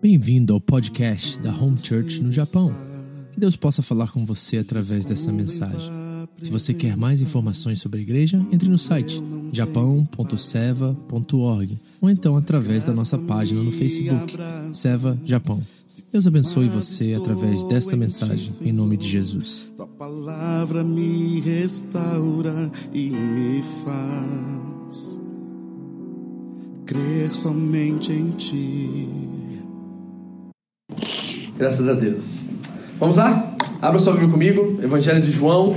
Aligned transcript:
Bem-vindo 0.00 0.54
ao 0.54 0.60
podcast 0.60 1.40
da 1.40 1.52
Home 1.52 1.76
Church 1.76 2.22
no 2.22 2.30
Japão. 2.30 2.72
Que 3.32 3.40
Deus 3.40 3.56
possa 3.56 3.82
falar 3.82 4.12
com 4.12 4.24
você 4.24 4.58
através 4.58 5.04
dessa 5.04 5.32
mensagem. 5.32 5.92
Se 6.40 6.52
você 6.52 6.72
quer 6.72 6.96
mais 6.96 7.20
informações 7.20 7.80
sobre 7.80 7.98
a 7.98 8.02
igreja, 8.02 8.40
entre 8.52 8.68
no 8.68 8.78
site 8.78 9.20
japão.seva.org 9.52 11.80
ou 12.00 12.08
então 12.08 12.36
através 12.36 12.84
da 12.84 12.92
nossa 12.92 13.18
página 13.18 13.60
no 13.60 13.72
Facebook, 13.72 14.36
Seva 14.72 15.20
Japão. 15.24 15.60
Deus 16.12 16.28
abençoe 16.28 16.68
você 16.68 17.14
através 17.14 17.64
desta 17.64 17.96
mensagem, 17.96 18.52
em 18.60 18.72
nome 18.72 18.96
de 18.96 19.08
Jesus. 19.08 19.68
Tua 19.76 19.88
palavra 19.88 20.84
me 20.84 21.40
restaura 21.40 22.70
e 22.92 23.10
me 23.10 23.60
faz 23.84 25.18
crer 26.86 27.34
somente 27.34 28.12
em 28.12 28.30
ti. 28.30 29.37
Graças 31.58 31.88
a 31.88 31.92
Deus. 31.92 32.44
Vamos 33.00 33.16
lá? 33.16 33.52
Abra 33.82 33.98
sua 33.98 34.12
Bíblia 34.12 34.30
comigo, 34.30 34.78
Evangelho 34.80 35.20
de 35.20 35.28
João. 35.28 35.74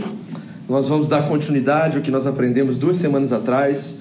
Nós 0.69 0.87
vamos 0.87 1.09
dar 1.09 1.27
continuidade 1.27 1.97
ao 1.97 2.03
que 2.03 2.11
nós 2.11 2.27
aprendemos 2.27 2.77
duas 2.77 2.97
semanas 2.97 3.33
atrás. 3.33 3.97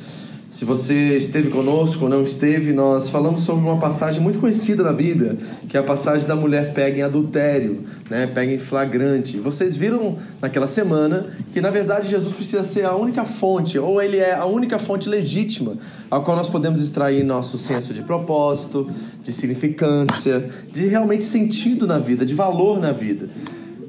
Se 0.51 0.65
você 0.65 1.17
esteve 1.17 1.49
conosco 1.49 2.05
ou 2.05 2.11
não 2.11 2.25
esteve, 2.25 2.73
nós 2.73 3.09
falamos 3.09 3.43
sobre 3.43 3.65
uma 3.65 3.79
passagem 3.79 4.21
muito 4.21 4.41
conhecida 4.41 4.83
na 4.83 4.93
Bíblia, 4.93 5.39
que 5.69 5.77
é 5.77 5.81
a 5.81 5.83
passagem 5.83 6.27
da 6.27 6.35
mulher 6.35 6.75
pega 6.75 6.99
em 6.99 7.03
adultério, 7.03 7.85
né? 8.11 8.27
pega 8.27 8.53
em 8.53 8.59
flagrante. 8.59 9.39
Vocês 9.39 9.77
viram 9.77 10.19
naquela 10.43 10.67
semana 10.67 11.27
que, 11.53 11.61
na 11.61 11.71
verdade, 11.71 12.09
Jesus 12.09 12.35
precisa 12.35 12.65
ser 12.65 12.85
a 12.85 12.97
única 12.97 13.25
fonte, 13.25 13.79
ou 13.79 14.03
ele 14.03 14.17
é 14.17 14.35
a 14.35 14.45
única 14.45 14.77
fonte 14.77 15.09
legítima, 15.09 15.77
a 16.11 16.19
qual 16.19 16.37
nós 16.37 16.49
podemos 16.49 16.83
extrair 16.83 17.23
nosso 17.23 17.57
senso 17.57 17.95
de 17.95 18.03
propósito, 18.03 18.91
de 19.23 19.33
significância, 19.33 20.51
de 20.73 20.89
realmente 20.89 21.23
sentido 21.23 21.87
na 21.87 22.01
vida, 22.01 22.27
de 22.27 22.35
valor 22.35 22.81
na 22.81 22.91
vida. 22.91 23.29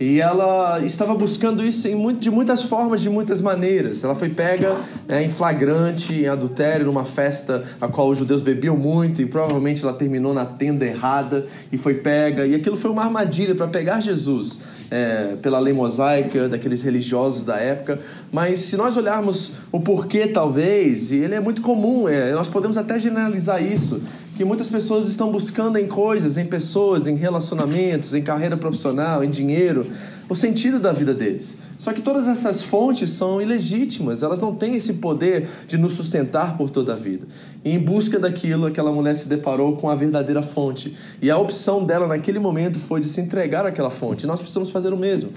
E 0.02 0.20
ela 0.20 0.84
estava 0.84 1.14
buscando 1.14 1.64
isso 1.64 1.88
muito, 1.96 2.20
de 2.20 2.32
muitas 2.32 2.64
formas, 2.64 3.02
de 3.02 3.10
muitas 3.10 3.40
maneiras. 3.40 4.04
Ela 4.04 4.16
foi 4.16 4.30
pega 4.30 4.76
é, 5.08 5.22
em 5.22 5.30
flagrante, 5.30 6.16
em 6.16 6.28
adultério, 6.28 6.88
numa 6.88 7.06
festa 7.06 7.64
a 7.80 7.88
qual 7.88 8.10
os 8.10 8.18
judeus 8.18 8.42
bebiam 8.42 8.76
muito 8.76 9.22
e 9.22 9.28
provavelmente 9.28 9.84
ela 9.84 9.94
terminou 9.94 10.34
na 10.34 10.44
tenda 10.44 10.88
errada 10.88 11.46
e 11.72 11.78
foi 11.78 11.94
pega. 11.94 12.48
E 12.48 12.56
aquilo 12.56 12.76
foi 12.76 12.90
uma 12.90 13.04
armadilha 13.04 13.54
para 13.54 13.68
pegar 13.68 14.00
Jesus 14.00 14.60
é, 14.90 15.36
pela 15.40 15.60
lei 15.60 15.72
mosaica, 15.72 16.50
daqueles 16.50 16.82
religiosos 16.82 17.44
da 17.44 17.58
época. 17.58 18.00
Mas 18.32 18.62
se 18.62 18.76
nós 18.76 18.98
olharmos 18.98 19.52
o 19.72 19.80
porquê, 19.80 20.26
talvez, 20.26 21.12
e 21.12 21.18
ele 21.18 21.36
é 21.36 21.40
muito 21.40 21.62
comum, 21.62 22.10
é, 22.10 22.32
nós 22.32 22.50
podemos 22.50 22.76
até 22.76 22.98
generalizar 22.98 23.64
isso 23.64 24.02
que 24.36 24.46
muitas 24.46 24.68
pessoas 24.68 25.08
estão 25.08 25.32
buscando 25.32 25.78
em 25.78 25.88
coisas, 25.88 26.38
em 26.38 26.46
pessoas, 26.46 27.08
em 27.08 27.16
relacionamentos, 27.16 28.14
em 28.14 28.22
carreira 28.22 28.58
profissional, 28.58 29.24
em 29.24 29.30
dinheiro, 29.30 29.86
o 30.30 30.36
sentido 30.36 30.80
da 30.80 30.92
vida 30.92 31.14
deles. 31.14 31.58
Só 31.78 31.92
que 31.92 32.02
todas 32.02 32.28
essas 32.28 32.62
fontes 32.62 33.10
são 33.10 33.42
ilegítimas, 33.42 34.22
elas 34.22 34.40
não 34.40 34.54
têm 34.54 34.76
esse 34.76 34.94
poder 34.94 35.50
de 35.68 35.78
nos 35.78 35.94
sustentar 35.94 36.56
por 36.56 36.70
toda 36.70 36.94
a 36.94 36.96
vida. 36.96 37.28
E 37.66 37.74
em 37.74 37.80
busca 37.80 38.20
daquilo, 38.20 38.68
aquela 38.68 38.92
mulher 38.92 39.16
se 39.16 39.28
deparou 39.28 39.76
com 39.76 39.90
a 39.90 39.96
verdadeira 39.96 40.44
fonte. 40.44 40.96
E 41.22 41.32
a 41.32 41.38
opção 41.38 41.84
dela 41.84 42.06
naquele 42.06 42.38
momento 42.38 42.80
foi 42.80 43.02
de 43.02 43.08
se 43.08 43.20
entregar 43.20 43.66
àquela 43.66 43.90
fonte. 43.90 44.28
Nós 44.28 44.40
precisamos 44.40 44.70
fazer 44.70 44.94
o 44.94 44.98
mesmo. 44.98 45.32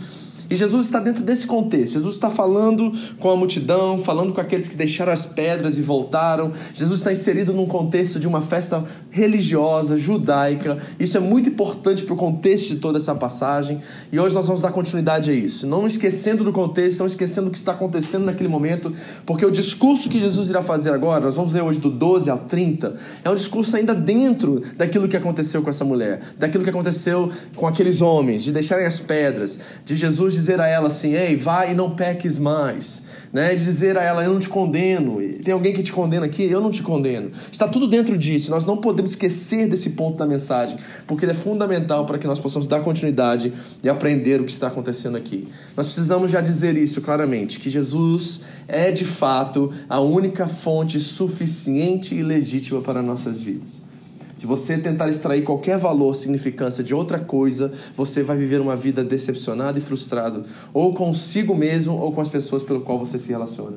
E 0.55 0.57
Jesus 0.57 0.85
está 0.85 1.01
dentro 1.01 1.25
desse 1.25 1.49
contexto. 1.49 1.95
Jesus 1.95 2.15
está 2.15 2.31
falando 2.31 2.93
com 3.19 3.29
a 3.29 3.37
multidão, 3.37 3.99
falando 3.99 4.33
com 4.33 4.41
aqueles 4.41 4.69
que 4.69 4.77
deixaram 4.77 5.13
as 5.13 5.27
pedras 5.27 5.77
e 5.77 5.83
voltaram. 5.83 6.53
Jesus 6.73 7.01
está 7.01 7.11
inserido 7.11 7.53
num 7.53 7.67
contexto 7.67 8.21
de 8.21 8.29
uma 8.29 8.41
festa 8.41 8.85
religiosa, 9.11 9.97
judaica. 9.97 10.79
Isso 10.97 11.17
é 11.17 11.21
muito 11.21 11.49
importante 11.49 12.05
para 12.05 12.15
o 12.15 12.17
contexto 12.17 12.69
de 12.69 12.77
toda 12.77 12.99
essa 12.99 13.17
passagem. 13.17 13.81
E 14.13 14.21
hoje 14.21 14.33
nós 14.33 14.47
vamos 14.47 14.63
dar 14.63 14.71
continuidade 14.71 15.29
a 15.29 15.35
isso. 15.35 15.67
Não 15.67 15.89
esquecendo 15.89 16.45
do 16.45 16.53
contexto, 16.53 17.01
não 17.01 17.07
esquecendo 17.09 17.49
o 17.49 17.51
que 17.51 17.59
está 17.59 17.73
acontecendo 17.73 18.25
naquele 18.25 18.49
momento, 18.49 18.93
porque 19.27 19.45
o 19.45 19.51
discurso 19.51 20.09
que 20.09 20.21
Jesus 20.21 20.51
irá 20.51 20.63
fazer 20.63 20.91
agora, 20.91 21.25
nós 21.25 21.35
vamos 21.35 21.53
ler 21.53 21.65
hoje 21.65 21.81
do 21.81 21.91
12 21.91 22.31
ao 22.31 22.39
30, 22.39 22.95
é 23.25 23.29
um 23.29 23.35
discurso 23.35 23.77
ainda 23.77 23.93
dentro 23.93 24.63
daquilo 24.77 25.09
que 25.09 25.17
aconteceu 25.17 25.63
com 25.63 25.71
essa 25.71 25.85
mulher, 25.85 26.21
daquilo 26.39 26.63
que 26.63 26.71
aconteceu 26.71 27.33
com 27.57 27.67
aqueles 27.67 28.01
homens, 28.01 28.45
de 28.45 28.53
deixarem 28.53 28.87
as 28.87 29.01
pedras, 29.01 29.59
de 29.85 29.97
Jesus 29.97 30.44
dizer 30.45 30.61
a 30.61 30.67
ela 30.67 30.89
assim: 30.89 31.15
ei, 31.15 31.37
vai 31.37 31.73
e 31.73 31.75
não 31.75 31.91
peques 31.91 32.37
mais. 32.37 33.03
Né? 33.33 33.55
De 33.55 33.65
dizer 33.65 33.97
a 33.97 34.03
ela: 34.03 34.23
eu 34.23 34.33
não 34.33 34.41
te 34.41 34.49
condeno. 34.49 35.19
Tem 35.43 35.53
alguém 35.53 35.73
que 35.73 35.83
te 35.83 35.93
condena 35.93 36.27
aqui? 36.27 36.45
Eu 36.45 36.61
não 36.61 36.71
te 36.71 36.83
condeno. 36.83 37.31
Está 37.51 37.67
tudo 37.67 37.89
dentro 37.89 38.17
disso. 38.17 38.51
Nós 38.51 38.65
não 38.65 38.77
podemos 38.77 39.13
esquecer 39.13 39.69
desse 39.69 39.91
ponto 39.91 40.19
da 40.19 40.27
mensagem, 40.27 40.77
porque 41.07 41.25
ele 41.25 41.33
é 41.33 41.35
fundamental 41.35 42.05
para 42.05 42.19
que 42.19 42.27
nós 42.27 42.39
possamos 42.39 42.67
dar 42.67 42.81
continuidade 42.81 43.53
e 43.83 43.89
aprender 43.89 44.41
o 44.41 44.45
que 44.45 44.53
está 44.53 44.69
acontecendo 44.69 45.17
aqui. 45.17 45.49
Nós 45.77 45.87
precisamos 45.87 46.31
já 46.31 46.41
dizer 46.41 46.77
isso 46.77 47.01
claramente: 47.01 47.59
que 47.59 47.71
Jesus 47.71 48.43
é 48.69 48.91
de 48.91 49.05
fato 49.05 49.73
a 49.89 50.01
única 50.01 50.47
fonte 50.47 51.01
suficiente 51.01 52.15
e 52.15 52.23
legítima 52.23 52.81
para 52.81 53.03
nossas 53.03 53.41
vidas. 53.41 53.94
Se 54.37 54.47
você 54.47 54.77
tentar 54.77 55.09
extrair 55.09 55.43
qualquer 55.43 55.79
valor, 55.79 56.15
significância 56.15 56.83
de 56.83 56.93
outra 56.93 57.21
coisa, 57.21 57.73
você 57.97 58.23
vai 58.23 58.37
viver 58.37 58.61
uma 58.61 58.75
vida 58.75 59.05
decepcionada 59.05 59.79
e 59.79 59.83
frustrado, 59.83 60.45
ou 60.73 60.93
consigo 60.93 61.55
mesmo, 61.55 61.97
ou 61.97 62.11
com 62.13 62.21
as 62.21 62.29
pessoas 62.29 62.63
pelo 62.63 62.81
qual 62.81 62.99
você 62.99 63.19
se 63.19 63.31
relaciona, 63.31 63.77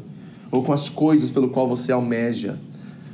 ou 0.52 0.64
com 0.64 0.74
as 0.74 0.90
coisas 0.90 1.30
pelo 1.30 1.50
qual 1.50 1.68
você 1.68 1.92
almeja. 1.92 2.58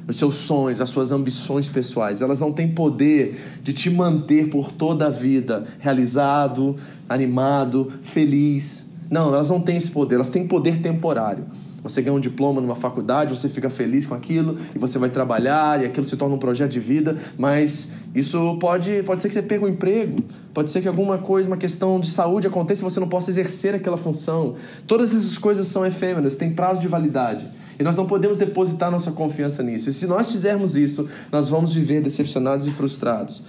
Os 0.08 0.18
seus 0.18 0.36
sonhos, 0.36 0.82
as 0.82 0.90
suas 0.90 1.12
ambições 1.12 1.70
pessoais, 1.70 2.22
elas 2.22 2.40
não 2.40 2.52
têm 2.52 2.70
poder 2.70 3.60
de 3.62 3.72
te 3.72 3.90
manter 3.90 4.50
por 4.50 4.72
toda 4.72 5.08
a 5.08 5.10
vida 5.10 5.66
realizado, 5.80 6.76
animado, 7.08 7.92
feliz. 8.04 8.90
Não, 9.10 9.34
elas 9.34 9.50
não 9.50 9.62
têm 9.62 9.78
esse 9.78 9.92
poder, 9.92 10.16
elas 10.16 10.30
têm 10.30 10.46
poder 10.46 10.82
temporário. 10.82 11.46
Você 11.84 12.02
ganha 12.02 12.16
um 12.16 12.20
diploma 12.20 12.62
numa 12.62 12.76
faculdade, 12.76 13.38
você 13.38 13.50
fica 13.50 13.70
feliz 13.70 14.06
com 14.06 14.16
aquilo 14.16 14.58
e 14.74 14.80
você 14.80 14.98
vai 14.98 15.10
trabalhar 15.10 15.84
e 15.84 15.86
aquilo 15.86 16.06
se 16.06 16.16
torna 16.16 16.36
um 16.36 16.40
projeto 16.40 16.72
de 16.72 16.80
vida, 16.80 17.18
mas 17.38 17.90
isso 18.16 18.58
pode, 18.60 19.04
pode 19.04 19.22
ser 19.22 19.28
que 19.28 19.34
você 19.34 19.42
perca 19.42 19.66
o 19.66 19.68
um 19.68 19.72
emprego, 19.72 20.16
pode 20.54 20.72
ser 20.72 20.82
que 20.82 20.88
alguma 20.88 21.18
coisa, 21.18 21.48
uma 21.48 21.58
questão 21.58 22.00
de 22.00 22.10
saúde 22.10 22.48
aconteça 22.48 22.82
e 22.82 22.84
você 22.86 23.00
não 23.00 23.10
possa 23.10 23.30
exercer 23.32 23.76
aquela 23.76 23.98
função. 23.98 24.56
Todas 24.88 25.14
essas 25.14 25.38
coisas 25.38 25.68
são 25.68 25.86
efêmeras, 25.86 26.36
têm 26.36 26.52
prazo 26.52 26.80
de 26.80 26.88
validade. 26.88 27.50
E 27.78 27.84
nós 27.84 27.96
não 27.96 28.06
podemos 28.06 28.38
depositar 28.38 28.90
nossa 28.90 29.12
confiança 29.12 29.62
nisso. 29.62 29.90
E 29.90 29.94
se 29.94 30.08
nós 30.08 30.32
fizermos 30.32 30.76
isso, 30.76 31.10
nós 31.32 31.50
vamos 31.50 31.74
viver 31.74 32.02
decepcionados 32.02 32.66
e 32.66 32.72
frustrados. 32.72 33.44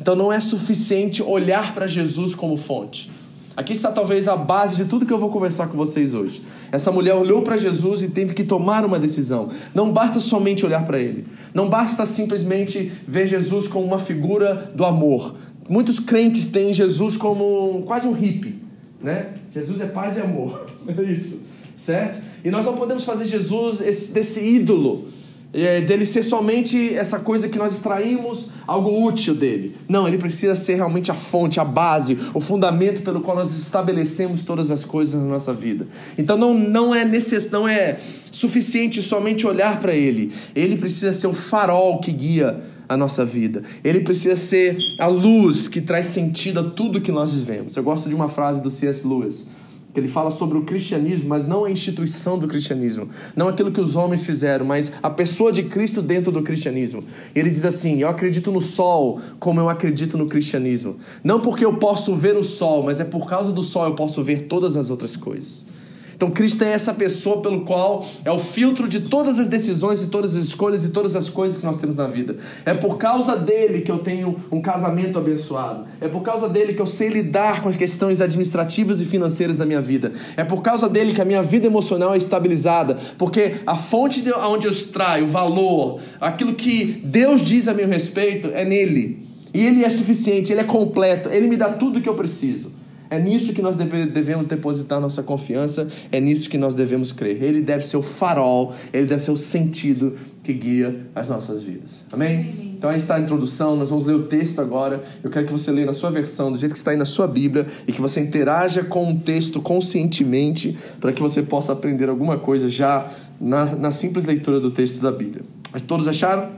Então 0.00 0.16
não 0.16 0.32
é 0.32 0.40
suficiente 0.40 1.22
olhar 1.22 1.74
para 1.74 1.86
Jesus 1.86 2.34
como 2.34 2.56
fonte. 2.56 3.10
Aqui 3.56 3.72
está 3.72 3.92
talvez 3.92 4.26
a 4.26 4.36
base 4.36 4.76
de 4.76 4.84
tudo 4.84 5.06
que 5.06 5.12
eu 5.12 5.18
vou 5.18 5.30
conversar 5.30 5.68
com 5.68 5.76
vocês 5.76 6.12
hoje. 6.12 6.42
Essa 6.72 6.90
mulher 6.90 7.14
olhou 7.14 7.42
para 7.42 7.56
Jesus 7.56 8.02
e 8.02 8.08
teve 8.08 8.34
que 8.34 8.42
tomar 8.42 8.84
uma 8.84 8.98
decisão. 8.98 9.48
Não 9.72 9.92
basta 9.92 10.18
somente 10.18 10.66
olhar 10.66 10.84
para 10.84 10.98
ele. 10.98 11.24
Não 11.52 11.68
basta 11.68 12.04
simplesmente 12.04 12.90
ver 13.06 13.28
Jesus 13.28 13.68
como 13.68 13.86
uma 13.86 14.00
figura 14.00 14.72
do 14.74 14.84
amor. 14.84 15.36
Muitos 15.68 16.00
crentes 16.00 16.48
têm 16.48 16.74
Jesus 16.74 17.16
como 17.16 17.84
quase 17.86 18.08
um 18.08 18.12
hippie, 18.12 18.60
né? 19.00 19.34
Jesus 19.52 19.80
é 19.80 19.86
paz 19.86 20.16
e 20.16 20.20
amor. 20.20 20.66
É 20.86 21.02
isso, 21.02 21.40
certo? 21.78 22.20
E 22.44 22.50
nós 22.50 22.66
não 22.66 22.74
podemos 22.74 23.04
fazer 23.04 23.24
Jesus 23.24 23.80
esse, 23.80 24.12
desse 24.12 24.44
ídolo 24.44 25.08
é, 25.54 25.80
dele 25.80 26.04
ser 26.04 26.24
somente 26.24 26.92
essa 26.94 27.20
coisa 27.20 27.48
que 27.48 27.56
nós 27.56 27.74
extraímos 27.74 28.50
algo 28.66 29.06
útil 29.06 29.34
dele. 29.34 29.76
Não, 29.88 30.08
ele 30.08 30.18
precisa 30.18 30.56
ser 30.56 30.74
realmente 30.74 31.12
a 31.12 31.14
fonte, 31.14 31.60
a 31.60 31.64
base, 31.64 32.18
o 32.34 32.40
fundamento 32.40 33.02
pelo 33.02 33.20
qual 33.20 33.36
nós 33.36 33.56
estabelecemos 33.56 34.42
todas 34.42 34.72
as 34.72 34.84
coisas 34.84 35.20
na 35.20 35.28
nossa 35.28 35.54
vida. 35.54 35.86
Então 36.18 36.36
não, 36.36 36.52
não 36.52 36.92
é 36.92 37.04
necess, 37.04 37.48
não 37.50 37.68
é 37.68 37.98
suficiente 38.32 39.00
somente 39.00 39.46
olhar 39.46 39.78
para 39.78 39.94
ele. 39.94 40.32
Ele 40.56 40.76
precisa 40.76 41.12
ser 41.12 41.28
o 41.28 41.32
farol 41.32 42.00
que 42.00 42.10
guia 42.10 42.60
a 42.88 42.96
nossa 42.96 43.24
vida. 43.24 43.62
Ele 43.84 44.00
precisa 44.00 44.34
ser 44.34 44.76
a 44.98 45.06
luz 45.06 45.68
que 45.68 45.80
traz 45.80 46.06
sentido 46.06 46.60
a 46.60 46.64
tudo 46.64 47.00
que 47.00 47.12
nós 47.12 47.32
vivemos. 47.32 47.76
Eu 47.76 47.82
gosto 47.82 48.08
de 48.08 48.14
uma 48.14 48.28
frase 48.28 48.60
do 48.60 48.70
C.S. 48.70 49.06
Lewis 49.06 49.46
que 49.94 50.00
ele 50.00 50.08
fala 50.08 50.30
sobre 50.32 50.58
o 50.58 50.62
cristianismo, 50.62 51.28
mas 51.28 51.46
não 51.46 51.64
a 51.64 51.70
instituição 51.70 52.36
do 52.36 52.48
cristianismo, 52.48 53.08
não 53.36 53.48
aquilo 53.48 53.70
que 53.70 53.80
os 53.80 53.94
homens 53.94 54.24
fizeram, 54.24 54.66
mas 54.66 54.92
a 55.00 55.08
pessoa 55.08 55.52
de 55.52 55.62
Cristo 55.62 56.02
dentro 56.02 56.32
do 56.32 56.42
cristianismo. 56.42 57.04
Ele 57.32 57.48
diz 57.48 57.64
assim: 57.64 58.00
Eu 58.00 58.08
acredito 58.08 58.50
no 58.50 58.60
sol 58.60 59.20
como 59.38 59.60
eu 59.60 59.68
acredito 59.68 60.18
no 60.18 60.26
cristianismo. 60.26 60.96
Não 61.22 61.40
porque 61.40 61.64
eu 61.64 61.74
posso 61.74 62.16
ver 62.16 62.36
o 62.36 62.42
sol, 62.42 62.82
mas 62.82 62.98
é 62.98 63.04
por 63.04 63.26
causa 63.26 63.52
do 63.52 63.62
sol 63.62 63.86
eu 63.86 63.94
posso 63.94 64.22
ver 64.22 64.42
todas 64.42 64.76
as 64.76 64.90
outras 64.90 65.16
coisas. 65.16 65.64
Então, 66.14 66.30
Cristo 66.30 66.62
é 66.64 66.72
essa 66.72 66.94
pessoa 66.94 67.42
pelo 67.42 67.62
qual 67.62 68.04
é 68.24 68.30
o 68.30 68.38
filtro 68.38 68.88
de 68.88 69.00
todas 69.00 69.38
as 69.38 69.48
decisões 69.48 70.02
e 70.02 70.08
todas 70.08 70.36
as 70.36 70.46
escolhas 70.46 70.84
e 70.84 70.90
todas 70.90 71.16
as 71.16 71.28
coisas 71.28 71.58
que 71.58 71.64
nós 71.64 71.78
temos 71.78 71.96
na 71.96 72.06
vida. 72.06 72.36
É 72.64 72.74
por 72.74 72.96
causa 72.96 73.36
dele 73.36 73.80
que 73.80 73.90
eu 73.90 73.98
tenho 73.98 74.36
um 74.50 74.60
casamento 74.60 75.18
abençoado. 75.18 75.86
É 76.00 76.08
por 76.08 76.22
causa 76.22 76.48
dele 76.48 76.74
que 76.74 76.80
eu 76.80 76.86
sei 76.86 77.08
lidar 77.08 77.62
com 77.62 77.68
as 77.68 77.76
questões 77.76 78.20
administrativas 78.20 79.00
e 79.00 79.04
financeiras 79.04 79.56
da 79.56 79.66
minha 79.66 79.80
vida. 79.80 80.12
É 80.36 80.44
por 80.44 80.62
causa 80.62 80.88
dele 80.88 81.12
que 81.12 81.20
a 81.20 81.24
minha 81.24 81.42
vida 81.42 81.66
emocional 81.66 82.14
é 82.14 82.18
estabilizada. 82.18 82.98
Porque 83.18 83.56
a 83.66 83.76
fonte 83.76 84.20
de 84.20 84.32
onde 84.32 84.66
eu 84.66 84.72
extraio 84.72 85.24
o 85.24 85.28
valor, 85.28 86.00
aquilo 86.20 86.54
que 86.54 87.02
Deus 87.04 87.42
diz 87.42 87.68
a 87.68 87.74
meu 87.74 87.88
respeito, 87.88 88.50
é 88.52 88.64
nele. 88.64 89.26
E 89.52 89.64
Ele 89.64 89.84
é 89.84 89.90
suficiente, 89.90 90.52
Ele 90.52 90.60
é 90.60 90.64
completo, 90.64 91.28
Ele 91.28 91.46
me 91.46 91.56
dá 91.56 91.70
tudo 91.70 91.98
o 91.98 92.02
que 92.02 92.08
eu 92.08 92.14
preciso. 92.14 92.72
É 93.14 93.18
nisso 93.20 93.52
que 93.52 93.62
nós 93.62 93.76
deve, 93.76 94.06
devemos 94.06 94.46
depositar 94.46 95.00
nossa 95.00 95.22
confiança, 95.22 95.88
é 96.10 96.20
nisso 96.20 96.50
que 96.50 96.58
nós 96.58 96.74
devemos 96.74 97.12
crer. 97.12 97.42
Ele 97.42 97.60
deve 97.60 97.84
ser 97.84 97.96
o 97.96 98.02
farol, 98.02 98.74
ele 98.92 99.06
deve 99.06 99.22
ser 99.22 99.30
o 99.30 99.36
sentido 99.36 100.14
que 100.42 100.52
guia 100.52 101.06
as 101.14 101.28
nossas 101.28 101.62
vidas. 101.62 102.04
Amém? 102.12 102.34
Amém. 102.34 102.74
Então 102.76 102.90
aí 102.90 102.98
está 102.98 103.14
a 103.14 103.20
introdução, 103.20 103.76
nós 103.76 103.88
vamos 103.88 104.04
ler 104.04 104.14
o 104.14 104.24
texto 104.24 104.60
agora. 104.60 105.02
Eu 105.22 105.30
quero 105.30 105.46
que 105.46 105.52
você 105.52 105.70
leia 105.70 105.86
na 105.86 105.94
sua 105.94 106.10
versão, 106.10 106.52
do 106.52 106.58
jeito 106.58 106.72
que 106.72 106.78
está 106.78 106.90
aí 106.90 106.96
na 106.96 107.06
sua 107.06 107.26
Bíblia, 107.26 107.66
e 107.86 107.92
que 107.92 108.00
você 108.00 108.20
interaja 108.20 108.82
com 108.82 109.12
o 109.12 109.18
texto 109.18 109.60
conscientemente, 109.62 110.76
para 111.00 111.12
que 111.12 111.22
você 111.22 111.40
possa 111.40 111.72
aprender 111.72 112.08
alguma 112.08 112.36
coisa 112.36 112.68
já 112.68 113.08
na, 113.40 113.64
na 113.76 113.90
simples 113.90 114.24
leitura 114.24 114.60
do 114.60 114.70
texto 114.70 115.00
da 115.00 115.12
Bíblia. 115.12 115.44
Todos 115.86 116.06
acharam? 116.08 116.48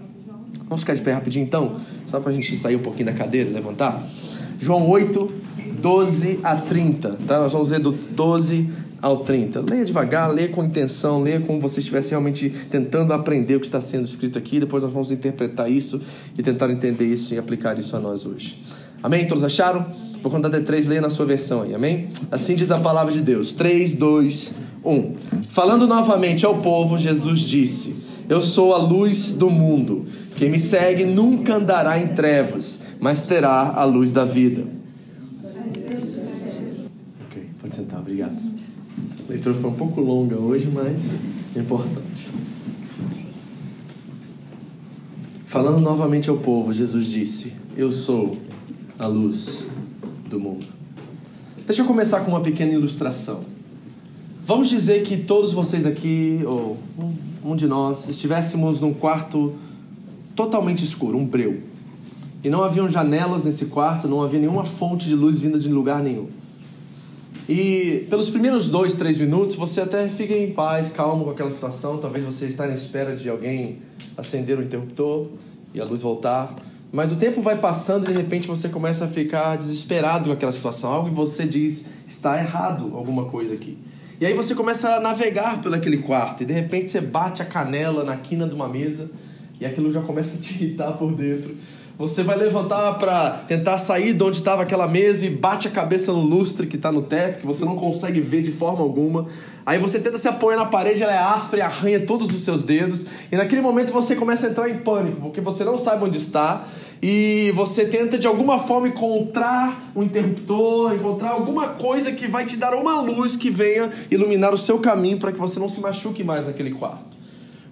Vamos 0.65 0.81
ficar 0.81 0.95
de 0.95 1.03
pé 1.03 1.13
rapidinho 1.13 1.45
então? 1.45 1.77
Só 2.07 2.19
para 2.19 2.33
a 2.33 2.35
gente 2.35 2.57
sair 2.57 2.77
um 2.77 2.83
pouquinho 2.83 3.07
da 3.07 3.13
cadeira, 3.13 3.49
levantar. 3.51 4.03
João 4.59 4.89
8, 4.89 5.33
12 5.81 6.41
a 6.43 6.57
30. 6.57 7.19
Tá? 7.27 7.41
Nós 7.41 7.53
vamos 7.53 7.71
ler 7.71 7.81
do 7.81 7.93
12 7.93 8.69
ao 9.01 9.19
30. 9.19 9.65
Leia 9.69 9.85
devagar, 9.85 10.33
leia 10.33 10.49
com 10.49 10.65
intenção, 10.65 11.23
leia 11.23 11.41
como 11.41 11.61
você 11.61 11.81
estivesse 11.81 12.11
realmente 12.11 12.51
tentando 12.71 13.13
aprender 13.13 13.57
o 13.57 13.61
que 13.61 13.67
está 13.67 13.81
sendo 13.81 14.05
escrito 14.05 14.39
aqui. 14.39 14.59
Depois 14.59 14.83
nós 14.83 14.93
vamos 14.93 15.13
interpretar 15.13 15.71
isso 15.71 16.01
e 16.37 16.43
tentar 16.43 16.71
entender 16.71 17.07
isso 17.07 17.35
e 17.35 17.39
aplicar 17.39 17.79
isso 17.79 17.95
a 17.97 18.01
nós 18.01 18.27
hoje. 18.27 18.61
Amém? 19.03 19.27
Todos 19.27 19.45
acharam? 19.45 19.87
Vou 20.23 20.33
contar 20.33 20.49
até 20.49 20.61
três, 20.61 20.87
leia 20.87 21.01
na 21.01 21.11
sua 21.11 21.27
versão 21.27 21.63
aí, 21.63 21.75
amém? 21.75 22.09
Assim 22.31 22.57
diz 22.57 22.71
a 22.71 22.81
palavra 22.81 23.13
de 23.13 23.21
Deus. 23.21 23.53
3, 23.53 23.95
2, 23.95 24.55
1. 24.85 25.15
Falando 25.51 25.87
novamente 25.87 26.45
ao 26.45 26.55
povo, 26.59 26.99
Jesus 26.99 27.41
disse: 27.41 27.95
Eu 28.29 28.41
sou 28.41 28.75
a 28.75 28.79
luz 28.79 29.33
do 29.33 29.51
mundo. 29.51 30.05
Quem 30.37 30.51
me 30.51 30.61
segue 30.61 31.07
nunca 31.07 31.57
andará 31.57 31.99
em 31.99 32.09
trevas, 32.09 32.81
mas 33.01 33.23
terá 33.23 33.73
a 33.75 33.85
luz 33.85 34.13
da 34.13 34.25
vida. 34.25 34.67
Ok, 37.27 37.43
pode 37.61 37.75
sentar, 37.75 38.01
obrigado. 38.01 38.37
A 39.27 39.33
leitura 39.33 39.55
foi 39.55 39.71
um 39.71 39.75
pouco 39.75 40.01
longa 40.01 40.37
hoje, 40.37 40.69
mas 40.73 41.01
é 41.57 41.61
importante. 41.61 42.29
Falando 45.47 45.81
novamente 45.81 46.29
ao 46.29 46.37
povo, 46.37 46.71
Jesus 46.71 47.07
disse: 47.07 47.55
Eu 47.75 47.91
sou 47.91 48.37
a 48.99 49.07
luz 49.07 49.65
do 50.29 50.39
mundo. 50.39 50.67
Deixa 51.67 51.81
eu 51.81 51.87
começar 51.87 52.21
com 52.21 52.31
uma 52.31 52.41
pequena 52.41 52.73
ilustração. 52.73 53.41
Vamos 54.45 54.69
dizer 54.69 55.03
que 55.03 55.17
todos 55.17 55.55
vocês 55.55 55.87
aqui, 55.87 56.43
ou 56.47 56.77
um 57.43 57.57
de 57.57 57.67
nós, 57.67 58.09
estivéssemos 58.09 58.81
num 58.81 58.93
quarto 58.93 59.55
totalmente 60.37 60.85
escuro, 60.85 61.19
um 61.19 61.27
breu. 61.27 61.63
E 62.45 62.51
não 62.51 62.63
haviam 62.63 62.89
janelas 62.89 63.43
nesse 63.43 63.67
quarto, 63.67 64.07
não 64.07 64.23
havia 64.23 64.39
nenhuma 64.39 64.65
fonte 64.65 65.07
de 65.07 65.15
luz 65.15 65.41
vinda 65.41 65.59
de 65.59 65.69
lugar 65.69 66.03
nenhum. 66.03 66.29
E 67.49 68.07
pelos 68.11 68.29
primeiros 68.29 68.69
dois, 68.69 68.95
três 68.95 69.19
minutos, 69.19 69.55
você 69.55 69.81
até 69.81 70.09
fica 70.09 70.35
em 70.35 70.53
paz, 70.53 70.91
calmo 70.91 71.25
com 71.25 71.31
aquela 71.31 71.51
situação. 71.51 71.99
Talvez 71.99 72.25
você 72.25 72.47
está 72.47 72.67
na 72.67 72.75
espera 72.75 73.17
de 73.17 73.29
alguém 73.29 73.79
acender 74.17 74.59
o 74.59 74.63
interruptor 74.63 75.29
e 75.73 75.81
a 75.81 75.85
luz 75.85 76.03
voltar. 76.03 76.55
Mas 76.93 77.13
o 77.13 77.17
tempo 77.17 77.41
vai 77.41 77.57
passando 77.57 78.05
e 78.05 78.09
de 78.09 78.15
repente 78.15 78.49
você 78.49 78.69
começa 78.69 79.05
a 79.05 79.09
ficar 79.09 79.57
desesperado 79.57 80.29
com 80.29 80.33
aquela 80.33 80.53
situação. 80.53 80.93
Algo 80.93 81.09
que 81.09 81.15
você 81.15 81.47
diz 81.47 81.87
está 82.07 82.39
errado, 82.39 82.97
alguma 82.97 83.27
coisa 83.27 83.55
aqui. 83.55 83.79
E 84.21 84.27
aí 84.27 84.35
você 84.35 84.55
começa 84.55 84.97
a 84.97 85.01
navegar 85.01 85.61
pelo 85.61 85.75
aquele 85.75 85.99
quarto 85.99 86.43
e 86.43 86.47
de 86.47 86.53
repente 86.53 86.91
você 86.91 87.01
bate 87.01 87.43
a 87.43 87.45
canela 87.45 88.03
na 88.03 88.17
quina 88.17 88.49
de 88.49 88.55
uma 88.55 88.69
mesa 88.69 89.11
e 89.61 89.67
aquilo 89.67 89.93
já 89.93 90.03
começa 90.03 90.37
a 90.37 90.41
te 90.41 90.55
irritar 90.55 90.93
por 90.93 91.13
dentro. 91.13 91.57
Você 91.99 92.23
vai 92.23 92.37
levantar 92.37 92.93
para 92.99 93.31
tentar 93.49 93.79
sair 93.79 94.13
de 94.13 94.23
onde 94.23 94.37
estava 94.37 94.61
aquela 94.61 94.87
mesa 94.87 95.25
e 95.25 95.31
bate 95.31 95.67
a 95.67 95.71
cabeça 95.71 96.13
no 96.13 96.21
lustre 96.21 96.67
que 96.67 96.77
está 96.77 96.93
no 96.93 97.01
teto, 97.01 97.41
que 97.41 97.47
você 97.47 97.65
não 97.65 97.75
consegue 97.75 98.21
ver 98.21 98.43
de 98.43 98.53
forma 98.53 98.83
alguma. 98.83 99.25
Aí 99.65 99.79
você 99.79 99.99
tenta 99.99 100.19
se 100.19 100.29
apoiar 100.29 100.59
na 100.59 100.67
parede, 100.67 101.03
ela 101.03 101.15
é 101.15 101.17
áspera 101.17 101.63
e 101.63 101.65
arranha 101.65 102.01
todos 102.01 102.29
os 102.29 102.45
seus 102.45 102.65
dedos. 102.65 103.07
E 103.33 103.37
naquele 103.37 103.63
momento 103.63 103.95
você 103.95 104.15
começa 104.15 104.47
a 104.47 104.51
entrar 104.51 104.69
em 104.69 104.81
pânico, 104.81 105.23
porque 105.23 105.41
você 105.41 105.65
não 105.65 105.79
sabe 105.79 106.05
onde 106.05 106.19
está. 106.19 106.67
E 107.03 107.51
você 107.55 107.87
tenta 107.87 108.19
de 108.19 108.27
alguma 108.27 108.59
forma 108.59 108.89
encontrar 108.89 109.91
um 109.97 110.03
interruptor, 110.03 110.93
encontrar 110.95 111.31
alguma 111.31 111.69
coisa 111.69 112.13
que 112.13 112.29
vai 112.29 112.45
te 112.45 112.59
dar 112.59 112.75
uma 112.75 113.01
luz 113.01 113.39
que 113.39 113.49
venha 113.49 113.91
iluminar 114.11 114.53
o 114.53 114.59
seu 114.59 114.79
caminho 114.79 115.19
para 115.19 115.33
que 115.33 115.39
você 115.39 115.59
não 115.59 115.69
se 115.69 115.81
machuque 115.81 116.23
mais 116.23 116.47
naquele 116.47 116.73
quarto. 116.73 117.16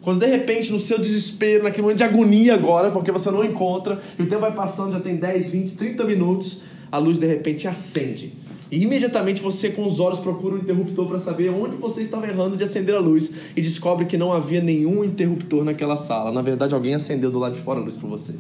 Quando 0.05 0.21
de 0.21 0.27
repente, 0.27 0.71
no 0.71 0.79
seu 0.79 0.99
desespero, 0.99 1.65
naquele 1.65 1.81
momento 1.81 1.97
de 1.97 2.05
agonia 2.05 2.53
agora, 2.53 2.91
porque 2.91 3.11
você 3.11 3.31
não 3.31 3.43
encontra, 3.43 3.99
e 4.19 4.23
o 4.23 4.27
tempo 4.27 4.43
vai 4.43 4.53
passando, 4.53 4.93
já 4.93 5.01
tem 5.01 5.17
10, 5.17 5.49
20, 5.49 5.77
30 5.77 6.05
minutos, 6.05 6.61
a 6.93 6.99
luz 6.99 7.19
de 7.19 7.27
repente 7.27 7.67
acende. 7.67 8.35
E 8.71 8.83
imediatamente 8.83 9.41
você, 9.41 9.71
com 9.71 9.83
os 9.87 10.01
olhos, 10.01 10.19
procura 10.19 10.57
o 10.57 10.59
um 10.59 10.61
interruptor 10.61 11.07
para 11.07 11.19
saber 11.19 11.49
onde 11.49 11.77
você 11.77 12.03
estava 12.03 12.27
errando 12.27 12.55
de 12.55 12.63
acender 12.63 12.95
a 12.95 12.99
luz 12.99 13.33
e 13.57 13.63
descobre 13.63 14.05
que 14.05 14.19
não 14.19 14.31
havia 14.31 14.61
nenhum 14.61 15.03
interruptor 15.03 15.65
naquela 15.65 15.97
sala. 15.97 16.31
Na 16.31 16.43
verdade, 16.43 16.75
alguém 16.75 16.95
acendeu 16.95 17.31
do 17.31 17.39
lado 17.39 17.55
de 17.55 17.63
fora 17.63 17.81
a 17.81 17.83
luz 17.83 17.95
para 17.95 18.09
você. 18.09 18.35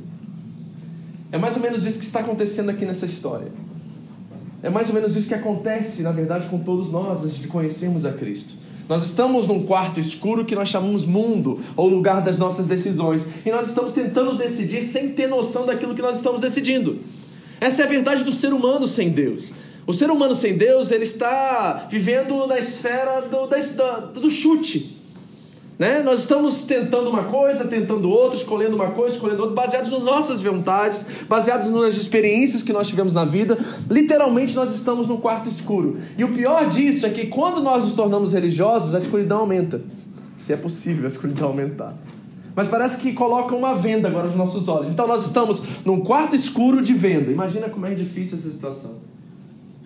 É 1.32 1.38
mais 1.38 1.56
ou 1.56 1.62
menos 1.62 1.86
isso 1.86 1.98
que 1.98 2.04
está 2.04 2.20
acontecendo 2.20 2.68
aqui 2.68 2.84
nessa 2.84 3.06
história. 3.06 3.48
É 4.62 4.68
mais 4.68 4.88
ou 4.88 4.94
menos 4.94 5.16
isso 5.16 5.28
que 5.28 5.34
acontece, 5.34 6.02
na 6.02 6.12
verdade, 6.12 6.46
com 6.48 6.58
todos 6.58 6.92
nós 6.92 7.24
antes 7.24 7.38
de 7.38 7.48
conhecermos 7.48 8.04
a 8.04 8.12
Cristo. 8.12 8.63
Nós 8.88 9.04
estamos 9.04 9.48
num 9.48 9.64
quarto 9.64 9.98
escuro 9.98 10.44
que 10.44 10.54
nós 10.54 10.68
chamamos 10.68 11.04
mundo, 11.04 11.58
ou 11.76 11.88
lugar 11.88 12.20
das 12.20 12.36
nossas 12.36 12.66
decisões, 12.66 13.26
e 13.44 13.50
nós 13.50 13.68
estamos 13.68 13.92
tentando 13.92 14.36
decidir 14.36 14.82
sem 14.82 15.10
ter 15.10 15.26
noção 15.26 15.64
daquilo 15.64 15.94
que 15.94 16.02
nós 16.02 16.16
estamos 16.16 16.40
decidindo. 16.40 16.98
Essa 17.60 17.82
é 17.82 17.84
a 17.86 17.88
verdade 17.88 18.24
do 18.24 18.32
ser 18.32 18.52
humano 18.52 18.86
sem 18.86 19.08
Deus. 19.10 19.52
O 19.86 19.92
ser 19.92 20.10
humano 20.10 20.34
sem 20.34 20.56
Deus, 20.56 20.90
ele 20.90 21.04
está 21.04 21.86
vivendo 21.90 22.46
na 22.46 22.58
esfera 22.58 23.22
do, 23.22 23.46
da, 23.46 24.00
do 24.00 24.30
chute. 24.30 24.93
Né? 25.78 26.02
Nós 26.02 26.20
estamos 26.20 26.64
tentando 26.64 27.10
uma 27.10 27.24
coisa, 27.24 27.64
tentando 27.66 28.08
outra, 28.08 28.36
escolhendo 28.36 28.76
uma 28.76 28.92
coisa, 28.92 29.16
escolhendo 29.16 29.42
outra, 29.42 29.56
baseados 29.56 29.90
nas 29.90 30.02
nossas 30.02 30.40
vontades, 30.40 31.04
baseados 31.28 31.68
nas 31.68 31.94
experiências 31.94 32.62
que 32.62 32.72
nós 32.72 32.88
tivemos 32.88 33.12
na 33.12 33.24
vida. 33.24 33.58
Literalmente, 33.90 34.54
nós 34.54 34.74
estamos 34.74 35.08
num 35.08 35.16
quarto 35.16 35.48
escuro. 35.48 35.98
E 36.16 36.24
o 36.24 36.32
pior 36.32 36.68
disso 36.68 37.06
é 37.06 37.10
que 37.10 37.26
quando 37.26 37.60
nós 37.60 37.84
nos 37.84 37.94
tornamos 37.94 38.32
religiosos, 38.32 38.94
a 38.94 38.98
escuridão 38.98 39.40
aumenta. 39.40 39.82
Se 40.38 40.52
é 40.52 40.56
possível 40.56 41.06
a 41.06 41.08
escuridão 41.08 41.48
aumentar. 41.48 41.96
Mas 42.54 42.68
parece 42.68 42.98
que 42.98 43.12
coloca 43.12 43.54
uma 43.56 43.74
venda 43.74 44.06
agora 44.06 44.28
nos 44.28 44.36
nossos 44.36 44.68
olhos. 44.68 44.90
Então 44.90 45.08
nós 45.08 45.24
estamos 45.24 45.60
num 45.84 46.00
quarto 46.00 46.36
escuro 46.36 46.82
de 46.82 46.94
venda. 46.94 47.32
Imagina 47.32 47.68
como 47.68 47.84
é 47.86 47.94
difícil 47.94 48.38
essa 48.38 48.48
situação. 48.48 48.98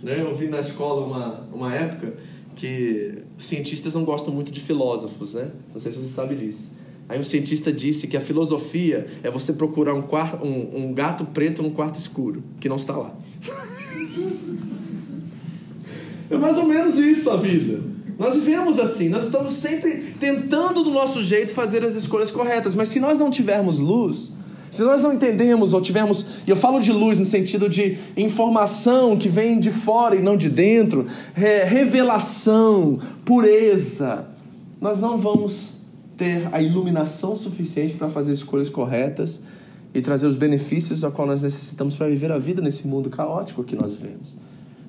Né? 0.02 0.21
Eu 0.21 0.35
vi 0.35 0.49
na 0.49 0.61
escola 0.61 1.07
uma, 1.07 1.49
uma 1.50 1.75
época 1.75 2.12
que 2.59 3.19
cientistas 3.38 3.95
não 3.95 4.05
gostam 4.05 4.35
muito 4.35 4.50
de 4.50 4.59
filósofos, 4.59 5.35
né? 5.35 5.49
Não 5.73 5.81
sei 5.81 5.93
se 5.93 5.99
você 5.99 6.09
sabe 6.09 6.35
disso. 6.35 6.73
Aí 7.09 7.17
um 7.19 7.23
cientista 7.23 7.73
disse 7.73 8.09
que 8.09 8.17
a 8.17 8.21
filosofia 8.21 9.07
é 9.23 9.31
você 9.31 9.53
procurar 9.53 9.95
um, 9.95 10.03
quarto, 10.03 10.45
um, 10.45 10.88
um 10.88 10.93
gato 10.93 11.25
preto 11.25 11.62
num 11.62 11.71
quarto 11.71 12.00
escuro, 12.00 12.43
que 12.59 12.69
não 12.69 12.75
está 12.75 12.97
lá. 12.97 13.15
é 16.29 16.37
mais 16.37 16.59
ou 16.59 16.67
menos 16.67 16.97
isso 16.97 17.31
a 17.31 17.37
vida. 17.37 17.81
Nós 18.19 18.35
vivemos 18.35 18.81
assim, 18.81 19.09
nós 19.09 19.27
estamos 19.27 19.53
sempre 19.53 20.15
tentando 20.19 20.83
do 20.83 20.91
nosso 20.91 21.23
jeito 21.23 21.55
fazer 21.55 21.85
as 21.85 21.95
escolhas 21.95 22.33
corretas, 22.33 22.75
mas 22.75 22.88
se 22.88 22.99
nós 22.99 23.21
não 23.21 23.31
tivermos 23.31 23.79
luz, 23.79 24.33
se 24.70 24.82
nós 24.82 25.02
não 25.02 25.12
entendemos 25.12 25.72
ou 25.72 25.80
tivermos, 25.80 26.26
e 26.46 26.50
eu 26.50 26.56
falo 26.56 26.80
de 26.80 26.92
luz 26.92 27.18
no 27.18 27.25
sentido 27.25 27.68
de 27.68 27.98
informação 28.16 29.16
que 29.16 29.28
vem 29.28 29.58
de 29.58 29.70
fora 29.70 30.16
e 30.16 30.22
não 30.22 30.37
de 30.37 30.48
dentro, 30.48 31.06
revelação, 31.34 32.98
pureza, 33.25 34.26
nós 34.80 35.00
não 35.00 35.18
vamos 35.18 35.70
ter 36.16 36.48
a 36.52 36.60
iluminação 36.60 37.37
suficiente 37.37 37.94
para 37.94 38.08
fazer 38.08 38.32
escolhas 38.32 38.68
corretas 38.68 39.40
e 39.94 40.00
trazer 40.00 40.26
os 40.26 40.37
benefícios 40.37 41.04
a 41.04 41.10
qual 41.10 41.26
nós 41.26 41.42
necessitamos 41.42 41.96
para 41.96 42.08
viver 42.08 42.30
a 42.30 42.38
vida 42.38 42.60
nesse 42.60 42.87
mundo 42.87 43.08
caótico 43.08 43.64
que 43.64 43.76
nós 43.76 43.92
vivemos. 43.92 44.37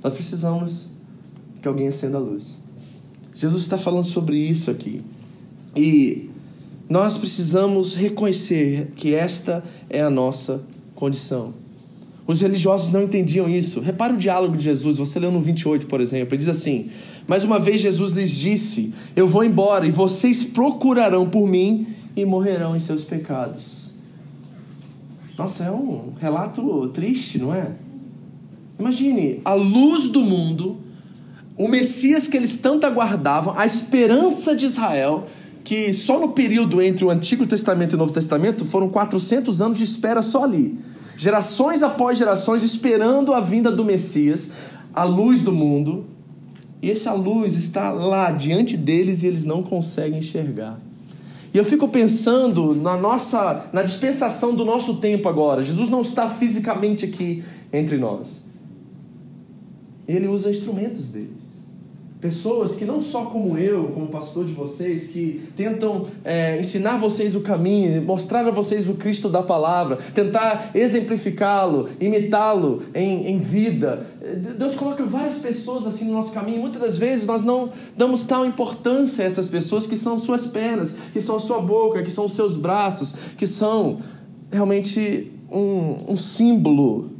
Nós 0.04 0.14
precisamos 0.14 0.88
que 1.62 1.68
alguém 1.68 1.88
acenda 1.88 2.18
a 2.18 2.20
luz. 2.20 2.60
Jesus 3.34 3.62
está 3.62 3.78
falando 3.78 4.04
sobre 4.04 4.38
isso 4.38 4.72
aqui. 4.72 5.02
E 5.76 6.29
nós 6.90 7.18
precisamos 7.18 7.94
reconhecer 7.94 8.92
que 8.96 9.14
esta 9.14 9.64
é 9.88 10.02
a 10.02 10.10
nossa 10.10 10.64
condição. 10.96 11.54
Os 12.26 12.42
religiosos 12.42 12.92
não 12.92 13.04
entendiam 13.04 13.48
isso. 13.48 13.80
Repara 13.80 14.14
o 14.14 14.18
diálogo 14.18 14.58
de 14.58 14.64
Jesus, 14.64 14.98
você 14.98 15.20
leu 15.20 15.32
no 15.32 15.40
28, 15.40 15.86
por 15.86 16.02
exemplo. 16.02 16.34
Ele 16.34 16.40
diz 16.40 16.48
assim: 16.48 16.90
Mais 17.28 17.44
uma 17.44 17.60
vez 17.60 17.82
Jesus 17.82 18.14
lhes 18.14 18.32
disse: 18.32 18.94
Eu 19.16 19.28
vou 19.28 19.44
embora 19.44 19.86
e 19.86 19.92
vocês 19.92 20.44
procurarão 20.44 21.30
por 21.30 21.48
mim 21.48 21.88
e 22.16 22.26
morrerão 22.26 22.76
em 22.76 22.80
seus 22.80 23.04
pecados. 23.04 23.92
Nossa, 25.38 25.66
é 25.66 25.72
um 25.72 26.14
relato 26.20 26.88
triste, 26.90 27.38
não 27.38 27.54
é? 27.54 27.72
Imagine 28.80 29.42
a 29.46 29.54
luz 29.54 30.08
do 30.08 30.22
mundo, 30.22 30.78
o 31.58 31.68
Messias 31.68 32.28
que 32.28 32.36
eles 32.36 32.58
tanto 32.58 32.86
aguardavam, 32.86 33.58
a 33.58 33.66
esperança 33.66 34.56
de 34.56 34.66
Israel 34.66 35.28
que 35.64 35.94
só 35.94 36.20
no 36.20 36.30
período 36.30 36.82
entre 36.82 37.06
o 37.06 37.10
Antigo 37.10 37.46
Testamento 37.46 37.94
e 37.94 37.96
o 37.96 38.00
Novo 38.00 38.12
Testamento 38.12 38.66
foram 38.66 38.90
400 38.90 39.62
anos 39.62 39.78
de 39.78 39.84
espera 39.84 40.22
só 40.22 40.44
ali. 40.44 40.78
gerações 41.18 41.84
após 41.84 42.18
gerações, 42.18 42.64
esperando 42.64 43.34
a 43.34 43.42
vinda 43.42 43.70
do 43.72 43.84
Messias, 43.84 44.52
a 44.94 45.04
luz 45.04 45.42
do 45.42 45.52
mundo, 45.52 46.06
e 46.82 46.90
essa 46.90 47.12
luz 47.12 47.56
está 47.56 47.92
lá 47.92 48.32
diante 48.32 48.78
deles 48.78 49.22
e 49.22 49.28
eles 49.28 49.44
não 49.44 49.62
conseguem 49.62 50.20
enxergar. 50.20 50.80
E 51.54 51.58
eu 51.58 51.66
fico 51.66 51.88
pensando 51.88 52.76
na 52.76 52.96
nossa, 52.96 53.70
na 53.74 53.82
dispensação 53.82 54.54
do 54.56 54.64
nosso 54.64 54.98
tempo 54.98 55.28
agora. 55.28 55.64
Jesus 55.64 55.90
não 55.90 56.02
está 56.02 56.30
fisicamente 56.30 57.06
aqui 57.06 57.44
entre 57.74 57.98
nós. 57.98 58.44
Ele 60.08 60.28
usa 60.28 60.50
instrumentos 60.50 61.08
dele. 61.08 61.34
Pessoas 62.22 62.76
que 62.76 62.84
não 62.84 63.02
só 63.02 63.26
como 63.26 63.58
eu, 63.58 63.92
como 63.94 64.08
pastor 64.08 64.44
de 64.44 64.52
vocês, 64.52 65.08
que 65.08 65.50
tentam 65.56 66.08
é, 66.26 66.60
ensinar 66.60 66.98
vocês 66.98 67.34
o 67.34 67.40
caminho, 67.40 68.02
mostrar 68.02 68.46
a 68.46 68.52
vocês 68.52 68.90
o 68.90 68.96
Cristo 68.96 69.30
da 69.30 69.42
palavra, 69.42 70.00
tentar 70.14 70.72
exemplificá-lo, 70.76 71.88
imitá-lo 71.98 72.84
em, 72.94 73.28
em 73.28 73.40
vida. 73.40 74.06
Deus 74.58 74.76
coloca 74.76 75.06
várias 75.06 75.38
pessoas 75.38 75.88
assim 75.88 76.06
no 76.06 76.14
nosso 76.14 76.34
caminho. 76.34 76.60
Muitas 76.60 76.82
das 76.82 76.98
vezes 76.98 77.26
nós 77.26 77.42
não 77.42 77.72
damos 77.96 78.26
tal 78.26 78.46
importância 78.46 79.24
a 79.24 79.28
essas 79.28 79.48
pessoas 79.48 79.88
que 79.88 79.96
são 79.96 80.18
suas 80.18 80.46
pernas, 80.46 80.98
que 81.14 81.22
são 81.22 81.38
a 81.38 81.40
sua 81.40 81.62
boca, 81.62 82.04
que 82.04 82.12
são 82.12 82.26
os 82.26 82.34
seus 82.34 82.58
braços, 82.58 83.14
que 83.38 83.48
são 83.48 84.00
realmente 84.52 85.32
um, 85.50 86.12
um 86.12 86.18
símbolo 86.18 87.12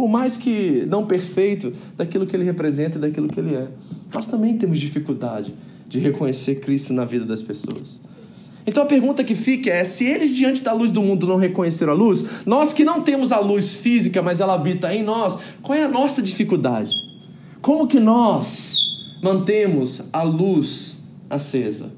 por 0.00 0.08
mais 0.08 0.34
que 0.34 0.86
não 0.88 1.04
perfeito, 1.04 1.74
daquilo 1.94 2.26
que 2.26 2.34
ele 2.34 2.42
representa 2.42 2.96
e 2.96 3.00
daquilo 3.02 3.28
que 3.28 3.38
ele 3.38 3.54
é. 3.54 3.68
Nós 4.14 4.26
também 4.26 4.56
temos 4.56 4.80
dificuldade 4.80 5.52
de 5.86 5.98
reconhecer 5.98 6.54
Cristo 6.54 6.94
na 6.94 7.04
vida 7.04 7.26
das 7.26 7.42
pessoas. 7.42 8.00
Então 8.66 8.82
a 8.82 8.86
pergunta 8.86 9.22
que 9.22 9.34
fica 9.34 9.68
é: 9.68 9.84
se 9.84 10.06
eles 10.06 10.34
diante 10.34 10.62
da 10.62 10.72
luz 10.72 10.90
do 10.90 11.02
mundo 11.02 11.26
não 11.26 11.36
reconheceram 11.36 11.92
a 11.92 11.94
luz, 11.94 12.24
nós 12.46 12.72
que 12.72 12.82
não 12.82 13.02
temos 13.02 13.30
a 13.30 13.40
luz 13.40 13.74
física, 13.74 14.22
mas 14.22 14.40
ela 14.40 14.54
habita 14.54 14.90
em 14.90 15.02
nós, 15.02 15.36
qual 15.60 15.78
é 15.78 15.82
a 15.82 15.88
nossa 15.88 16.22
dificuldade? 16.22 16.94
Como 17.60 17.86
que 17.86 18.00
nós 18.00 18.78
mantemos 19.22 20.00
a 20.14 20.22
luz 20.22 20.96
acesa? 21.28 21.92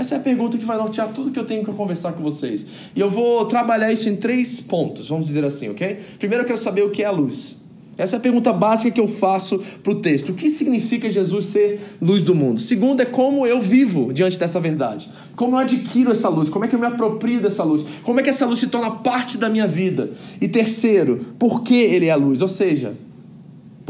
Essa 0.00 0.14
é 0.14 0.18
a 0.18 0.20
pergunta 0.22 0.56
que 0.56 0.64
vai 0.64 0.78
nortear 0.78 1.12
tudo 1.12 1.30
que 1.30 1.38
eu 1.38 1.44
tenho 1.44 1.62
que 1.62 1.70
conversar 1.72 2.14
com 2.14 2.22
vocês. 2.22 2.66
E 2.96 3.00
eu 3.00 3.10
vou 3.10 3.44
trabalhar 3.44 3.92
isso 3.92 4.08
em 4.08 4.16
três 4.16 4.58
pontos, 4.58 5.10
vamos 5.10 5.26
dizer 5.26 5.44
assim, 5.44 5.68
ok? 5.68 5.98
Primeiro 6.18 6.42
eu 6.42 6.46
quero 6.46 6.58
saber 6.58 6.82
o 6.82 6.90
que 6.90 7.02
é 7.02 7.06
a 7.06 7.10
luz. 7.10 7.54
Essa 7.98 8.16
é 8.16 8.18
a 8.18 8.20
pergunta 8.20 8.50
básica 8.50 8.90
que 8.90 8.98
eu 8.98 9.06
faço 9.06 9.58
para 9.82 9.92
o 9.92 9.96
texto. 9.96 10.30
O 10.30 10.34
que 10.34 10.48
significa 10.48 11.10
Jesus 11.10 11.44
ser 11.44 11.98
luz 12.00 12.24
do 12.24 12.34
mundo? 12.34 12.58
Segundo 12.58 13.02
é 13.02 13.04
como 13.04 13.46
eu 13.46 13.60
vivo 13.60 14.10
diante 14.10 14.38
dessa 14.38 14.58
verdade. 14.58 15.10
Como 15.36 15.56
eu 15.56 15.58
adquiro 15.60 16.10
essa 16.10 16.30
luz? 16.30 16.48
Como 16.48 16.64
é 16.64 16.68
que 16.68 16.74
eu 16.74 16.80
me 16.80 16.86
aproprio 16.86 17.42
dessa 17.42 17.62
luz? 17.62 17.84
Como 18.02 18.18
é 18.20 18.22
que 18.22 18.30
essa 18.30 18.46
luz 18.46 18.58
se 18.58 18.68
torna 18.68 18.90
parte 18.90 19.36
da 19.36 19.50
minha 19.50 19.66
vida? 19.66 20.12
E 20.40 20.48
terceiro, 20.48 21.26
por 21.38 21.62
que 21.62 21.74
ele 21.74 22.06
é 22.06 22.10
a 22.10 22.16
luz? 22.16 22.40
Ou 22.40 22.48
seja, 22.48 22.96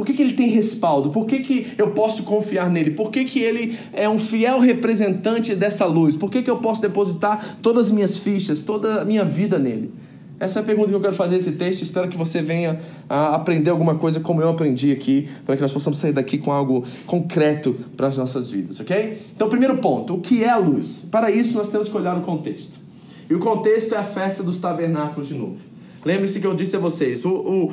por 0.01 0.07
que, 0.07 0.15
que 0.15 0.23
ele 0.23 0.33
tem 0.33 0.49
respaldo? 0.49 1.11
Por 1.11 1.27
que, 1.27 1.41
que 1.41 1.73
eu 1.77 1.91
posso 1.91 2.23
confiar 2.23 2.71
nele? 2.71 2.93
Por 2.93 3.11
que, 3.11 3.23
que 3.27 3.39
ele 3.39 3.77
é 3.93 4.09
um 4.09 4.19
fiel 4.19 4.59
representante 4.59 5.55
dessa 5.55 5.85
luz? 5.85 6.17
Por 6.17 6.31
que, 6.31 6.43
que 6.43 6.51
eu 6.51 6.57
posso 6.57 6.81
depositar 6.81 7.59
todas 7.61 7.89
as 7.89 7.93
minhas 7.93 8.17
fichas, 8.17 8.63
toda 8.63 9.03
a 9.03 9.05
minha 9.05 9.27
vida 9.27 9.59
nele? 9.59 9.93
Essa 10.39 10.61
é 10.61 10.63
a 10.63 10.65
pergunta 10.65 10.89
que 10.89 10.95
eu 10.95 11.03
quero 11.03 11.13
fazer 11.13 11.35
nesse 11.35 11.53
texto. 11.53 11.83
Espero 11.83 12.09
que 12.09 12.17
você 12.17 12.41
venha 12.41 12.81
a 13.11 13.35
aprender 13.35 13.69
alguma 13.69 13.95
coisa 13.97 14.21
como 14.21 14.41
eu 14.41 14.49
aprendi 14.49 14.91
aqui, 14.91 15.29
para 15.45 15.55
que 15.55 15.61
nós 15.61 15.71
possamos 15.71 15.99
sair 15.99 16.15
daqui 16.15 16.39
com 16.39 16.51
algo 16.51 16.83
concreto 17.05 17.77
para 17.95 18.07
as 18.07 18.17
nossas 18.17 18.51
vidas, 18.51 18.81
ok? 18.81 19.19
Então, 19.37 19.51
primeiro 19.51 19.77
ponto: 19.77 20.15
o 20.15 20.21
que 20.23 20.43
é 20.43 20.49
a 20.49 20.57
luz? 20.57 21.05
Para 21.11 21.31
isso, 21.31 21.55
nós 21.59 21.69
temos 21.69 21.91
que 21.91 21.97
olhar 21.99 22.17
o 22.17 22.23
contexto. 22.23 22.81
E 23.29 23.35
o 23.35 23.39
contexto 23.39 23.95
é 23.95 23.99
a 23.99 24.03
festa 24.03 24.43
dos 24.43 24.57
tabernáculos 24.57 25.29
de 25.29 25.35
novo. 25.35 25.59
Lembre-se 26.07 26.41
que 26.41 26.47
eu 26.47 26.55
disse 26.55 26.75
a 26.75 26.79
vocês: 26.79 27.27
o, 27.27 27.31
o 27.31 27.73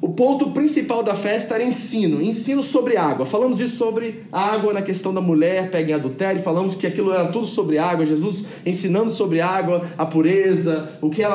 o 0.00 0.08
ponto 0.08 0.50
principal 0.52 1.02
da 1.02 1.14
festa 1.14 1.56
era 1.56 1.62
ensino, 1.62 2.22
ensino 2.22 2.62
sobre 2.62 2.96
água. 2.96 3.26
Falamos 3.26 3.60
isso 3.60 3.76
sobre 3.76 4.24
água 4.32 4.72
na 4.72 4.80
questão 4.80 5.12
da 5.12 5.20
mulher 5.20 5.70
pega 5.70 5.90
em 5.90 5.94
adultério, 5.94 6.42
falamos 6.42 6.74
que 6.74 6.86
aquilo 6.86 7.12
era 7.12 7.28
tudo 7.28 7.46
sobre 7.46 7.76
água, 7.76 8.06
Jesus 8.06 8.46
ensinando 8.64 9.10
sobre 9.10 9.42
água, 9.42 9.82
a 9.98 10.06
pureza, 10.06 10.98
o 11.02 11.10
que 11.10 11.22
era 11.22 11.34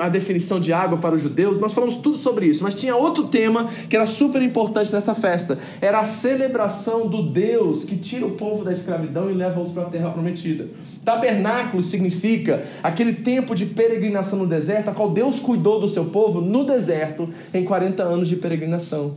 a 0.00 0.08
definição 0.08 0.58
de 0.58 0.72
água 0.72 0.96
para 0.96 1.14
o 1.14 1.18
judeu. 1.18 1.60
Nós 1.60 1.74
falamos 1.74 1.98
tudo 1.98 2.16
sobre 2.16 2.46
isso, 2.46 2.62
mas 2.62 2.74
tinha 2.74 2.96
outro 2.96 3.28
tema 3.28 3.68
que 3.88 3.94
era 3.94 4.06
super 4.06 4.40
importante 4.40 4.92
nessa 4.92 5.14
festa. 5.14 5.58
Era 5.80 6.00
a 6.00 6.04
celebração 6.04 7.08
do 7.08 7.22
Deus 7.22 7.84
que 7.84 7.96
tira 7.96 8.24
o 8.24 8.30
povo 8.30 8.64
da 8.64 8.72
escravidão 8.72 9.30
e 9.30 9.34
leva-os 9.34 9.72
para 9.72 9.82
a 9.82 9.90
terra 9.90 10.10
prometida. 10.10 10.68
Tabernáculo 11.04 11.82
significa 11.82 12.64
aquele 12.82 13.12
tempo 13.12 13.54
de 13.54 13.66
peregrinação 13.66 14.38
no 14.38 14.46
deserto, 14.46 14.88
a 14.88 14.92
qual 14.92 15.10
Deus 15.10 15.38
cuidou 15.38 15.80
do 15.80 15.88
seu 15.88 16.06
povo 16.06 16.40
no 16.40 16.64
deserto 16.64 17.28
em 17.52 17.64
40 17.64 18.02
anos 18.02 18.05
de 18.28 18.36
peregrinação. 18.36 19.14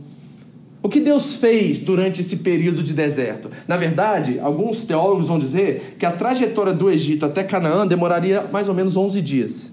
O 0.82 0.88
que 0.88 1.00
Deus 1.00 1.34
fez 1.34 1.80
durante 1.80 2.22
esse 2.22 2.38
período 2.38 2.82
de 2.82 2.94
deserto? 2.94 3.50
Na 3.68 3.76
verdade, 3.76 4.40
alguns 4.40 4.84
teólogos 4.84 5.28
vão 5.28 5.38
dizer 5.38 5.96
que 5.98 6.06
a 6.06 6.10
trajetória 6.10 6.72
do 6.72 6.90
Egito 6.90 7.26
até 7.26 7.44
Canaã 7.44 7.86
demoraria 7.86 8.48
mais 8.50 8.68
ou 8.68 8.74
menos 8.74 8.96
11 8.96 9.20
dias. 9.20 9.72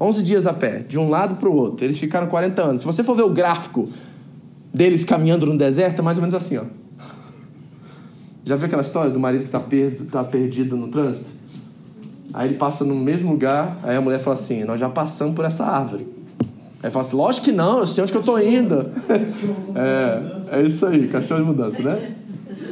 11 0.00 0.22
dias 0.22 0.46
a 0.46 0.52
pé, 0.52 0.80
de 0.80 0.98
um 0.98 1.08
lado 1.08 1.36
para 1.36 1.48
o 1.48 1.54
outro. 1.54 1.84
Eles 1.84 1.98
ficaram 1.98 2.26
40 2.26 2.62
anos. 2.62 2.80
Se 2.82 2.86
você 2.86 3.02
for 3.02 3.16
ver 3.16 3.22
o 3.22 3.30
gráfico 3.30 3.88
deles 4.72 5.02
caminhando 5.04 5.46
no 5.46 5.56
deserto, 5.56 6.00
é 6.00 6.02
mais 6.02 6.18
ou 6.18 6.22
menos 6.22 6.34
assim, 6.34 6.58
ó. 6.58 6.64
Já 8.44 8.54
viu 8.56 8.66
aquela 8.66 8.82
história 8.82 9.10
do 9.10 9.18
marido 9.18 9.42
que 9.42 9.48
está 9.48 9.60
tá 10.10 10.24
perdido 10.24 10.76
no 10.76 10.88
trânsito? 10.88 11.30
Aí 12.32 12.48
ele 12.48 12.56
passa 12.56 12.84
no 12.84 12.94
mesmo 12.94 13.32
lugar, 13.32 13.78
aí 13.82 13.96
a 13.96 14.00
mulher 14.00 14.20
fala 14.20 14.34
assim: 14.34 14.64
Nós 14.64 14.78
já 14.78 14.88
passamos 14.88 15.34
por 15.34 15.44
essa 15.44 15.64
árvore. 15.64 16.06
Aí 16.82 16.90
fala 16.90 17.04
assim: 17.04 17.16
Lógico 17.16 17.46
que 17.46 17.52
não, 17.52 17.80
eu 17.80 17.86
sei 17.86 18.02
onde 18.02 18.12
que 18.12 18.18
eu 18.18 18.22
estou 18.22 18.42
indo. 18.42 18.90
é, 19.74 20.58
é 20.58 20.62
isso 20.62 20.86
aí, 20.86 21.08
cachorro 21.08 21.40
de 21.40 21.46
mudança, 21.46 21.82
né? 21.82 22.14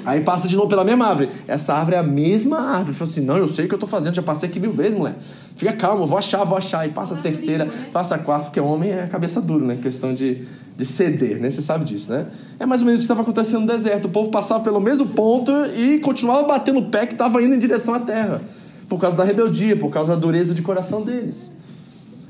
Aí 0.05 0.21
passa 0.21 0.47
de 0.47 0.55
novo 0.55 0.69
pela 0.69 0.85
mesma 0.85 1.07
árvore. 1.07 1.31
Essa 1.49 1.75
árvore 1.75 1.97
é 1.97 1.99
a 1.99 2.03
mesma 2.03 2.61
árvore. 2.61 2.95
Fala 2.95 3.11
assim: 3.11 3.21
Não, 3.21 3.37
eu 3.37 3.49
sei 3.49 3.65
o 3.65 3.69
que 3.69 3.75
eu 3.75 3.77
estou 3.77 3.89
fazendo, 3.89 4.15
já 4.15 4.23
passei 4.23 4.49
aqui 4.49 4.61
mil 4.61 4.71
vezes, 4.71 4.97
mulher. 4.97 5.17
Fica 5.57 5.73
calmo, 5.73 6.07
vou 6.07 6.17
achar, 6.17 6.45
vou 6.45 6.57
achar. 6.57 6.87
E 6.87 6.93
passa 6.93 7.15
a 7.15 7.17
terceira, 7.17 7.67
passa 7.93 8.15
a 8.15 8.19
quarta, 8.19 8.47
porque 8.47 8.61
homem 8.61 8.93
é 8.93 9.09
cabeça 9.09 9.41
dura, 9.41 9.65
né? 9.65 9.79
Questão 9.83 10.15
de, 10.15 10.47
de 10.77 10.87
ceder, 10.87 11.41
né? 11.41 11.51
Você 11.51 11.61
sabe 11.61 11.85
disso, 11.85 12.13
né? 12.13 12.27
É 12.61 12.67
mais 12.67 12.83
ou 12.83 12.87
menos 12.87 13.01
o 13.01 13.03
que 13.03 13.05
estava 13.05 13.23
acontecendo 13.23 13.63
no 13.63 13.67
deserto. 13.67 14.05
O 14.05 14.11
povo 14.11 14.31
passava 14.31 14.63
pelo 14.63 14.79
mesmo 14.79 15.07
ponto 15.07 15.51
e 15.77 15.99
continuava 15.99 16.47
batendo 16.47 16.79
o 16.79 16.89
pé 16.89 17.07
que 17.07 17.15
estava 17.15 17.43
indo 17.43 17.55
em 17.55 17.59
direção 17.59 17.93
à 17.95 17.99
terra. 17.99 18.43
Por 18.89 19.01
causa 19.01 19.17
da 19.17 19.25
rebeldia, 19.25 19.77
por 19.77 19.91
causa 19.91 20.15
da 20.15 20.21
dureza 20.21 20.55
de 20.55 20.63
coração 20.63 21.03
deles. 21.03 21.53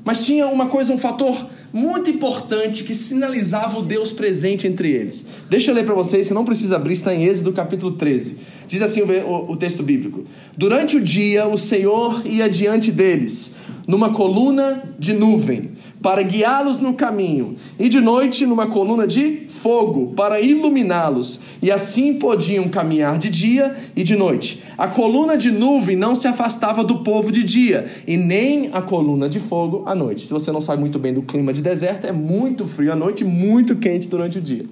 Mas 0.06 0.24
tinha 0.24 0.46
uma 0.46 0.68
coisa, 0.68 0.92
um 0.92 0.98
fator 0.98 1.48
muito 1.72 2.08
importante 2.08 2.84
que 2.84 2.94
sinalizava 2.94 3.76
o 3.76 3.82
Deus 3.82 4.12
presente 4.12 4.64
entre 4.64 4.92
eles. 4.92 5.26
Deixa 5.50 5.72
eu 5.72 5.74
ler 5.74 5.84
para 5.84 5.96
vocês, 5.96 6.28
você 6.28 6.32
não 6.32 6.44
precisa 6.44 6.76
abrir, 6.76 6.92
está 6.92 7.12
em 7.12 7.24
Êxodo 7.24 7.52
capítulo 7.52 7.90
13. 7.90 8.36
Diz 8.68 8.82
assim 8.82 9.02
o, 9.02 9.50
o, 9.50 9.56
texto 9.56 9.82
bíblico: 9.82 10.22
Durante 10.56 10.96
o 10.96 11.00
dia 11.00 11.48
o 11.48 11.58
Senhor 11.58 12.22
ia 12.24 12.48
diante 12.48 12.92
deles, 12.92 13.54
numa 13.84 14.10
coluna 14.10 14.80
de 14.96 15.12
nuvem 15.12 15.72
para 16.02 16.22
guiá-los 16.22 16.78
no 16.78 16.94
caminho, 16.94 17.56
e 17.78 17.88
de 17.88 18.00
noite 18.00 18.46
numa 18.46 18.66
coluna 18.66 19.06
de 19.06 19.46
fogo 19.48 20.12
para 20.14 20.40
iluminá-los, 20.40 21.40
e 21.62 21.70
assim 21.70 22.14
podiam 22.14 22.68
caminhar 22.68 23.18
de 23.18 23.30
dia 23.30 23.76
e 23.96 24.02
de 24.02 24.14
noite. 24.14 24.62
A 24.78 24.88
coluna 24.88 25.36
de 25.36 25.50
nuvem 25.50 25.96
não 25.96 26.14
se 26.14 26.28
afastava 26.28 26.84
do 26.84 26.98
povo 26.98 27.32
de 27.32 27.42
dia, 27.42 27.86
e 28.06 28.16
nem 28.16 28.70
a 28.72 28.80
coluna 28.80 29.28
de 29.28 29.40
fogo 29.40 29.82
à 29.86 29.94
noite. 29.94 30.26
Se 30.26 30.32
você 30.32 30.52
não 30.52 30.60
sabe 30.60 30.80
muito 30.80 30.98
bem 30.98 31.12
do 31.12 31.22
clima 31.22 31.52
de 31.52 31.62
deserto, 31.62 32.06
é 32.06 32.12
muito 32.12 32.66
frio 32.66 32.92
à 32.92 32.96
noite 32.96 33.22
e 33.22 33.26
muito 33.26 33.76
quente 33.76 34.08
durante 34.08 34.38
o 34.38 34.40
dia. 34.40 34.66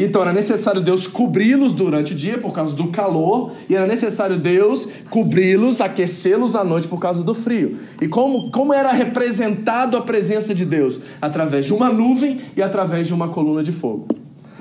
Então 0.00 0.22
era 0.22 0.32
necessário 0.32 0.80
Deus 0.80 1.08
cobri-los 1.08 1.72
durante 1.72 2.12
o 2.12 2.14
dia 2.14 2.38
por 2.38 2.52
causa 2.52 2.76
do 2.76 2.86
calor, 2.86 3.50
e 3.68 3.74
era 3.74 3.84
necessário 3.84 4.38
Deus 4.38 4.88
cobri-los, 5.10 5.80
aquecê-los 5.80 6.54
à 6.54 6.62
noite 6.62 6.86
por 6.86 7.00
causa 7.00 7.24
do 7.24 7.34
frio. 7.34 7.76
E 8.00 8.06
como, 8.06 8.48
como 8.52 8.72
era 8.72 8.92
representado 8.92 9.96
a 9.96 10.02
presença 10.02 10.54
de 10.54 10.64
Deus? 10.64 11.00
Através 11.20 11.66
de 11.66 11.74
uma 11.74 11.90
nuvem 11.90 12.40
e 12.56 12.62
através 12.62 13.08
de 13.08 13.12
uma 13.12 13.28
coluna 13.30 13.60
de 13.60 13.72
fogo. 13.72 14.06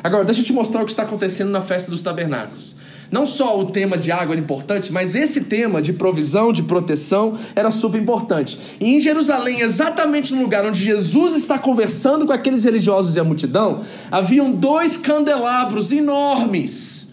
Agora, 0.04 0.26
deixa 0.26 0.42
eu 0.42 0.46
te 0.46 0.54
mostrar 0.54 0.82
o 0.82 0.86
que 0.86 0.92
está 0.92 1.04
acontecendo 1.04 1.52
na 1.52 1.62
festa 1.62 1.92
dos 1.92 2.02
tabernáculos. 2.02 2.77
Não 3.12 3.26
só 3.26 3.60
o 3.60 3.66
tema 3.66 3.98
de 3.98 4.12
água 4.12 4.34
era 4.34 4.42
importante, 4.42 4.92
mas 4.92 5.16
esse 5.16 5.42
tema 5.42 5.82
de 5.82 5.94
provisão, 5.94 6.52
de 6.52 6.64
proteção, 6.64 7.38
era 7.56 7.72
super 7.72 8.02
importante. 8.02 8.60
E 8.80 8.96
em 8.96 9.00
Jerusalém, 9.00 9.62
exatamente 9.62 10.34
no 10.34 10.42
lugar 10.42 10.66
onde 10.66 10.84
Jesus 10.84 11.36
está 11.36 11.58
conversando 11.58 12.26
com 12.26 12.34
aqueles 12.34 12.64
religiosos 12.64 13.16
e 13.16 13.20
a 13.20 13.24
multidão, 13.24 13.84
haviam 14.12 14.52
dois 14.52 14.98
candelabros 14.98 15.92
enormes. 15.92 17.08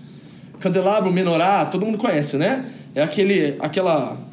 Candelabro, 0.58 1.12
menorá, 1.12 1.64
todo 1.66 1.84
mundo 1.84 1.98
conhece, 1.98 2.36
né? 2.36 2.66
É 2.94 3.02
aquele, 3.02 3.56
aquela 3.60 4.23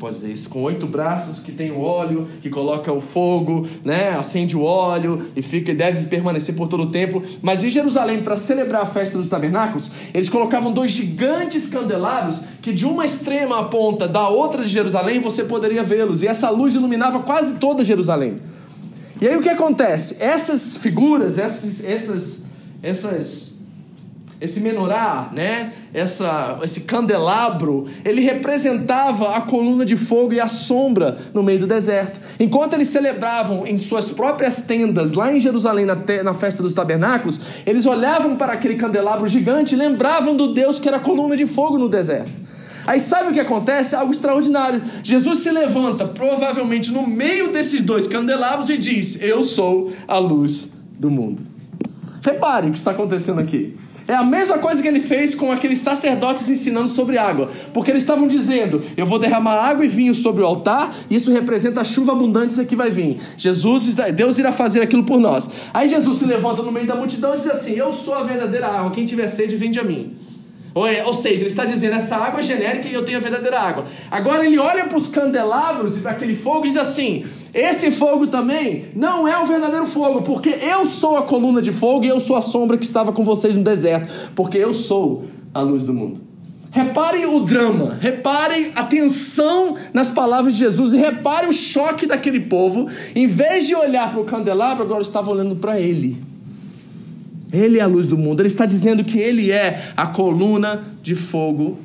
pode 0.00 0.14
dizer 0.14 0.32
isso? 0.32 0.48
Com 0.48 0.62
oito 0.62 0.86
braços 0.86 1.40
que 1.40 1.52
tem 1.52 1.70
o 1.70 1.80
óleo, 1.80 2.26
que 2.40 2.48
coloca 2.48 2.90
o 2.90 3.00
fogo, 3.00 3.66
né? 3.84 4.16
Acende 4.18 4.56
o 4.56 4.62
óleo 4.62 5.20
e 5.36 5.42
fica 5.42 5.74
deve 5.74 6.06
permanecer 6.06 6.56
por 6.56 6.66
todo 6.66 6.84
o 6.84 6.90
tempo. 6.90 7.22
Mas 7.42 7.62
em 7.62 7.70
Jerusalém, 7.70 8.22
para 8.22 8.34
celebrar 8.36 8.82
a 8.82 8.86
festa 8.86 9.18
dos 9.18 9.28
tabernáculos, 9.28 9.90
eles 10.14 10.30
colocavam 10.30 10.72
dois 10.72 10.90
gigantes 10.90 11.68
candelabros 11.68 12.40
que 12.62 12.72
de 12.72 12.86
uma 12.86 13.04
extrema 13.04 13.64
ponta 13.64 14.08
da 14.08 14.26
outra 14.28 14.64
de 14.64 14.70
Jerusalém 14.70 15.20
você 15.20 15.44
poderia 15.44 15.84
vê-los. 15.84 16.22
E 16.22 16.26
essa 16.26 16.48
luz 16.48 16.74
iluminava 16.74 17.20
quase 17.20 17.56
toda 17.56 17.84
Jerusalém. 17.84 18.40
E 19.20 19.28
aí 19.28 19.36
o 19.36 19.42
que 19.42 19.50
acontece? 19.50 20.16
Essas 20.18 20.78
figuras, 20.78 21.38
essas, 21.38 21.84
essas, 21.84 22.44
essas 22.82 23.49
esse 24.40 24.58
menorá, 24.58 25.28
né? 25.32 25.72
Essa, 25.92 26.58
esse 26.62 26.82
candelabro, 26.82 27.86
ele 28.04 28.22
representava 28.22 29.36
a 29.36 29.42
coluna 29.42 29.84
de 29.84 29.96
fogo 29.96 30.32
e 30.32 30.40
a 30.40 30.48
sombra 30.48 31.18
no 31.34 31.42
meio 31.42 31.60
do 31.60 31.66
deserto. 31.66 32.18
Enquanto 32.38 32.72
eles 32.72 32.88
celebravam 32.88 33.66
em 33.66 33.76
suas 33.76 34.10
próprias 34.10 34.62
tendas, 34.62 35.12
lá 35.12 35.30
em 35.30 35.38
Jerusalém, 35.38 35.84
na, 35.84 35.94
te, 35.94 36.22
na 36.22 36.32
festa 36.32 36.62
dos 36.62 36.72
tabernáculos, 36.72 37.40
eles 37.66 37.84
olhavam 37.84 38.34
para 38.34 38.54
aquele 38.54 38.76
candelabro 38.76 39.28
gigante 39.28 39.74
e 39.74 39.78
lembravam 39.78 40.34
do 40.34 40.54
Deus 40.54 40.80
que 40.80 40.88
era 40.88 40.96
a 40.96 41.00
coluna 41.00 41.36
de 41.36 41.44
fogo 41.44 41.76
no 41.76 41.88
deserto. 41.88 42.40
Aí 42.86 42.98
sabe 42.98 43.30
o 43.30 43.34
que 43.34 43.40
acontece? 43.40 43.94
Algo 43.94 44.10
extraordinário. 44.10 44.82
Jesus 45.04 45.40
se 45.40 45.50
levanta, 45.50 46.06
provavelmente 46.06 46.90
no 46.90 47.06
meio 47.06 47.52
desses 47.52 47.82
dois 47.82 48.06
candelabros, 48.08 48.70
e 48.70 48.78
diz: 48.78 49.20
Eu 49.20 49.42
sou 49.42 49.92
a 50.08 50.16
luz 50.16 50.72
do 50.98 51.10
mundo. 51.10 51.42
Repare 52.22 52.68
o 52.68 52.72
que 52.72 52.78
está 52.78 52.90
acontecendo 52.90 53.38
aqui. 53.38 53.76
É 54.06 54.14
a 54.14 54.24
mesma 54.24 54.58
coisa 54.58 54.82
que 54.82 54.88
ele 54.88 55.00
fez 55.00 55.34
com 55.34 55.52
aqueles 55.52 55.78
sacerdotes 55.80 56.48
ensinando 56.48 56.88
sobre 56.88 57.18
água. 57.18 57.50
Porque 57.72 57.90
eles 57.90 58.02
estavam 58.02 58.26
dizendo: 58.26 58.82
Eu 58.96 59.06
vou 59.06 59.18
derramar 59.18 59.54
água 59.54 59.84
e 59.84 59.88
vinho 59.88 60.14
sobre 60.14 60.42
o 60.42 60.46
altar, 60.46 60.94
isso 61.10 61.32
representa 61.32 61.80
a 61.80 61.84
chuva 61.84 62.12
abundante 62.12 62.64
que 62.64 62.76
vai 62.76 62.90
vir. 62.90 63.18
Jesus, 63.36 63.94
Deus 64.14 64.38
irá 64.38 64.52
fazer 64.52 64.82
aquilo 64.82 65.04
por 65.04 65.18
nós. 65.18 65.50
Aí 65.72 65.88
Jesus 65.88 66.18
se 66.18 66.24
levanta 66.24 66.62
no 66.62 66.72
meio 66.72 66.86
da 66.86 66.94
multidão 66.94 67.34
e 67.34 67.36
diz 67.36 67.46
assim: 67.46 67.72
Eu 67.72 67.92
sou 67.92 68.14
a 68.14 68.22
verdadeira 68.22 68.66
água, 68.66 68.90
quem 68.90 69.04
tiver 69.04 69.28
sede, 69.28 69.56
vende 69.56 69.78
a 69.78 69.84
mim. 69.84 70.16
Ou, 70.74 70.86
é, 70.86 71.04
ou 71.04 71.12
seja, 71.12 71.42
ele 71.42 71.46
está 71.46 71.64
dizendo: 71.64 71.94
essa 71.94 72.16
água 72.16 72.40
é 72.40 72.42
genérica 72.42 72.88
e 72.88 72.94
eu 72.94 73.04
tenho 73.04 73.18
a 73.18 73.20
verdadeira 73.20 73.58
água. 73.58 73.86
Agora 74.10 74.44
ele 74.44 74.58
olha 74.58 74.86
para 74.86 74.96
os 74.96 75.08
candelabros 75.08 75.96
e 75.96 76.00
para 76.00 76.12
aquele 76.12 76.36
fogo 76.36 76.64
e 76.64 76.68
diz 76.68 76.76
assim: 76.76 77.24
esse 77.52 77.90
fogo 77.90 78.28
também 78.28 78.86
não 78.94 79.26
é 79.26 79.38
o 79.38 79.46
verdadeiro 79.46 79.86
fogo, 79.86 80.22
porque 80.22 80.50
eu 80.50 80.86
sou 80.86 81.16
a 81.16 81.22
coluna 81.22 81.60
de 81.60 81.72
fogo 81.72 82.04
e 82.04 82.08
eu 82.08 82.20
sou 82.20 82.36
a 82.36 82.42
sombra 82.42 82.78
que 82.78 82.84
estava 82.84 83.12
com 83.12 83.24
vocês 83.24 83.56
no 83.56 83.64
deserto, 83.64 84.30
porque 84.34 84.58
eu 84.58 84.72
sou 84.72 85.24
a 85.52 85.60
luz 85.60 85.84
do 85.84 85.92
mundo. 85.92 86.30
Reparem 86.70 87.26
o 87.26 87.40
drama, 87.40 87.98
reparem 88.00 88.70
a 88.76 88.84
tensão 88.84 89.74
nas 89.92 90.08
palavras 90.08 90.54
de 90.54 90.60
Jesus 90.60 90.94
e 90.94 90.98
reparem 90.98 91.50
o 91.50 91.52
choque 91.52 92.06
daquele 92.06 92.38
povo. 92.38 92.88
Em 93.12 93.26
vez 93.26 93.66
de 93.66 93.74
olhar 93.74 94.12
para 94.12 94.20
o 94.20 94.24
candelabro, 94.24 94.84
agora 94.84 95.02
estava 95.02 95.32
olhando 95.32 95.56
para 95.56 95.80
ele. 95.80 96.29
Ele 97.52 97.78
é 97.78 97.82
a 97.82 97.86
luz 97.86 98.06
do 98.06 98.16
mundo. 98.16 98.40
Ele 98.40 98.48
está 98.48 98.66
dizendo 98.66 99.04
que 99.04 99.18
ele 99.18 99.50
é 99.50 99.92
a 99.96 100.06
coluna 100.06 100.82
de 101.02 101.14
fogo 101.14 101.78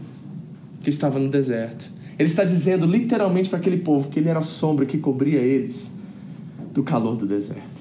que 0.82 0.90
estava 0.90 1.20
no 1.20 1.30
deserto. 1.30 1.92
Ele 2.18 2.30
está 2.30 2.44
dizendo 2.44 2.86
literalmente 2.86 3.50
para 3.50 3.60
aquele 3.60 3.78
povo 3.78 4.10
que 4.10 4.20
ele 4.20 4.30
era 4.30 4.40
a 4.40 4.44
sombra 4.44 4.86
que 4.86 4.98
cobria 4.98 5.40
eles 5.40 5.90
do 6.74 6.84
calor 6.84 7.16
do 7.16 7.26
deserto. 7.26 7.76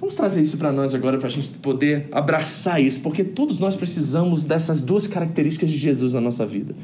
Vamos 0.00 0.14
trazer 0.14 0.42
isso 0.42 0.56
para 0.56 0.70
nós 0.70 0.94
agora, 0.94 1.18
para 1.18 1.26
a 1.26 1.30
gente 1.30 1.50
poder 1.50 2.06
abraçar 2.12 2.80
isso, 2.80 3.00
porque 3.00 3.24
todos 3.24 3.58
nós 3.58 3.74
precisamos 3.74 4.44
dessas 4.44 4.80
duas 4.80 5.08
características 5.08 5.70
de 5.70 5.76
Jesus 5.76 6.12
na 6.12 6.20
nossa 6.20 6.46
vida. 6.46 6.74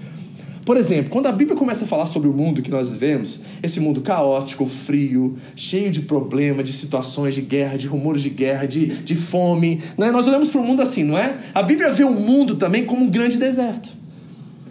Por 0.65 0.79
exemplo, 0.79 1.11
quando 1.11 1.27
a 1.27 1.33
Bíblia 1.33 1.57
começa 1.57 1.85
a 1.85 1.89
falar 1.89 2.07
sobre 2.07 2.27
o 2.27 2.33
mundo 2.33 2.63
que 2.63 2.71
nós 2.71 2.89
vivemos, 2.89 3.39
esse 3.63 3.81
mundo 3.81 4.01
caótico, 4.01 4.67
frio, 4.67 5.37
cheio 5.55 5.91
de 5.91 6.01
problemas, 6.01 6.65
de 6.65 6.73
situações 6.73 7.35
de 7.35 7.43
guerra, 7.43 7.77
de 7.77 7.87
rumores 7.87 8.23
de 8.23 8.31
guerra, 8.31 8.67
de, 8.67 8.87
de 8.87 9.15
fome, 9.15 9.83
né? 9.99 10.11
nós 10.11 10.27
olhamos 10.27 10.49
para 10.49 10.61
o 10.61 10.67
mundo 10.67 10.81
assim, 10.81 11.05
não 11.05 11.19
é? 11.19 11.37
A 11.55 11.63
Bíblia 11.63 11.93
vê 11.93 12.05
o 12.05 12.13
mundo 12.13 12.57
também 12.57 12.87
como 12.87 13.05
um 13.05 13.11
grande 13.11 13.37
deserto. 13.37 13.95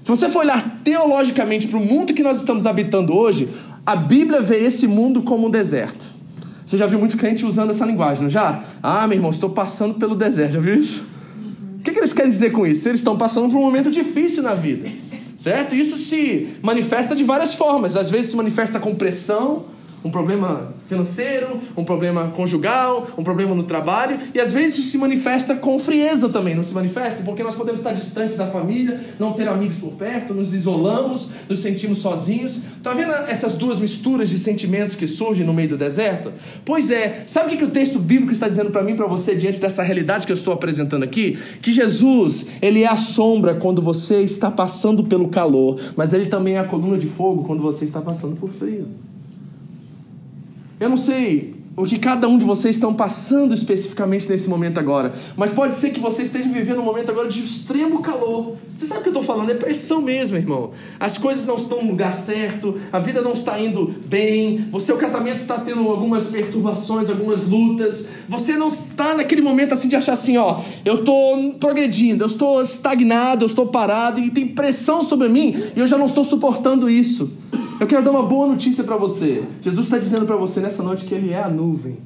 Se 0.01 0.09
você 0.09 0.27
for 0.29 0.39
olhar 0.39 0.81
teologicamente 0.83 1.67
para 1.67 1.77
o 1.77 1.85
mundo 1.85 2.13
que 2.13 2.23
nós 2.23 2.39
estamos 2.39 2.65
habitando 2.65 3.15
hoje, 3.15 3.47
a 3.85 3.95
Bíblia 3.95 4.41
vê 4.41 4.63
esse 4.63 4.87
mundo 4.87 5.21
como 5.21 5.47
um 5.47 5.49
deserto. 5.49 6.07
Você 6.65 6.75
já 6.75 6.87
viu 6.87 6.97
muito 6.97 7.17
crente 7.17 7.45
usando 7.45 7.69
essa 7.69 7.85
linguagem, 7.85 8.23
não 8.23 8.29
já? 8.31 8.63
Ah, 8.81 9.07
meu 9.07 9.17
irmão, 9.17 9.29
estou 9.29 9.51
passando 9.51 9.93
pelo 9.95 10.15
deserto, 10.15 10.53
já 10.53 10.59
viu 10.59 10.73
isso? 10.73 11.05
O 11.77 11.83
que, 11.83 11.91
que 11.91 11.99
eles 11.99 12.13
querem 12.13 12.31
dizer 12.31 12.51
com 12.51 12.65
isso? 12.65 12.89
Eles 12.89 12.99
estão 12.99 13.15
passando 13.15 13.51
por 13.51 13.59
um 13.59 13.61
momento 13.61 13.91
difícil 13.91 14.41
na 14.41 14.55
vida 14.55 14.89
certo? 15.43 15.75
Isso 15.75 15.97
se 15.97 16.55
manifesta 16.61 17.13
de 17.13 17.21
várias 17.21 17.53
formas. 17.53 17.97
Às 17.97 18.09
vezes 18.09 18.27
se 18.27 18.37
manifesta 18.37 18.79
com 18.79 18.95
pressão, 18.95 19.65
um 20.03 20.11
problema 20.11 20.73
financeiro, 20.85 21.59
um 21.77 21.83
problema 21.83 22.29
conjugal, 22.35 23.07
um 23.17 23.23
problema 23.23 23.55
no 23.55 23.63
trabalho, 23.63 24.19
e 24.33 24.39
às 24.39 24.51
vezes 24.51 24.79
isso 24.79 24.89
se 24.89 24.97
manifesta 24.97 25.55
com 25.55 25.79
frieza 25.79 26.29
também, 26.29 26.55
não 26.55 26.63
se 26.63 26.73
manifesta? 26.73 27.23
Porque 27.23 27.41
nós 27.41 27.55
podemos 27.55 27.79
estar 27.79 27.93
distantes 27.93 28.35
da 28.35 28.47
família, 28.47 28.99
não 29.19 29.33
ter 29.33 29.47
amigos 29.47 29.77
por 29.77 29.93
perto, 29.93 30.33
nos 30.33 30.53
isolamos, 30.53 31.29
nos 31.47 31.59
sentimos 31.61 31.99
sozinhos. 31.99 32.61
Está 32.77 32.93
vendo 32.93 33.11
essas 33.11 33.55
duas 33.55 33.79
misturas 33.79 34.29
de 34.29 34.37
sentimentos 34.37 34.95
que 34.95 35.07
surgem 35.07 35.45
no 35.45 35.53
meio 35.53 35.69
do 35.69 35.77
deserto? 35.77 36.31
Pois 36.65 36.91
é, 36.91 37.23
sabe 37.25 37.47
o 37.47 37.49
que, 37.51 37.57
que 37.57 37.65
o 37.65 37.71
texto 37.71 37.99
bíblico 37.99 38.33
está 38.33 38.47
dizendo 38.47 38.71
para 38.71 38.83
mim, 38.83 38.95
para 38.95 39.07
você, 39.07 39.35
diante 39.35 39.59
dessa 39.59 39.83
realidade 39.83 40.25
que 40.25 40.31
eu 40.31 40.37
estou 40.37 40.53
apresentando 40.53 41.03
aqui? 41.03 41.37
Que 41.61 41.71
Jesus, 41.73 42.47
ele 42.61 42.83
é 42.83 42.87
a 42.87 42.97
sombra 42.97 43.55
quando 43.55 43.81
você 43.81 44.21
está 44.21 44.51
passando 44.51 45.03
pelo 45.03 45.29
calor, 45.29 45.79
mas 45.95 46.13
ele 46.13 46.25
também 46.25 46.55
é 46.55 46.59
a 46.59 46.63
coluna 46.63 46.97
de 46.97 47.07
fogo 47.07 47.43
quando 47.43 47.61
você 47.61 47.85
está 47.85 48.01
passando 48.01 48.35
por 48.35 48.49
frio. 48.49 48.87
Eu 50.83 50.89
não 50.89 50.97
sei 50.97 51.55
o 51.77 51.85
que 51.85 51.97
cada 51.97 52.27
um 52.27 52.37
de 52.37 52.43
vocês 52.43 52.75
estão 52.75 52.93
passando 52.93 53.53
especificamente 53.53 54.29
nesse 54.29 54.49
momento 54.49 54.81
agora, 54.81 55.13
mas 55.37 55.53
pode 55.53 55.75
ser 55.75 55.91
que 55.91 55.99
você 55.99 56.23
esteja 56.23 56.49
vivendo 56.49 56.81
um 56.81 56.83
momento 56.83 57.09
agora 57.09 57.29
de 57.29 57.41
extremo 57.41 58.01
calor. 58.01 58.57
Você 58.75 58.85
sabe 58.85 58.99
o 58.99 59.03
que 59.03 59.07
eu 59.07 59.11
estou 59.11 59.23
falando? 59.23 59.49
É 59.49 59.53
pressão 59.53 60.01
mesmo, 60.01 60.35
irmão. 60.35 60.71
As 60.99 61.17
coisas 61.17 61.45
não 61.45 61.55
estão 61.55 61.81
no 61.81 61.91
lugar 61.91 62.11
certo, 62.11 62.75
a 62.91 62.99
vida 62.99 63.21
não 63.21 63.31
está 63.31 63.57
indo 63.57 63.95
bem, 64.07 64.67
o 64.73 64.79
seu 64.79 64.97
casamento 64.97 65.37
está 65.37 65.57
tendo 65.57 65.87
algumas 65.87 66.27
perturbações, 66.27 67.09
algumas 67.09 67.47
lutas. 67.47 68.07
Você 68.27 68.57
não 68.57 68.67
está 68.67 69.15
naquele 69.15 69.41
momento 69.41 69.73
assim 69.73 69.87
de 69.87 69.95
achar 69.95 70.13
assim, 70.13 70.35
ó, 70.35 70.59
eu 70.83 70.95
estou 70.95 71.53
progredindo, 71.53 72.25
eu 72.25 72.27
estou 72.27 72.61
estagnado, 72.61 73.45
eu 73.45 73.47
estou 73.47 73.67
parado 73.67 74.19
e 74.19 74.29
tem 74.29 74.49
pressão 74.49 75.01
sobre 75.01 75.29
mim 75.29 75.55
e 75.77 75.79
eu 75.79 75.87
já 75.87 75.97
não 75.97 76.07
estou 76.07 76.25
suportando 76.25 76.89
isso. 76.89 77.31
Eu 77.83 77.87
quero 77.87 78.01
dar 78.01 78.11
uma 78.11 78.23
boa 78.23 78.47
notícia 78.47 78.81
para 78.81 78.95
você. 78.95 79.43
Jesus 79.59 79.87
está 79.87 79.97
dizendo 79.97 80.25
para 80.25 80.37
você 80.37 80.61
nessa 80.61 80.81
noite 80.81 81.03
que 81.03 81.13
Ele 81.13 81.33
é 81.33 81.43
a 81.43 81.49
nuvem. 81.49 81.97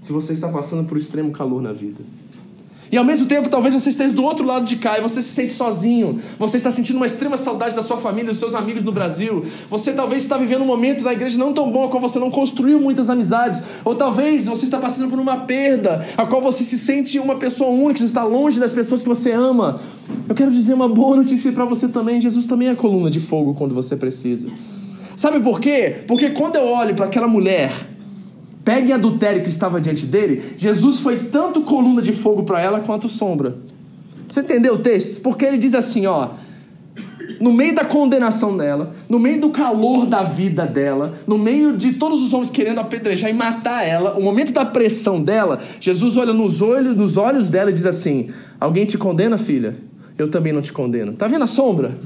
Se 0.00 0.10
você 0.12 0.32
está 0.32 0.48
passando 0.48 0.88
por 0.88 0.98
extremo 0.98 1.30
calor 1.30 1.62
na 1.62 1.72
vida. 1.72 2.02
E 2.90 2.96
ao 2.96 3.04
mesmo 3.04 3.24
tempo, 3.26 3.48
talvez 3.48 3.74
você 3.74 3.90
esteja 3.90 4.12
do 4.12 4.24
outro 4.24 4.44
lado 4.44 4.66
de 4.66 4.74
cá 4.74 4.98
e 4.98 5.00
você 5.00 5.22
se 5.22 5.28
sente 5.28 5.52
sozinho. 5.52 6.20
Você 6.36 6.56
está 6.56 6.68
sentindo 6.72 6.96
uma 6.96 7.06
extrema 7.06 7.36
saudade 7.36 7.76
da 7.76 7.82
sua 7.82 7.96
família, 7.96 8.32
dos 8.32 8.40
seus 8.40 8.56
amigos 8.56 8.82
no 8.82 8.90
Brasil. 8.90 9.40
Você 9.70 9.92
talvez 9.92 10.24
está 10.24 10.36
vivendo 10.36 10.62
um 10.62 10.66
momento 10.66 11.04
na 11.04 11.12
igreja 11.12 11.38
não 11.38 11.52
tão 11.52 11.70
bom, 11.70 11.84
a 11.84 11.88
qual 11.88 12.00
você 12.00 12.18
não 12.18 12.28
construiu 12.28 12.80
muitas 12.80 13.08
amizades. 13.08 13.62
Ou 13.84 13.94
talvez 13.94 14.46
você 14.46 14.64
está 14.64 14.78
passando 14.78 15.10
por 15.10 15.20
uma 15.20 15.36
perda, 15.42 16.04
a 16.16 16.26
qual 16.26 16.42
você 16.42 16.64
se 16.64 16.76
sente 16.76 17.20
uma 17.20 17.36
pessoa 17.36 17.70
única, 17.70 18.00
você 18.00 18.06
está 18.06 18.24
longe 18.24 18.58
das 18.58 18.72
pessoas 18.72 19.00
que 19.00 19.08
você 19.08 19.30
ama. 19.30 19.80
Eu 20.28 20.34
quero 20.34 20.50
dizer 20.50 20.74
uma 20.74 20.88
boa 20.88 21.16
notícia 21.16 21.52
para 21.52 21.64
você 21.64 21.86
também. 21.86 22.20
Jesus 22.20 22.46
também 22.46 22.66
é 22.66 22.72
a 22.72 22.76
coluna 22.76 23.12
de 23.12 23.20
fogo 23.20 23.54
quando 23.54 23.76
você 23.76 23.94
precisa. 23.94 24.48
Sabe 25.16 25.40
por 25.40 25.60
quê? 25.60 26.02
Porque 26.06 26.30
quando 26.30 26.56
eu 26.56 26.66
olho 26.66 26.94
para 26.94 27.06
aquela 27.06 27.28
mulher, 27.28 27.72
pega 28.64 28.88
em 28.88 28.92
adultério 28.92 29.42
que 29.42 29.48
estava 29.48 29.80
diante 29.80 30.06
dele, 30.06 30.54
Jesus 30.56 31.00
foi 31.00 31.16
tanto 31.16 31.62
coluna 31.62 32.00
de 32.00 32.12
fogo 32.12 32.42
para 32.44 32.60
ela 32.60 32.80
quanto 32.80 33.08
sombra. 33.08 33.56
Você 34.28 34.40
entendeu 34.40 34.74
o 34.74 34.78
texto? 34.78 35.20
Porque 35.20 35.44
ele 35.44 35.58
diz 35.58 35.74
assim, 35.74 36.06
ó, 36.06 36.30
no 37.40 37.52
meio 37.52 37.74
da 37.74 37.84
condenação 37.84 38.56
dela, 38.56 38.94
no 39.08 39.18
meio 39.18 39.40
do 39.40 39.50
calor 39.50 40.06
da 40.06 40.22
vida 40.22 40.66
dela, 40.66 41.14
no 41.26 41.38
meio 41.38 41.76
de 41.76 41.92
todos 41.94 42.22
os 42.22 42.32
homens 42.32 42.50
querendo 42.50 42.80
apedrejar 42.80 43.30
e 43.30 43.34
matar 43.34 43.86
ela, 43.86 44.18
o 44.18 44.22
momento 44.22 44.52
da 44.52 44.64
pressão 44.64 45.22
dela, 45.22 45.60
Jesus 45.80 46.16
olha 46.16 46.32
nos 46.32 46.62
olhos, 46.62 46.96
nos 46.96 47.16
olhos 47.16 47.50
dela 47.50 47.70
e 47.70 47.72
diz 47.72 47.86
assim: 47.86 48.30
Alguém 48.58 48.84
te 48.84 48.96
condena, 48.96 49.36
filha? 49.36 49.76
Eu 50.16 50.30
também 50.30 50.52
não 50.52 50.62
te 50.62 50.72
condeno. 50.72 51.12
Tá 51.12 51.26
vendo 51.26 51.44
a 51.44 51.46
sombra? 51.46 51.98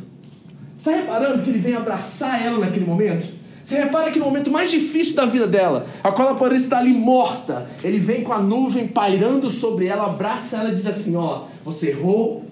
Está 0.78 0.92
reparando 0.92 1.42
que 1.42 1.50
ele 1.50 1.58
vem 1.58 1.74
abraçar 1.74 2.40
ela 2.40 2.58
naquele 2.58 2.86
momento? 2.86 3.26
Você 3.64 3.76
repara 3.76 4.10
que 4.10 4.18
no 4.18 4.24
momento 4.24 4.50
mais 4.50 4.70
difícil 4.70 5.14
da 5.14 5.26
vida 5.26 5.46
dela, 5.46 5.84
a 6.02 6.10
qual 6.10 6.28
ela 6.28 6.38
parece 6.38 6.64
estar 6.64 6.78
ali 6.78 6.94
morta, 6.94 7.66
ele 7.84 7.98
vem 7.98 8.22
com 8.22 8.32
a 8.32 8.40
nuvem 8.40 8.86
pairando 8.86 9.50
sobre 9.50 9.86
ela, 9.86 10.06
abraça 10.06 10.56
ela 10.56 10.70
e 10.70 10.74
diz 10.74 10.86
assim: 10.86 11.16
Ó, 11.16 11.44
você 11.64 11.90
errou, 11.90 12.46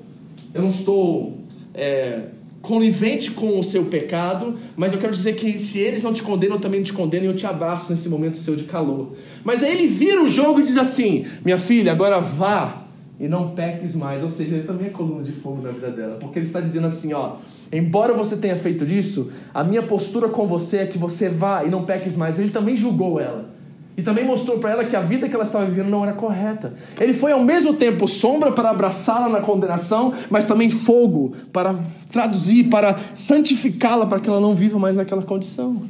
eu 0.53 0.61
não 0.61 0.69
estou 0.69 1.39
é, 1.73 2.25
conivente 2.61 3.31
com 3.31 3.59
o 3.59 3.65
seu 3.65 3.87
pecado, 3.87 4.59
mas 4.77 4.93
eu 4.93 4.99
quero 4.99 5.13
dizer 5.13 5.37
que 5.37 5.59
se 5.63 5.79
eles 5.79 6.03
não 6.03 6.13
te 6.13 6.23
condenam, 6.23 6.57
eu 6.57 6.61
também 6.61 6.83
te 6.83 6.93
condeno 6.93 7.25
e 7.25 7.29
eu 7.29 7.37
te 7.37 7.47
abraço 7.47 7.91
nesse 7.91 8.11
momento 8.11 8.37
seu 8.37 8.57
de 8.57 8.65
calor. 8.65 9.13
Mas 9.43 9.63
aí 9.63 9.73
ele 9.73 9.87
vira 9.87 10.23
o 10.23 10.29
jogo 10.29 10.61
e 10.61 10.65
diz 10.65 10.77
assim: 10.77 11.25
Minha 11.43 11.57
filha, 11.57 11.93
agora 11.93 12.21
vá 12.21 12.83
e 13.19 13.27
não 13.27 13.53
peques 13.53 13.95
mais. 13.95 14.23
Ou 14.23 14.29
seja, 14.29 14.57
ele 14.57 14.67
também 14.67 14.89
é 14.89 14.91
coluna 14.91 15.23
de 15.23 15.33
fogo 15.33 15.63
na 15.63 15.71
vida 15.71 15.91
dela, 15.91 16.19
porque 16.21 16.41
ele 16.41 16.47
está 16.47 16.61
dizendo 16.61 16.89
assim: 16.89 17.15
Ó 17.15 17.37
Embora 17.73 18.13
você 18.15 18.37
tenha 18.37 18.57
feito 18.57 18.85
isso, 18.85 19.33
a 19.53 19.65
minha 19.65 19.83
postura 19.83 20.29
com 20.29 20.47
você 20.47 20.79
é 20.79 20.87
que 20.87 20.99
você 20.99 21.29
vá 21.29 21.65
e 21.65 21.71
não 21.71 21.85
peques 21.85 22.17
mais. 22.17 22.39
Ele 22.39 22.51
também 22.51 22.77
julgou 22.77 23.21
ela. 23.21 23.57
E 23.97 24.03
também 24.03 24.25
mostrou 24.25 24.59
para 24.59 24.71
ela 24.71 24.85
que 24.85 24.95
a 24.95 25.01
vida 25.01 25.27
que 25.27 25.35
ela 25.35 25.45
estava 25.45 25.65
vivendo 25.65 25.89
não 25.89 26.05
era 26.05 26.13
correta. 26.13 26.75
Ele 27.01 27.15
foi 27.15 27.33
ao 27.33 27.43
mesmo 27.43 27.75
tempo 27.75 28.07
sombra 28.07 28.53
para 28.53 28.71
abraçá-la 28.71 29.29
na 29.29 29.41
condenação, 29.41 30.13
mas 30.29 30.45
também 30.45 30.69
fogo 30.69 31.33
para 31.51 31.75
traduzir, 32.13 32.65
para 32.65 32.99
santificá-la 33.15 34.05
para 34.05 34.21
que 34.21 34.29
ela 34.29 34.41
não 34.41 34.55
viva 34.55 34.79
mais 34.79 34.97
naquela 34.97 35.23
condição. 35.23 35.83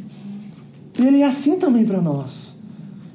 E 0.96 1.04
ele 1.04 1.20
é 1.20 1.26
assim 1.26 1.58
também 1.58 1.84
para 1.84 2.00
nós. 2.00 2.55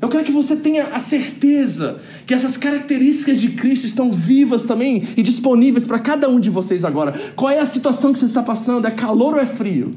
Eu 0.01 0.09
quero 0.09 0.25
que 0.25 0.31
você 0.31 0.55
tenha 0.55 0.85
a 0.85 0.99
certeza 0.99 1.99
que 2.25 2.33
essas 2.33 2.57
características 2.57 3.39
de 3.39 3.49
Cristo 3.49 3.85
estão 3.85 4.11
vivas 4.11 4.65
também 4.65 5.07
e 5.15 5.21
disponíveis 5.21 5.85
para 5.85 5.99
cada 5.99 6.27
um 6.27 6.39
de 6.39 6.49
vocês 6.49 6.83
agora. 6.83 7.13
Qual 7.35 7.51
é 7.51 7.59
a 7.59 7.65
situação 7.67 8.11
que 8.11 8.17
você 8.17 8.25
está 8.25 8.41
passando? 8.41 8.87
É 8.87 8.91
calor 8.91 9.35
ou 9.35 9.39
é 9.39 9.45
frio? 9.45 9.91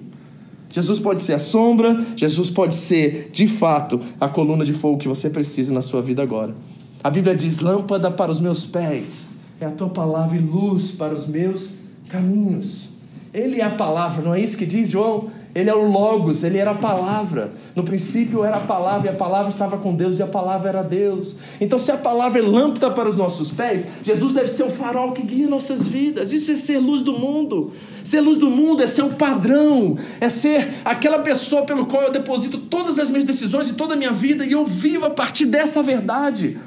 Jesus 0.68 0.98
pode 0.98 1.22
ser 1.22 1.34
a 1.34 1.38
sombra, 1.38 2.04
Jesus 2.16 2.50
pode 2.50 2.74
ser, 2.74 3.30
de 3.32 3.46
fato, 3.46 4.00
a 4.20 4.28
coluna 4.28 4.64
de 4.64 4.72
fogo 4.74 4.98
que 4.98 5.08
você 5.08 5.30
precisa 5.30 5.72
na 5.72 5.80
sua 5.80 6.02
vida 6.02 6.22
agora. 6.22 6.54
A 7.02 7.08
Bíblia 7.08 7.34
diz: 7.34 7.60
lâmpada 7.60 8.10
para 8.10 8.30
os 8.30 8.40
meus 8.40 8.66
pés 8.66 9.30
é 9.60 9.64
a 9.64 9.70
tua 9.70 9.88
palavra 9.88 10.36
e 10.36 10.40
luz 10.40 10.90
para 10.90 11.14
os 11.14 11.26
meus 11.26 11.70
caminhos. 12.08 12.88
Ele 13.32 13.60
é 13.60 13.64
a 13.64 13.70
palavra, 13.70 14.22
não 14.22 14.34
é 14.34 14.40
isso 14.40 14.56
que 14.56 14.66
diz 14.66 14.90
João? 14.90 15.30
Ele 15.54 15.70
é 15.70 15.74
o 15.74 15.88
Logos, 15.88 16.42
ele 16.42 16.58
era 16.58 16.72
a 16.72 16.74
palavra. 16.74 17.52
No 17.76 17.84
princípio 17.84 18.44
era 18.44 18.56
a 18.56 18.60
palavra, 18.60 19.06
e 19.06 19.14
a 19.14 19.16
palavra 19.16 19.52
estava 19.52 19.78
com 19.78 19.94
Deus, 19.94 20.18
e 20.18 20.22
a 20.22 20.26
palavra 20.26 20.68
era 20.68 20.82
Deus. 20.82 21.36
Então, 21.60 21.78
se 21.78 21.92
a 21.92 21.96
palavra 21.96 22.40
é 22.40 22.42
lâmpada 22.42 22.90
para 22.90 23.08
os 23.08 23.16
nossos 23.16 23.52
pés, 23.52 23.88
Jesus 24.02 24.34
deve 24.34 24.48
ser 24.48 24.64
o 24.64 24.70
farol 24.70 25.12
que 25.12 25.22
guia 25.22 25.46
nossas 25.46 25.86
vidas. 25.86 26.32
Isso 26.32 26.50
é 26.50 26.56
ser 26.56 26.78
luz 26.78 27.02
do 27.02 27.12
mundo. 27.12 27.72
Ser 28.02 28.20
luz 28.20 28.36
do 28.36 28.50
mundo 28.50 28.82
é 28.82 28.86
ser 28.88 29.02
o 29.02 29.10
padrão, 29.10 29.96
é 30.20 30.28
ser 30.28 30.68
aquela 30.84 31.20
pessoa 31.20 31.62
pelo 31.62 31.86
qual 31.86 32.02
eu 32.02 32.10
deposito 32.10 32.58
todas 32.58 32.98
as 32.98 33.08
minhas 33.08 33.24
decisões 33.24 33.70
e 33.70 33.74
toda 33.74 33.94
a 33.94 33.96
minha 33.96 34.12
vida, 34.12 34.44
e 34.44 34.52
eu 34.52 34.66
vivo 34.66 35.06
a 35.06 35.10
partir 35.10 35.46
dessa 35.46 35.82
verdade. 35.82 36.58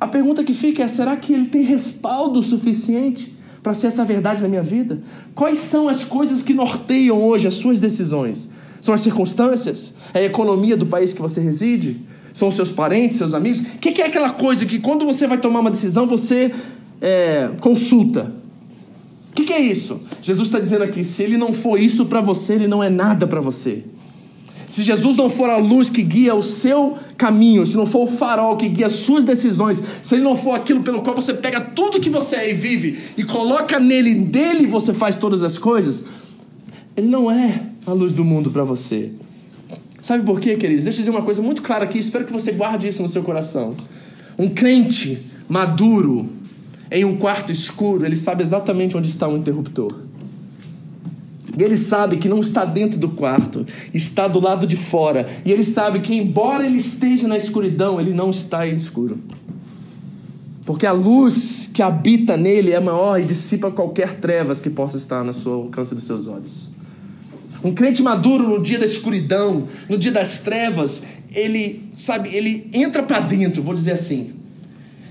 A 0.00 0.06
pergunta 0.06 0.44
que 0.44 0.54
fica 0.54 0.84
é: 0.84 0.88
será 0.88 1.16
que 1.16 1.32
ele 1.32 1.46
tem 1.46 1.62
respaldo 1.62 2.40
suficiente? 2.42 3.37
Para 3.62 3.74
ser 3.74 3.88
essa 3.88 4.04
verdade 4.04 4.42
na 4.42 4.48
minha 4.48 4.62
vida? 4.62 5.00
Quais 5.34 5.58
são 5.58 5.88
as 5.88 6.04
coisas 6.04 6.42
que 6.42 6.54
norteiam 6.54 7.22
hoje 7.22 7.48
as 7.48 7.54
suas 7.54 7.80
decisões? 7.80 8.48
São 8.80 8.94
as 8.94 9.00
circunstâncias? 9.00 9.94
É 10.14 10.20
a 10.20 10.24
economia 10.24 10.76
do 10.76 10.86
país 10.86 11.12
que 11.12 11.20
você 11.20 11.40
reside? 11.40 12.00
São 12.32 12.48
os 12.48 12.54
seus 12.54 12.70
parentes, 12.70 13.16
seus 13.16 13.34
amigos? 13.34 13.60
O 13.60 13.78
que, 13.78 14.00
é 14.00 14.06
aquela 14.06 14.30
coisa 14.30 14.64
que 14.64 14.78
quando 14.78 15.04
você 15.04 15.26
vai 15.26 15.38
tomar 15.38 15.60
uma 15.60 15.70
decisão 15.70 16.06
você 16.06 16.54
é, 17.00 17.50
consulta? 17.60 18.32
O 19.32 19.34
que, 19.34 19.44
que 19.44 19.52
é 19.52 19.60
isso? 19.60 20.00
Jesus 20.22 20.48
está 20.48 20.58
dizendo 20.60 20.84
aqui: 20.84 21.02
se 21.02 21.22
ele 21.22 21.36
não 21.36 21.52
for 21.52 21.80
isso 21.80 22.06
para 22.06 22.20
você, 22.20 22.54
ele 22.54 22.68
não 22.68 22.82
é 22.82 22.88
nada 22.88 23.26
para 23.26 23.40
você. 23.40 23.84
Se 24.68 24.82
Jesus 24.82 25.16
não 25.16 25.30
for 25.30 25.48
a 25.48 25.56
luz 25.56 25.88
que 25.88 26.02
guia 26.02 26.34
o 26.34 26.42
seu 26.42 26.98
caminho, 27.16 27.66
se 27.66 27.76
não 27.76 27.86
for 27.86 28.04
o 28.04 28.06
farol 28.06 28.56
que 28.56 28.68
guia 28.68 28.86
as 28.86 28.92
suas 28.92 29.24
decisões, 29.24 29.82
se 30.02 30.14
ele 30.14 30.22
não 30.22 30.36
for 30.36 30.54
aquilo 30.54 30.82
pelo 30.82 31.00
qual 31.00 31.16
você 31.16 31.32
pega 31.32 31.58
tudo 31.60 31.98
que 31.98 32.10
você 32.10 32.36
é 32.36 32.50
e 32.50 32.54
vive 32.54 32.98
e 33.16 33.24
coloca 33.24 33.80
nele, 33.80 34.14
dele 34.14 34.66
você 34.66 34.92
faz 34.92 35.16
todas 35.16 35.42
as 35.42 35.56
coisas, 35.56 36.04
ele 36.94 37.08
não 37.08 37.30
é 37.30 37.62
a 37.86 37.92
luz 37.92 38.12
do 38.12 38.22
mundo 38.22 38.50
para 38.50 38.62
você. 38.62 39.10
Sabe 40.02 40.22
por 40.22 40.38
quê, 40.38 40.56
queridos? 40.56 40.84
Deixa 40.84 40.98
eu 40.98 41.00
dizer 41.00 41.10
uma 41.10 41.22
coisa 41.22 41.40
muito 41.40 41.62
clara 41.62 41.84
aqui, 41.84 41.98
espero 41.98 42.26
que 42.26 42.32
você 42.32 42.52
guarde 42.52 42.88
isso 42.88 43.02
no 43.02 43.08
seu 43.08 43.22
coração. 43.22 43.74
Um 44.38 44.50
crente 44.50 45.18
maduro 45.48 46.28
em 46.90 47.04
um 47.04 47.16
quarto 47.16 47.50
escuro, 47.50 48.04
ele 48.04 48.16
sabe 48.16 48.42
exatamente 48.42 48.96
onde 48.96 49.08
está 49.08 49.26
o 49.26 49.36
interruptor. 49.36 50.07
E 51.58 51.62
ele 51.62 51.76
sabe 51.76 52.18
que 52.18 52.28
não 52.28 52.38
está 52.38 52.64
dentro 52.64 53.00
do 53.00 53.08
quarto, 53.08 53.66
está 53.92 54.28
do 54.28 54.38
lado 54.38 54.64
de 54.64 54.76
fora. 54.76 55.26
E 55.44 55.50
ele 55.50 55.64
sabe 55.64 55.98
que, 55.98 56.14
embora 56.14 56.64
ele 56.64 56.78
esteja 56.78 57.26
na 57.26 57.36
escuridão, 57.36 58.00
ele 58.00 58.12
não 58.12 58.30
está 58.30 58.68
em 58.68 58.76
escuro. 58.76 59.18
Porque 60.64 60.86
a 60.86 60.92
luz 60.92 61.68
que 61.74 61.82
habita 61.82 62.36
nele 62.36 62.70
é 62.70 62.78
maior 62.78 63.18
e 63.18 63.24
dissipa 63.24 63.72
qualquer 63.72 64.20
trevas 64.20 64.60
que 64.60 64.70
possa 64.70 64.96
estar 64.96 65.24
na 65.24 65.32
sua 65.32 65.54
alcance 65.54 65.96
dos 65.96 66.04
seus 66.04 66.28
olhos. 66.28 66.70
Um 67.64 67.74
crente 67.74 68.04
maduro 68.04 68.48
no 68.48 68.62
dia 68.62 68.78
da 68.78 68.86
escuridão, 68.86 69.66
no 69.88 69.98
dia 69.98 70.12
das 70.12 70.38
trevas, 70.38 71.02
ele 71.34 71.90
sabe, 71.92 72.28
ele 72.32 72.70
entra 72.72 73.02
para 73.02 73.18
dentro, 73.18 73.64
vou 73.64 73.74
dizer 73.74 73.92
assim. 73.92 74.32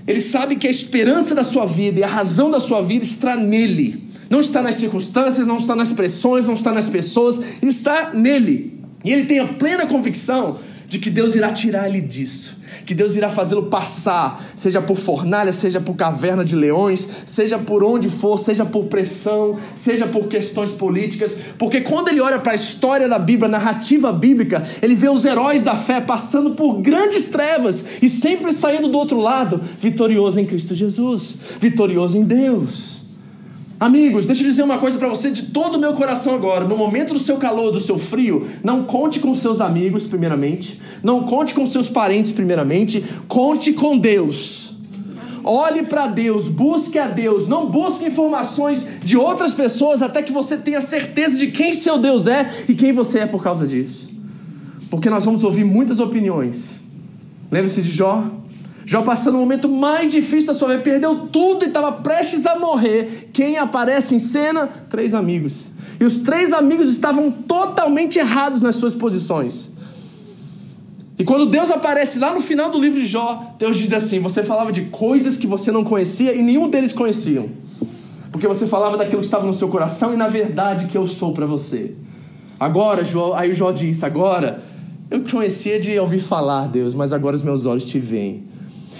Ele 0.06 0.22
sabe 0.22 0.56
que 0.56 0.66
a 0.66 0.70
esperança 0.70 1.34
da 1.34 1.44
sua 1.44 1.66
vida 1.66 2.00
e 2.00 2.02
a 2.02 2.08
razão 2.08 2.50
da 2.50 2.58
sua 2.58 2.80
vida 2.80 3.04
está 3.04 3.36
nele. 3.36 4.07
Não 4.30 4.40
está 4.40 4.62
nas 4.62 4.74
circunstâncias, 4.74 5.46
não 5.46 5.58
está 5.58 5.74
nas 5.74 5.92
pressões, 5.92 6.46
não 6.46 6.54
está 6.54 6.72
nas 6.72 6.88
pessoas, 6.88 7.40
está 7.62 8.12
nele. 8.12 8.78
E 9.04 9.12
ele 9.12 9.24
tem 9.24 9.38
a 9.38 9.46
plena 9.46 9.86
convicção 9.86 10.58
de 10.88 10.98
que 10.98 11.10
Deus 11.10 11.34
irá 11.34 11.52
tirar 11.52 11.86
ele 11.86 12.00
disso, 12.00 12.56
que 12.86 12.94
Deus 12.94 13.14
irá 13.14 13.28
fazê-lo 13.28 13.66
passar, 13.66 14.52
seja 14.56 14.80
por 14.80 14.96
fornalha, 14.96 15.52
seja 15.52 15.82
por 15.82 15.94
caverna 15.94 16.42
de 16.42 16.56
leões, 16.56 17.06
seja 17.26 17.58
por 17.58 17.84
onde 17.84 18.08
for, 18.08 18.38
seja 18.38 18.64
por 18.64 18.86
pressão, 18.86 19.58
seja 19.74 20.06
por 20.06 20.28
questões 20.28 20.72
políticas, 20.72 21.36
porque 21.58 21.82
quando 21.82 22.08
ele 22.08 22.22
olha 22.22 22.38
para 22.38 22.52
a 22.52 22.54
história 22.54 23.06
da 23.06 23.18
Bíblia, 23.18 23.48
a 23.48 23.50
narrativa 23.50 24.10
bíblica, 24.10 24.66
ele 24.80 24.94
vê 24.94 25.10
os 25.10 25.26
heróis 25.26 25.62
da 25.62 25.76
fé 25.76 26.00
passando 26.00 26.52
por 26.52 26.80
grandes 26.80 27.28
trevas 27.28 27.84
e 28.00 28.08
sempre 28.08 28.54
saindo 28.54 28.88
do 28.88 28.96
outro 28.96 29.20
lado, 29.20 29.60
vitorioso 29.78 30.40
em 30.40 30.46
Cristo 30.46 30.74
Jesus, 30.74 31.36
vitorioso 31.60 32.16
em 32.16 32.22
Deus. 32.24 32.97
Amigos, 33.80 34.26
deixa 34.26 34.42
eu 34.42 34.48
dizer 34.48 34.64
uma 34.64 34.78
coisa 34.78 34.98
para 34.98 35.08
você 35.08 35.30
de 35.30 35.44
todo 35.44 35.76
o 35.76 35.78
meu 35.78 35.92
coração 35.92 36.34
agora. 36.34 36.64
No 36.64 36.76
momento 36.76 37.14
do 37.14 37.20
seu 37.20 37.36
calor, 37.36 37.70
do 37.70 37.78
seu 37.78 37.96
frio, 37.96 38.48
não 38.64 38.82
conte 38.82 39.20
com 39.20 39.32
seus 39.36 39.60
amigos, 39.60 40.04
primeiramente. 40.04 40.80
Não 41.00 41.22
conte 41.22 41.54
com 41.54 41.64
seus 41.64 41.88
parentes, 41.88 42.32
primeiramente. 42.32 43.04
Conte 43.28 43.72
com 43.72 43.96
Deus. 43.96 44.74
Olhe 45.44 45.84
para 45.84 46.08
Deus, 46.08 46.48
busque 46.48 46.98
a 46.98 47.06
Deus. 47.06 47.46
Não 47.46 47.70
busque 47.70 48.06
informações 48.06 48.84
de 49.04 49.16
outras 49.16 49.52
pessoas 49.52 50.02
até 50.02 50.22
que 50.22 50.32
você 50.32 50.56
tenha 50.56 50.80
certeza 50.80 51.38
de 51.38 51.46
quem 51.52 51.72
seu 51.72 51.98
Deus 51.98 52.26
é 52.26 52.64
e 52.68 52.74
quem 52.74 52.92
você 52.92 53.20
é 53.20 53.26
por 53.26 53.40
causa 53.40 53.64
disso. 53.64 54.08
Porque 54.90 55.08
nós 55.08 55.24
vamos 55.24 55.44
ouvir 55.44 55.62
muitas 55.62 56.00
opiniões. 56.00 56.70
Lembre-se 57.48 57.80
de 57.82 57.90
Jó, 57.90 58.24
Jó 58.88 59.02
passando 59.02 59.34
o 59.34 59.38
momento 59.40 59.68
mais 59.68 60.10
difícil 60.10 60.46
da 60.46 60.54
sua 60.54 60.68
vida, 60.68 60.80
perdeu 60.80 61.14
tudo 61.30 61.62
e 61.62 61.68
estava 61.68 61.92
prestes 61.92 62.46
a 62.46 62.58
morrer. 62.58 63.28
Quem 63.34 63.58
aparece 63.58 64.14
em 64.14 64.18
cena? 64.18 64.66
Três 64.88 65.12
amigos. 65.12 65.68
E 66.00 66.04
os 66.04 66.20
três 66.20 66.54
amigos 66.54 66.90
estavam 66.90 67.30
totalmente 67.30 68.18
errados 68.18 68.62
nas 68.62 68.76
suas 68.76 68.94
posições. 68.94 69.70
E 71.18 71.22
quando 71.22 71.44
Deus 71.44 71.70
aparece 71.70 72.18
lá 72.18 72.32
no 72.32 72.40
final 72.40 72.70
do 72.70 72.80
livro 72.80 72.98
de 72.98 73.04
Jó, 73.04 73.54
Deus 73.58 73.76
diz 73.76 73.92
assim: 73.92 74.20
Você 74.20 74.42
falava 74.42 74.72
de 74.72 74.80
coisas 74.86 75.36
que 75.36 75.46
você 75.46 75.70
não 75.70 75.84
conhecia 75.84 76.34
e 76.34 76.40
nenhum 76.42 76.70
deles 76.70 76.94
conheciam. 76.94 77.50
Porque 78.32 78.48
você 78.48 78.66
falava 78.66 78.96
daquilo 78.96 79.20
que 79.20 79.26
estava 79.26 79.46
no 79.46 79.52
seu 79.52 79.68
coração 79.68 80.14
e 80.14 80.16
na 80.16 80.28
verdade 80.28 80.86
que 80.86 80.96
eu 80.96 81.06
sou 81.06 81.34
para 81.34 81.44
você. 81.44 81.94
Agora, 82.58 83.04
Jó, 83.04 83.34
aí 83.36 83.52
Jó 83.52 83.70
disse: 83.70 84.06
Agora, 84.06 84.62
eu 85.10 85.22
te 85.22 85.34
conhecia 85.34 85.78
de 85.78 85.98
ouvir 85.98 86.20
falar, 86.20 86.68
Deus, 86.68 86.94
mas 86.94 87.12
agora 87.12 87.36
os 87.36 87.42
meus 87.42 87.66
olhos 87.66 87.84
te 87.84 87.98
veem. 87.98 88.47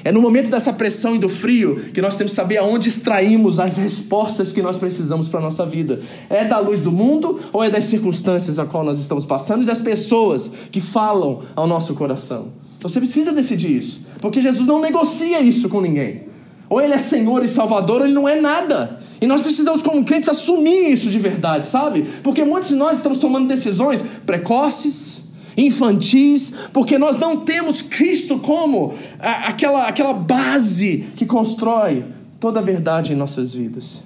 É 0.08 0.12
no 0.12 0.22
momento 0.22 0.48
dessa 0.48 0.72
pressão 0.72 1.16
e 1.16 1.18
do 1.18 1.28
frio 1.28 1.76
que 1.92 2.00
nós 2.00 2.16
temos 2.16 2.32
que 2.32 2.36
saber 2.36 2.56
aonde 2.56 2.88
extraímos 2.88 3.60
as 3.60 3.76
respostas 3.76 4.50
que 4.50 4.62
nós 4.62 4.78
precisamos 4.78 5.28
para 5.28 5.38
a 5.38 5.42
nossa 5.42 5.66
vida. 5.66 6.00
É 6.30 6.46
da 6.46 6.58
luz 6.58 6.80
do 6.80 6.90
mundo 6.90 7.38
ou 7.52 7.62
é 7.62 7.68
das 7.68 7.84
circunstâncias 7.84 8.58
a 8.58 8.64
qual 8.64 8.82
nós 8.82 8.98
estamos 9.00 9.26
passando 9.26 9.64
e 9.64 9.66
das 9.66 9.82
pessoas 9.82 10.50
que 10.72 10.80
falam 10.80 11.42
ao 11.54 11.66
nosso 11.66 11.92
coração? 11.92 12.46
Você 12.80 12.98
precisa 13.00 13.32
decidir 13.32 13.76
isso, 13.76 14.00
porque 14.18 14.40
Jesus 14.40 14.66
não 14.66 14.80
negocia 14.80 15.42
isso 15.42 15.68
com 15.68 15.78
ninguém. 15.78 16.22
Ou 16.70 16.80
ele 16.80 16.94
é 16.94 16.98
Senhor 16.98 17.44
e 17.44 17.48
Salvador, 17.48 18.00
ou 18.00 18.06
ele 18.06 18.14
não 18.14 18.26
é 18.26 18.40
nada. 18.40 19.00
E 19.20 19.26
nós 19.26 19.42
precisamos, 19.42 19.82
como 19.82 20.02
crentes, 20.06 20.30
assumir 20.30 20.90
isso 20.90 21.10
de 21.10 21.18
verdade, 21.18 21.66
sabe? 21.66 22.06
Porque 22.22 22.42
muitos 22.46 22.70
de 22.70 22.76
nós 22.76 22.96
estamos 22.96 23.18
tomando 23.18 23.46
decisões 23.46 24.02
precoces, 24.24 25.20
infantis, 25.58 26.54
porque 26.72 26.96
nós 26.96 27.18
não 27.18 27.38
temos 27.38 27.82
Cristo 27.82 28.38
como 28.38 28.94
aquela, 29.18 29.88
aquela 29.88 30.12
base 30.12 31.06
que 31.16 31.26
constrói 31.26 32.04
toda 32.38 32.60
a 32.60 32.62
verdade 32.62 33.12
em 33.12 33.16
nossas 33.16 33.52
vidas. 33.52 34.02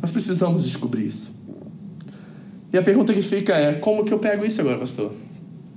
Nós 0.00 0.10
precisamos 0.10 0.64
descobrir 0.64 1.06
isso. 1.06 1.30
E 2.72 2.78
a 2.78 2.82
pergunta 2.82 3.12
que 3.12 3.22
fica 3.22 3.54
é: 3.54 3.74
como 3.74 4.04
que 4.04 4.12
eu 4.12 4.18
pego 4.18 4.44
isso 4.44 4.60
agora, 4.60 4.78
pastor? 4.78 5.12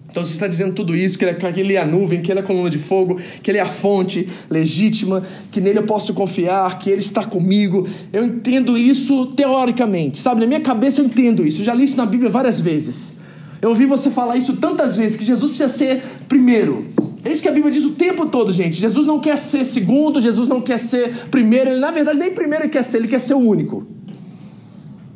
Então 0.09 0.23
você 0.25 0.33
está 0.33 0.45
dizendo 0.45 0.73
tudo 0.73 0.93
isso, 0.93 1.17
que 1.17 1.23
ele 1.23 1.73
é 1.73 1.77
a 1.77 1.85
nuvem, 1.85 2.21
que 2.21 2.29
ele 2.29 2.39
é 2.39 2.43
a 2.43 2.45
coluna 2.45 2.69
de 2.69 2.77
fogo, 2.77 3.17
que 3.41 3.49
ele 3.49 3.57
é 3.57 3.61
a 3.61 3.65
fonte 3.65 4.27
legítima, 4.49 5.23
que 5.49 5.61
nele 5.61 5.79
eu 5.79 5.83
posso 5.83 6.13
confiar, 6.13 6.79
que 6.79 6.89
ele 6.89 6.99
está 6.99 7.23
comigo. 7.23 7.87
Eu 8.11 8.25
entendo 8.25 8.77
isso 8.77 9.27
teoricamente, 9.27 10.19
sabe? 10.19 10.41
Na 10.41 10.47
minha 10.47 10.59
cabeça 10.59 10.99
eu 10.99 11.05
entendo 11.05 11.47
isso. 11.47 11.61
Eu 11.61 11.65
já 11.65 11.73
li 11.73 11.85
isso 11.85 11.95
na 11.95 12.05
Bíblia 12.05 12.29
várias 12.29 12.59
vezes. 12.59 13.15
Eu 13.61 13.69
ouvi 13.69 13.85
você 13.85 14.09
falar 14.09 14.37
isso 14.37 14.57
tantas 14.57 14.97
vezes, 14.97 15.17
que 15.17 15.23
Jesus 15.23 15.51
precisa 15.51 15.69
ser 15.69 16.01
primeiro. 16.27 16.87
É 17.23 17.31
isso 17.31 17.43
que 17.43 17.47
a 17.47 17.51
Bíblia 17.51 17.71
diz 17.71 17.85
o 17.85 17.91
tempo 17.91 18.25
todo, 18.25 18.51
gente. 18.51 18.79
Jesus 18.79 19.05
não 19.05 19.19
quer 19.19 19.37
ser 19.37 19.63
segundo, 19.63 20.19
Jesus 20.19 20.49
não 20.49 20.59
quer 20.59 20.79
ser 20.79 21.27
primeiro. 21.29 21.69
Ele, 21.69 21.79
na 21.79 21.91
verdade, 21.91 22.17
nem 22.17 22.31
primeiro 22.31 22.65
ele 22.65 22.71
quer 22.71 22.83
ser, 22.83 22.97
ele 22.97 23.07
quer 23.07 23.19
ser 23.19 23.35
o 23.35 23.39
único. 23.39 23.85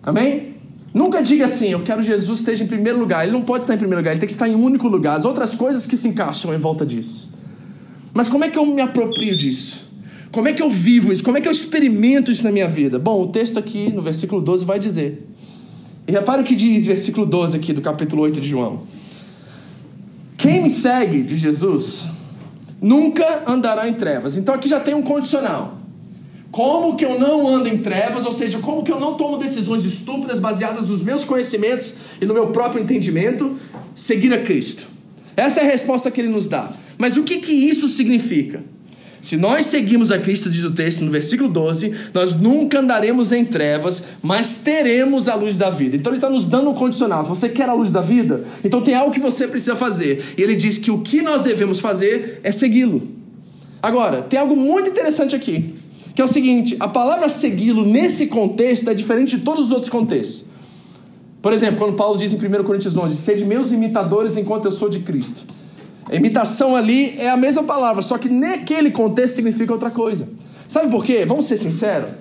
Amém? 0.04 0.54
Nunca 0.94 1.22
diga 1.22 1.46
assim, 1.46 1.70
eu 1.70 1.82
quero 1.82 2.02
Jesus 2.02 2.40
esteja 2.40 2.64
em 2.64 2.68
primeiro 2.68 3.00
lugar. 3.00 3.24
Ele 3.24 3.34
não 3.34 3.42
pode 3.42 3.64
estar 3.64 3.74
em 3.74 3.78
primeiro 3.78 4.00
lugar, 4.00 4.12
ele 4.12 4.20
tem 4.20 4.28
que 4.28 4.34
estar 4.34 4.48
em 4.48 4.56
um 4.56 4.64
único 4.64 4.88
lugar. 4.88 5.18
As 5.18 5.26
outras 5.26 5.56
coisas 5.56 5.88
que 5.88 5.98
se 5.98 6.08
encaixam 6.08 6.54
em 6.54 6.58
volta 6.58 6.86
disso. 6.86 7.30
Mas 8.14 8.30
como 8.30 8.46
é 8.46 8.50
que 8.50 8.58
eu 8.58 8.66
me 8.66 8.82
aproprio 8.82 9.36
disso? 9.36 9.84
Como 10.32 10.48
é 10.48 10.54
que 10.54 10.62
eu 10.62 10.70
vivo 10.70 11.12
isso? 11.12 11.24
Como 11.24 11.38
é 11.38 11.42
que 11.42 11.48
eu 11.48 11.52
experimento 11.52 12.32
isso 12.32 12.44
na 12.44 12.52
minha 12.52 12.68
vida? 12.68 13.00
Bom, 13.00 13.24
o 13.24 13.28
texto 13.28 13.58
aqui 13.58 13.92
no 13.92 14.02
versículo 14.02 14.42
12 14.42 14.64
vai 14.64 14.78
dizer: 14.78 15.26
e 16.08 16.12
repara 16.12 16.42
o 16.42 16.46
que 16.46 16.56
diz 16.56 16.86
versículo 16.86 17.26
12 17.26 17.58
aqui 17.58 17.74
do 17.74 17.82
capítulo 17.82 18.24
8 18.24 18.40
de 18.40 18.48
João. 18.48 18.84
Quem 20.38 20.64
me 20.64 20.70
segue, 20.70 21.24
de 21.24 21.36
Jesus, 21.36 22.08
nunca 22.82 23.44
andará 23.48 23.88
em 23.88 23.94
trevas. 23.94 24.38
Então 24.38 24.54
aqui 24.54 24.70
já 24.70 24.80
tem 24.80 24.94
um 24.94 25.02
condicional. 25.02 25.80
Como 26.52 26.96
que 26.96 27.04
eu 27.04 27.20
não 27.20 27.48
ando 27.48 27.68
em 27.68 27.80
trevas, 27.80 28.26
ou 28.26 28.32
seja, 28.32 28.60
como 28.60 28.84
que 28.84 28.92
eu 28.92 29.00
não 29.00 29.16
tomo 29.16 29.38
decisões 29.38 29.84
estúpidas 29.84 30.40
baseadas 30.40 30.88
nos 30.88 31.02
meus 31.02 31.26
conhecimentos 31.26 31.96
e 32.22 32.26
no 32.26 32.34
meu 32.34 32.48
próprio 32.48 32.82
entendimento, 32.82 33.58
seguir 33.94 34.32
a 34.34 34.42
Cristo. 34.42 34.88
Essa 35.36 35.62
é 35.62 35.64
a 35.64 35.68
resposta 35.68 36.10
que 36.10 36.22
ele 36.22 36.30
nos 36.30 36.48
dá. 36.48 36.72
Mas 36.98 37.18
o 37.18 37.24
que 37.24 37.40
que 37.40 37.52
isso 37.52 37.90
significa? 37.90 38.64
Se 39.26 39.38
nós 39.38 39.66
seguimos 39.66 40.12
a 40.12 40.20
Cristo, 40.20 40.52
diz 40.52 40.64
o 40.64 40.72
texto 40.72 41.04
no 41.04 41.10
versículo 41.10 41.50
12, 41.50 41.92
nós 42.14 42.36
nunca 42.36 42.80
andaremos 42.80 43.32
em 43.32 43.44
trevas, 43.44 44.04
mas 44.22 44.58
teremos 44.58 45.28
a 45.28 45.34
luz 45.34 45.58
da 45.58 45.72
vida. 45.72 45.96
Então 45.96 46.12
ele 46.14 46.20
está 46.20 46.30
nos 46.30 46.46
dando 46.46 46.70
um 46.70 46.76
condicional. 46.76 47.24
Se 47.24 47.30
você 47.30 47.50
quer 47.50 47.68
a 47.68 47.74
luz 47.74 47.90
da 47.90 48.02
vida, 48.02 48.44
então 48.64 48.84
tem 48.84 48.94
algo 48.94 49.12
que 49.12 49.20
você 49.20 49.48
precisa 49.48 49.76
fazer. 49.76 50.24
E 50.38 50.44
ele 50.44 50.56
diz 50.56 50.78
que 50.78 50.92
o 50.92 51.00
que 51.00 51.24
nós 51.24 51.42
devemos 51.42 51.80
fazer 51.80 52.40
é 52.44 52.52
segui-lo. 52.52 53.02
Agora, 53.82 54.22
tem 54.22 54.40
algo 54.40 54.56
muito 54.56 54.92
interessante 54.92 55.36
aqui, 55.36 55.74
que 56.14 56.22
é 56.22 56.26
o 56.26 56.28
seguinte: 56.28 56.78
a 56.80 56.88
palavra 56.88 57.28
segui-lo 57.28 57.84
nesse 57.84 58.28
contexto 58.28 58.88
é 58.92 58.94
diferente 58.94 59.38
de 59.38 59.44
todos 59.44 59.66
os 59.66 59.72
outros 59.72 59.90
contextos. 59.90 60.46
Por 61.42 61.52
exemplo, 61.52 61.80
quando 61.80 61.96
Paulo 61.96 62.16
diz 62.16 62.32
em 62.32 62.36
1 62.36 62.64
Coríntios 62.64 62.96
11: 62.96 63.18
Sede 63.18 63.44
meus 63.44 63.72
imitadores 63.72 64.38
enquanto 64.38 64.66
eu 64.66 64.72
sou 64.72 64.88
de 64.88 65.00
Cristo. 65.00 65.55
Imitação 66.12 66.76
ali 66.76 67.16
é 67.18 67.30
a 67.30 67.38
mesma 67.38 67.64
palavra, 67.64 68.02
só 68.02 68.18
que 68.18 68.30
naquele 68.30 68.92
contexto 68.92 69.36
significa 69.36 69.74
outra 69.74 69.90
coisa. 69.90 70.30
Sabe 70.68 70.90
por 70.92 71.04
quê? 71.04 71.26
Vamos 71.26 71.48
ser 71.48 71.58
sinceros. 71.58 72.12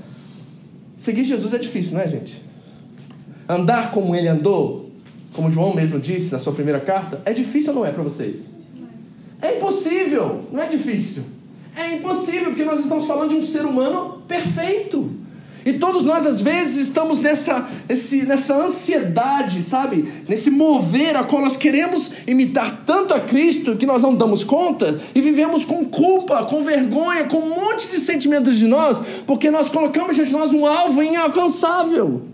Seguir 0.97 1.25
Jesus 1.25 1.53
é 1.53 1.59
difícil, 1.59 1.95
não 1.95 2.01
é, 2.01 2.09
gente? 2.09 2.43
Andar 3.49 3.91
como 3.91 4.15
ele 4.15 4.29
andou, 4.29 4.91
como 5.35 5.51
João 5.51 5.75
mesmo 5.75 5.99
disse 5.99 6.33
na 6.33 6.39
sua 6.39 6.53
primeira 6.53 6.81
carta, 6.81 7.21
é 7.25 7.33
difícil 7.33 7.73
ou 7.73 7.81
não 7.81 7.87
é 7.87 7.91
para 7.91 8.03
vocês? 8.03 8.51
É 9.43 9.59
impossível, 9.59 10.41
não 10.51 10.63
é 10.63 10.67
difícil. 10.67 11.25
É 11.77 11.95
impossível, 11.95 12.47
porque 12.47 12.65
nós 12.65 12.81
estamos 12.81 13.05
falando 13.05 13.31
de 13.31 13.37
um 13.37 13.47
ser 13.47 13.67
humano 13.67 14.23
perfeito. 14.27 15.11
E 15.65 15.75
todos 15.75 16.05
nós, 16.05 16.27
às 16.27 16.41
vezes, 16.41 16.89
estamos 16.89 17.21
nessa, 17.23 17.69
esse, 17.89 18.23
nessa 18.27 18.55
ansiedade, 18.55 19.63
sabe? 19.63 20.13
Nesse 20.29 20.51
mover 20.51 21.17
a 21.17 21.25
qual 21.25 21.43
nós 21.43 21.57
queremos 21.57 22.13
imitar 22.27 22.83
tanto 22.85 23.15
a 23.15 23.21
Cristo 23.21 23.77
que 23.77 23.87
nós 23.87 24.03
não 24.03 24.15
damos 24.15 24.45
conta 24.45 25.01
e 25.15 25.21
vivemos 25.21 25.65
com 25.65 25.85
culpa, 25.85 26.45
com 26.45 26.63
vergonha, 26.63 27.25
com 27.25 27.39
um 27.39 27.55
monte 27.55 27.89
de 27.89 27.99
sentimentos 27.99 28.59
de 28.59 28.67
nós, 28.67 29.03
porque 29.27 29.51
nós 29.51 29.69
colocamos 29.69 30.17
de 30.17 30.31
nós 30.33 30.53
um 30.53 30.67
alvo 30.67 31.03
inalcançável. 31.03 32.34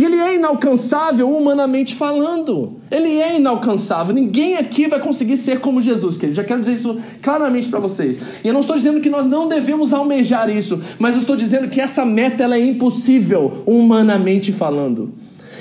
E 0.00 0.04
ele 0.06 0.16
é 0.16 0.34
inalcançável 0.34 1.30
humanamente 1.30 1.94
falando. 1.94 2.80
Ele 2.90 3.18
é 3.18 3.36
inalcançável. 3.36 4.14
Ninguém 4.14 4.56
aqui 4.56 4.88
vai 4.88 4.98
conseguir 4.98 5.36
ser 5.36 5.60
como 5.60 5.82
Jesus, 5.82 6.16
querido. 6.16 6.36
Já 6.36 6.42
quero 6.42 6.60
dizer 6.60 6.72
isso 6.72 6.98
claramente 7.20 7.68
para 7.68 7.80
vocês. 7.80 8.18
E 8.42 8.48
eu 8.48 8.54
não 8.54 8.60
estou 8.60 8.76
dizendo 8.76 8.98
que 9.02 9.10
nós 9.10 9.26
não 9.26 9.46
devemos 9.46 9.92
almejar 9.92 10.48
isso, 10.48 10.82
mas 10.98 11.16
eu 11.16 11.20
estou 11.20 11.36
dizendo 11.36 11.68
que 11.68 11.82
essa 11.82 12.02
meta 12.02 12.44
ela 12.44 12.56
é 12.56 12.64
impossível 12.64 13.62
humanamente 13.66 14.54
falando. 14.54 15.12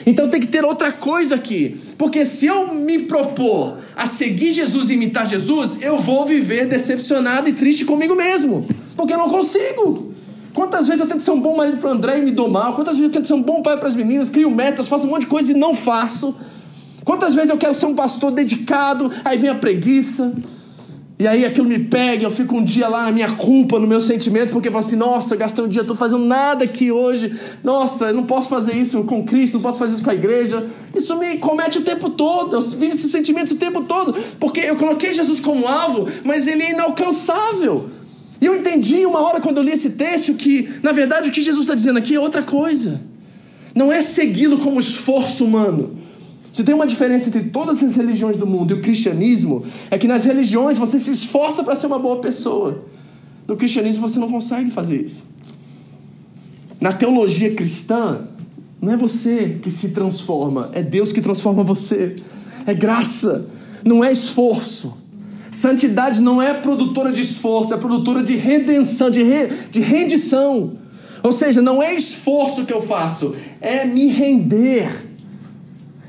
Então 0.05 0.29
tem 0.29 0.39
que 0.39 0.47
ter 0.47 0.63
outra 0.63 0.89
coisa 0.89 1.35
aqui. 1.35 1.75
Porque 1.97 2.25
se 2.25 2.45
eu 2.45 2.73
me 2.73 2.99
propor 2.99 3.79
a 3.93 4.05
seguir 4.05 4.53
Jesus 4.53 4.89
e 4.89 4.93
imitar 4.93 5.27
Jesus, 5.27 5.79
eu 5.81 5.99
vou 5.99 6.25
viver 6.25 6.65
decepcionado 6.65 7.49
e 7.49 7.51
triste 7.51 7.83
comigo 7.83 8.15
mesmo. 8.15 8.65
Porque 8.95 9.13
eu 9.13 9.17
não 9.17 9.27
consigo. 9.27 10.13
Quantas 10.53 10.87
vezes 10.87 11.01
eu 11.01 11.07
tento 11.07 11.21
ser 11.21 11.31
um 11.31 11.39
bom 11.39 11.55
marido 11.55 11.77
para 11.77 11.89
o 11.89 11.93
André 11.93 12.19
e 12.19 12.21
me 12.23 12.31
dou 12.31 12.49
mal? 12.49 12.73
Quantas 12.73 12.95
vezes 12.95 13.09
eu 13.09 13.13
tento 13.13 13.27
ser 13.27 13.33
um 13.33 13.41
bom 13.41 13.61
pai 13.61 13.77
para 13.77 13.87
as 13.87 13.95
meninas, 13.95 14.29
crio 14.29 14.49
metas, 14.49 14.87
faço 14.87 15.07
um 15.07 15.11
monte 15.11 15.21
de 15.21 15.27
coisa 15.27 15.51
e 15.51 15.55
não 15.55 15.73
faço? 15.75 16.35
Quantas 17.03 17.33
vezes 17.33 17.49
eu 17.49 17.57
quero 17.57 17.73
ser 17.73 17.85
um 17.85 17.95
pastor 17.95 18.31
dedicado, 18.31 19.11
aí 19.23 19.37
vem 19.37 19.49
a 19.49 19.55
preguiça, 19.55 20.33
e 21.21 21.27
aí 21.27 21.43
aquilo 21.43 21.67
me 21.67 21.79
pega, 21.79 22.23
eu 22.23 22.31
fico 22.31 22.55
um 22.55 22.63
dia 22.63 22.87
lá 22.87 23.03
na 23.03 23.11
minha 23.11 23.29
culpa, 23.31 23.77
no 23.77 23.85
meu 23.85 23.99
sentimento, 23.99 24.53
porque 24.53 24.69
eu 24.69 24.71
falo 24.71 24.85
assim, 24.85 24.95
nossa, 24.95 25.33
eu 25.33 25.37
gastei 25.37 25.61
um 25.61 25.67
dia, 25.67 25.81
estou 25.81 25.97
fazendo 25.97 26.23
nada 26.23 26.63
aqui 26.63 26.93
hoje, 26.93 27.37
nossa, 27.61 28.05
eu 28.05 28.13
não 28.13 28.23
posso 28.23 28.47
fazer 28.47 28.73
isso 28.73 29.03
com 29.03 29.25
Cristo, 29.25 29.55
não 29.55 29.61
posso 29.61 29.77
fazer 29.77 29.95
isso 29.95 30.03
com 30.03 30.09
a 30.11 30.15
igreja. 30.15 30.65
Isso 30.95 31.17
me 31.17 31.37
comete 31.37 31.77
o 31.77 31.81
tempo 31.81 32.09
todo, 32.09 32.55
eu 32.55 32.61
vivo 32.61 32.95
esse 32.95 33.09
sentimento 33.09 33.51
o 33.51 33.57
tempo 33.57 33.81
todo, 33.81 34.15
porque 34.39 34.61
eu 34.61 34.77
coloquei 34.77 35.11
Jesus 35.11 35.41
como 35.41 35.67
alvo, 35.67 36.07
mas 36.23 36.47
ele 36.47 36.63
é 36.63 36.71
inalcançável. 36.71 37.89
E 38.41 38.45
eu 38.45 38.55
entendi 38.55 39.05
uma 39.05 39.19
hora 39.19 39.41
quando 39.41 39.57
eu 39.57 39.63
li 39.63 39.71
esse 39.71 39.91
texto 39.91 40.33
que, 40.33 40.69
na 40.81 40.91
verdade, 40.91 41.29
o 41.29 41.31
que 41.31 41.41
Jesus 41.41 41.65
está 41.65 41.75
dizendo 41.75 41.99
aqui 41.99 42.15
é 42.15 42.19
outra 42.19 42.41
coisa. 42.41 43.01
Não 43.75 43.91
é 43.91 44.01
segui-lo 44.01 44.59
como 44.59 44.79
esforço 44.79 45.45
humano. 45.45 45.97
Se 46.51 46.63
tem 46.63 46.73
uma 46.73 46.87
diferença 46.87 47.29
entre 47.29 47.43
todas 47.43 47.83
as 47.83 47.95
religiões 47.95 48.37
do 48.37 48.47
mundo 48.47 48.71
e 48.71 48.73
o 48.75 48.81
cristianismo, 48.81 49.65
é 49.91 49.97
que 49.97 50.07
nas 50.07 50.25
religiões 50.25 50.77
você 50.77 50.99
se 50.99 51.11
esforça 51.11 51.63
para 51.63 51.75
ser 51.75 51.87
uma 51.87 51.99
boa 51.99 52.19
pessoa. 52.21 52.83
No 53.47 53.55
cristianismo 53.55 54.07
você 54.07 54.19
não 54.19 54.29
consegue 54.29 54.71
fazer 54.71 55.01
isso. 55.01 55.25
Na 56.79 56.93
teologia 56.93 57.53
cristã, 57.53 58.21
não 58.81 58.93
é 58.93 58.97
você 58.97 59.59
que 59.61 59.69
se 59.69 59.89
transforma, 59.89 60.69
é 60.73 60.81
Deus 60.81 61.11
que 61.11 61.21
transforma 61.21 61.63
você. 61.63 62.15
É 62.65 62.73
graça, 62.73 63.47
não 63.83 64.03
é 64.03 64.11
esforço. 64.11 64.97
Santidade 65.51 66.21
não 66.21 66.41
é 66.41 66.53
produtora 66.53 67.11
de 67.11 67.21
esforço, 67.21 67.73
é 67.73 67.77
produtora 67.77 68.21
de 68.21 68.35
redenção, 68.35 69.09
de, 69.09 69.23
re, 69.23 69.47
de 69.71 69.81
rendição. 69.81 70.77
Ou 71.23 71.31
seja, 71.31 71.61
não 71.61 71.81
é 71.81 71.93
esforço 71.93 72.65
que 72.65 72.73
eu 72.73 72.81
faço, 72.81 73.35
é 73.59 73.85
me 73.85 74.07
render, 74.07 74.89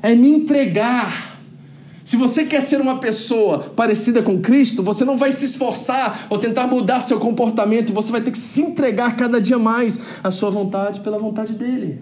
é 0.03 0.14
me 0.14 0.29
entregar. 0.29 1.31
Se 2.05 2.16
você 2.16 2.44
quer 2.44 2.62
ser 2.62 2.81
uma 2.81 2.98
pessoa 2.98 3.72
parecida 3.76 4.20
com 4.20 4.40
Cristo, 4.40 4.83
você 4.83 5.05
não 5.05 5.16
vai 5.16 5.31
se 5.31 5.44
esforçar 5.44 6.26
ou 6.29 6.38
tentar 6.38 6.66
mudar 6.66 7.00
seu 7.00 7.20
comportamento, 7.20 7.92
você 7.92 8.11
vai 8.11 8.20
ter 8.20 8.33
que 8.33 8.38
se 8.38 8.62
entregar 8.62 9.16
cada 9.16 9.40
dia 9.40 9.59
mais 9.59 10.00
à 10.22 10.31
sua 10.31 10.50
vontade 10.50 11.00
pela 11.00 11.18
vontade 11.18 11.53
dele. 11.53 12.00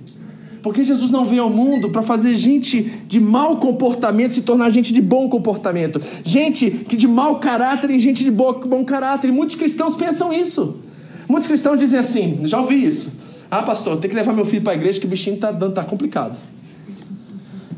Porque 0.68 0.84
Jesus 0.84 1.10
não 1.10 1.24
veio 1.24 1.44
ao 1.44 1.48
mundo 1.48 1.88
para 1.88 2.02
fazer 2.02 2.34
gente 2.34 2.82
de 3.08 3.18
mau 3.18 3.56
comportamento 3.56 4.34
se 4.34 4.42
tornar 4.42 4.68
gente 4.68 4.92
de 4.92 5.00
bom 5.00 5.26
comportamento. 5.26 5.98
Gente 6.22 6.70
que 6.70 6.94
de 6.94 7.08
mau 7.08 7.40
caráter 7.40 7.90
em 7.90 7.98
gente 7.98 8.22
de 8.22 8.30
bom 8.30 8.84
caráter. 8.84 9.28
E 9.28 9.32
muitos 9.32 9.56
cristãos 9.56 9.96
pensam 9.96 10.30
isso. 10.30 10.76
Muitos 11.26 11.48
cristãos 11.48 11.80
dizem 11.80 11.98
assim, 11.98 12.40
já 12.42 12.60
ouvi 12.60 12.84
isso. 12.84 13.14
Ah, 13.50 13.62
pastor, 13.62 13.96
tem 13.96 14.10
que 14.10 14.14
levar 14.14 14.34
meu 14.34 14.44
filho 14.44 14.60
para 14.60 14.74
a 14.74 14.76
igreja 14.76 15.00
que 15.00 15.06
o 15.06 15.08
bichinho 15.08 15.36
está 15.36 15.50
tá 15.54 15.82
complicado. 15.84 16.38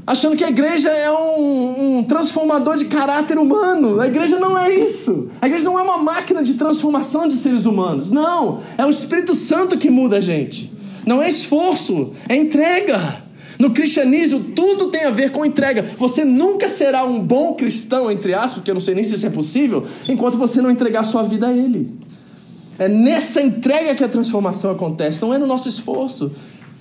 Achando 0.05 0.37
que 0.37 0.43
a 0.43 0.49
igreja 0.49 0.91
é 0.91 1.13
um, 1.13 1.99
um 1.99 2.03
transformador 2.03 2.77
de 2.77 2.87
caráter 2.87 3.39
humano. 3.39 4.01
A 4.01 4.09
igreja 4.09 4.37
não 4.41 4.59
é 4.59 4.69
isso. 4.75 5.31
A 5.41 5.47
igreja 5.47 5.65
não 5.65 5.79
é 5.79 5.83
uma 5.83 5.99
máquina 5.99 6.43
de 6.43 6.55
transformação 6.55 7.29
de 7.29 7.37
seres 7.37 7.67
humanos. 7.67 8.11
Não. 8.11 8.59
É 8.77 8.85
o 8.85 8.91
Espírito 8.91 9.33
Santo 9.33 9.79
que 9.79 9.89
muda 9.89 10.17
a 10.17 10.21
gente. 10.21 10.80
Não 11.07 11.23
é 11.23 11.29
esforço, 11.29 12.13
é 12.29 12.37
entrega. 12.37 13.23
No 13.59 13.73
cristianismo, 13.73 14.41
tudo 14.57 14.91
tem 14.91 15.05
a 15.05 15.11
ver 15.11 15.33
com 15.33 15.45
entrega. 15.45 15.83
Você 15.99 16.25
nunca 16.25 16.67
será 16.67 17.05
um 17.05 17.21
bom 17.21 17.55
cristão, 17.55 18.11
entre 18.11 18.33
aspas, 18.33 18.55
porque 18.55 18.71
eu 18.71 18.75
não 18.75 18.81
sei 18.81 18.95
nem 18.95 19.05
se 19.05 19.15
isso 19.15 19.27
é 19.27 19.31
possível, 19.31 19.87
enquanto 20.09 20.39
você 20.39 20.63
não 20.63 20.71
entregar 20.71 21.05
sua 21.05 21.23
vida 21.23 21.49
a 21.49 21.53
Ele. 21.53 21.93
É 22.79 22.89
nessa 22.89 23.43
entrega 23.43 23.95
que 23.95 24.03
a 24.03 24.09
transformação 24.09 24.71
acontece, 24.71 25.21
não 25.21 25.35
é 25.35 25.39
no 25.39 25.47
nosso 25.47 25.69
esforço. 25.69 26.33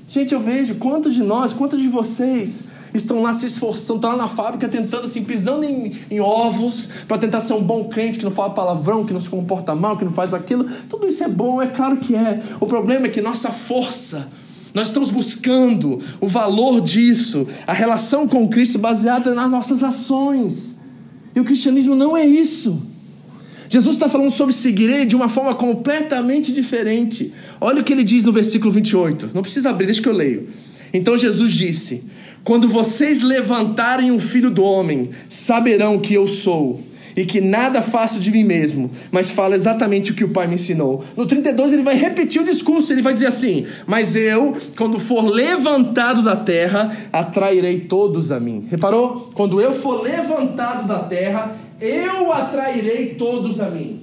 Gente, 0.07 0.33
eu 0.33 0.39
vejo 0.39 0.75
quantos 0.75 1.13
de 1.13 1.21
nós, 1.21 1.51
quantos 1.51 1.81
de 1.81 1.89
vocês 1.89 2.63
estão 2.93 3.21
lá 3.21 3.33
se 3.33 3.45
esforçando, 3.45 3.95
estão 3.95 4.11
lá 4.11 4.17
na 4.17 4.27
fábrica 4.27 4.67
tentando, 4.67 5.05
assim, 5.05 5.23
pisando 5.23 5.63
em, 5.63 5.91
em 6.09 6.19
ovos 6.19 6.89
para 7.07 7.17
tentar 7.17 7.41
ser 7.41 7.53
um 7.53 7.61
bom 7.61 7.85
crente 7.85 8.17
que 8.17 8.25
não 8.25 8.31
fala 8.31 8.49
palavrão, 8.51 9.05
que 9.05 9.13
não 9.13 9.21
se 9.21 9.29
comporta 9.29 9.75
mal, 9.75 9.97
que 9.97 10.05
não 10.05 10.11
faz 10.11 10.33
aquilo. 10.33 10.65
Tudo 10.89 11.07
isso 11.07 11.23
é 11.23 11.27
bom, 11.27 11.61
é 11.61 11.67
claro 11.67 11.97
que 11.97 12.15
é. 12.15 12.41
O 12.59 12.65
problema 12.65 13.07
é 13.07 13.09
que 13.09 13.21
nossa 13.21 13.51
força, 13.51 14.31
nós 14.73 14.87
estamos 14.87 15.09
buscando 15.09 15.99
o 16.19 16.27
valor 16.27 16.81
disso, 16.81 17.47
a 17.65 17.73
relação 17.73 18.27
com 18.27 18.47
Cristo 18.47 18.79
baseada 18.79 19.33
nas 19.33 19.49
nossas 19.49 19.83
ações. 19.83 20.75
E 21.35 21.39
o 21.39 21.45
cristianismo 21.45 21.95
não 21.95 22.17
é 22.17 22.25
isso. 22.25 22.81
Jesus 23.69 23.95
está 23.95 24.09
falando 24.09 24.31
sobre 24.31 24.53
seguir 24.53 24.89
ele 24.89 25.05
de 25.05 25.15
uma 25.15 25.29
forma 25.29 25.53
completamente 25.53 26.51
diferente. 26.51 27.31
Olha 27.61 27.81
o 27.81 27.83
que 27.83 27.93
ele 27.93 28.03
diz 28.03 28.25
no 28.25 28.31
versículo 28.31 28.71
28. 28.71 29.29
Não 29.33 29.43
precisa 29.43 29.69
abrir, 29.69 29.85
deixa 29.85 30.01
que 30.01 30.09
eu 30.09 30.13
leio. 30.13 30.49
Então 30.91 31.15
Jesus 31.15 31.53
disse: 31.53 32.03
quando 32.43 32.67
vocês 32.67 33.21
levantarem 33.21 34.11
o 34.11 34.19
filho 34.19 34.49
do 34.49 34.63
homem, 34.63 35.09
saberão 35.27 35.99
que 35.99 36.13
eu 36.13 36.27
sou 36.27 36.81
e 37.15 37.25
que 37.25 37.41
nada 37.41 37.81
faço 37.81 38.19
de 38.19 38.31
mim 38.31 38.43
mesmo, 38.43 38.89
mas 39.11 39.29
falo 39.29 39.53
exatamente 39.53 40.11
o 40.11 40.15
que 40.15 40.23
o 40.23 40.29
Pai 40.29 40.47
me 40.47 40.55
ensinou. 40.55 41.03
No 41.17 41.25
32 41.25 41.73
ele 41.73 41.81
vai 41.81 41.95
repetir 41.95 42.41
o 42.41 42.45
discurso, 42.45 42.93
ele 42.93 43.01
vai 43.01 43.13
dizer 43.13 43.27
assim: 43.27 43.65
Mas 43.85 44.15
eu, 44.15 44.55
quando 44.77 44.99
for 44.99 45.25
levantado 45.25 46.21
da 46.21 46.35
terra, 46.35 46.95
atrairei 47.11 47.81
todos 47.81 48.31
a 48.31 48.39
mim. 48.39 48.67
Reparou? 48.69 49.31
Quando 49.33 49.59
eu 49.59 49.73
for 49.73 50.01
levantado 50.01 50.87
da 50.87 50.99
terra, 50.99 51.57
eu 51.81 52.31
atrairei 52.31 53.15
todos 53.15 53.59
a 53.59 53.69
mim. 53.69 54.01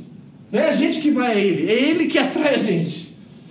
Não 0.52 0.60
é 0.60 0.68
a 0.68 0.72
gente 0.72 1.00
que 1.00 1.10
vai 1.10 1.32
a 1.32 1.40
ele, 1.40 1.70
é 1.70 1.88
ele 1.88 2.06
que 2.06 2.18
atrai 2.18 2.54
a 2.56 2.58
gente. 2.58 3.05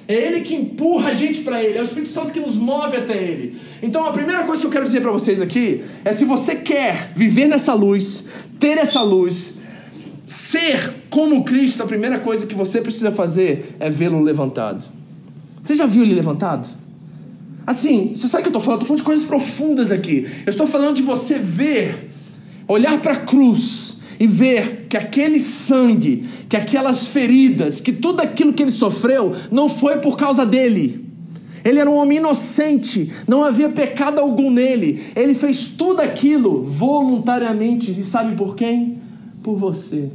É 0.08 0.14
Ele 0.14 0.42
que 0.42 0.56
empurra 0.56 1.10
a 1.10 1.14
gente 1.14 1.42
para 1.42 1.64
Ele, 1.64 1.78
é 1.78 1.82
o 1.82 1.84
Espírito 1.84 2.10
Santo 2.10 2.32
que 2.32 2.40
nos 2.40 2.56
move 2.56 2.96
até 2.96 3.18
Ele. 3.18 3.58
Então 3.82 4.06
a 4.06 4.12
primeira 4.12 4.44
coisa 4.44 4.62
que 4.62 4.68
eu 4.68 4.72
quero 4.72 4.86
dizer 4.86 5.02
para 5.02 5.12
vocês 5.12 5.42
aqui 5.42 5.84
é: 6.04 6.14
se 6.14 6.26
você 6.26 6.56
quer 6.56 7.12
viver 7.16 7.48
nessa 7.48 7.74
luz, 7.74 8.26
ter 8.60 8.78
essa 8.78 9.02
luz, 9.02 9.56
ser 10.26 10.94
como 11.10 11.44
Cristo, 11.44 11.82
a 11.82 11.88
primeira 11.88 12.20
coisa 12.20 12.46
que 12.46 12.56
você 12.56 12.82
precisa 12.82 13.12
fazer 13.12 13.76
é 13.80 13.90
vê-lo 13.90 14.22
levantado. 14.22 14.86
Você 15.64 15.76
já 15.76 15.88
viu 15.88 16.04
ele 16.04 16.14
levantado? 16.14 16.70
Assim, 17.66 18.12
você 18.14 18.28
sabe 18.28 18.42
o 18.42 18.44
que 18.44 18.48
eu 18.50 18.60
estou 18.60 18.62
falando? 18.62 18.82
Estou 18.82 18.88
falando 18.88 19.00
de 19.00 19.06
coisas 19.06 19.26
profundas 19.26 19.92
aqui. 19.92 20.28
Eu 20.46 20.52
estou 20.52 20.68
falando 20.68 20.96
de 20.96 21.02
você 21.02 21.40
ver, 21.40 22.12
olhar 22.68 23.00
para 23.02 23.14
a 23.14 23.18
cruz 23.18 23.95
e 24.20 24.28
ver 24.28 24.86
que 24.88 24.98
aquele 24.98 25.40
sangue, 25.40 26.26
que 26.48 26.56
aquelas 26.56 27.08
feridas, 27.08 27.82
que 27.82 27.92
tudo 27.92 28.22
aquilo 28.22 28.54
que 28.54 28.64
ele 28.64 28.72
sofreu 28.72 29.36
não 29.52 29.68
foi 29.70 29.98
por 29.98 30.18
causa 30.18 30.46
dele. 30.46 31.06
Ele 31.64 31.80
era 31.80 31.90
um 31.90 31.96
homem 31.96 32.20
inocente, 32.20 33.12
não 33.28 33.44
havia 33.44 33.70
pecado 33.70 34.20
algum 34.20 34.52
nele. 34.52 35.04
Ele 35.16 35.34
fez 35.34 35.68
tudo 35.70 36.00
aquilo 36.00 36.62
voluntariamente. 36.62 38.00
E 38.00 38.04
sabe 38.04 38.36
por 38.36 38.56
quem? 38.56 39.00
Por 39.42 39.56
você. 39.56 40.12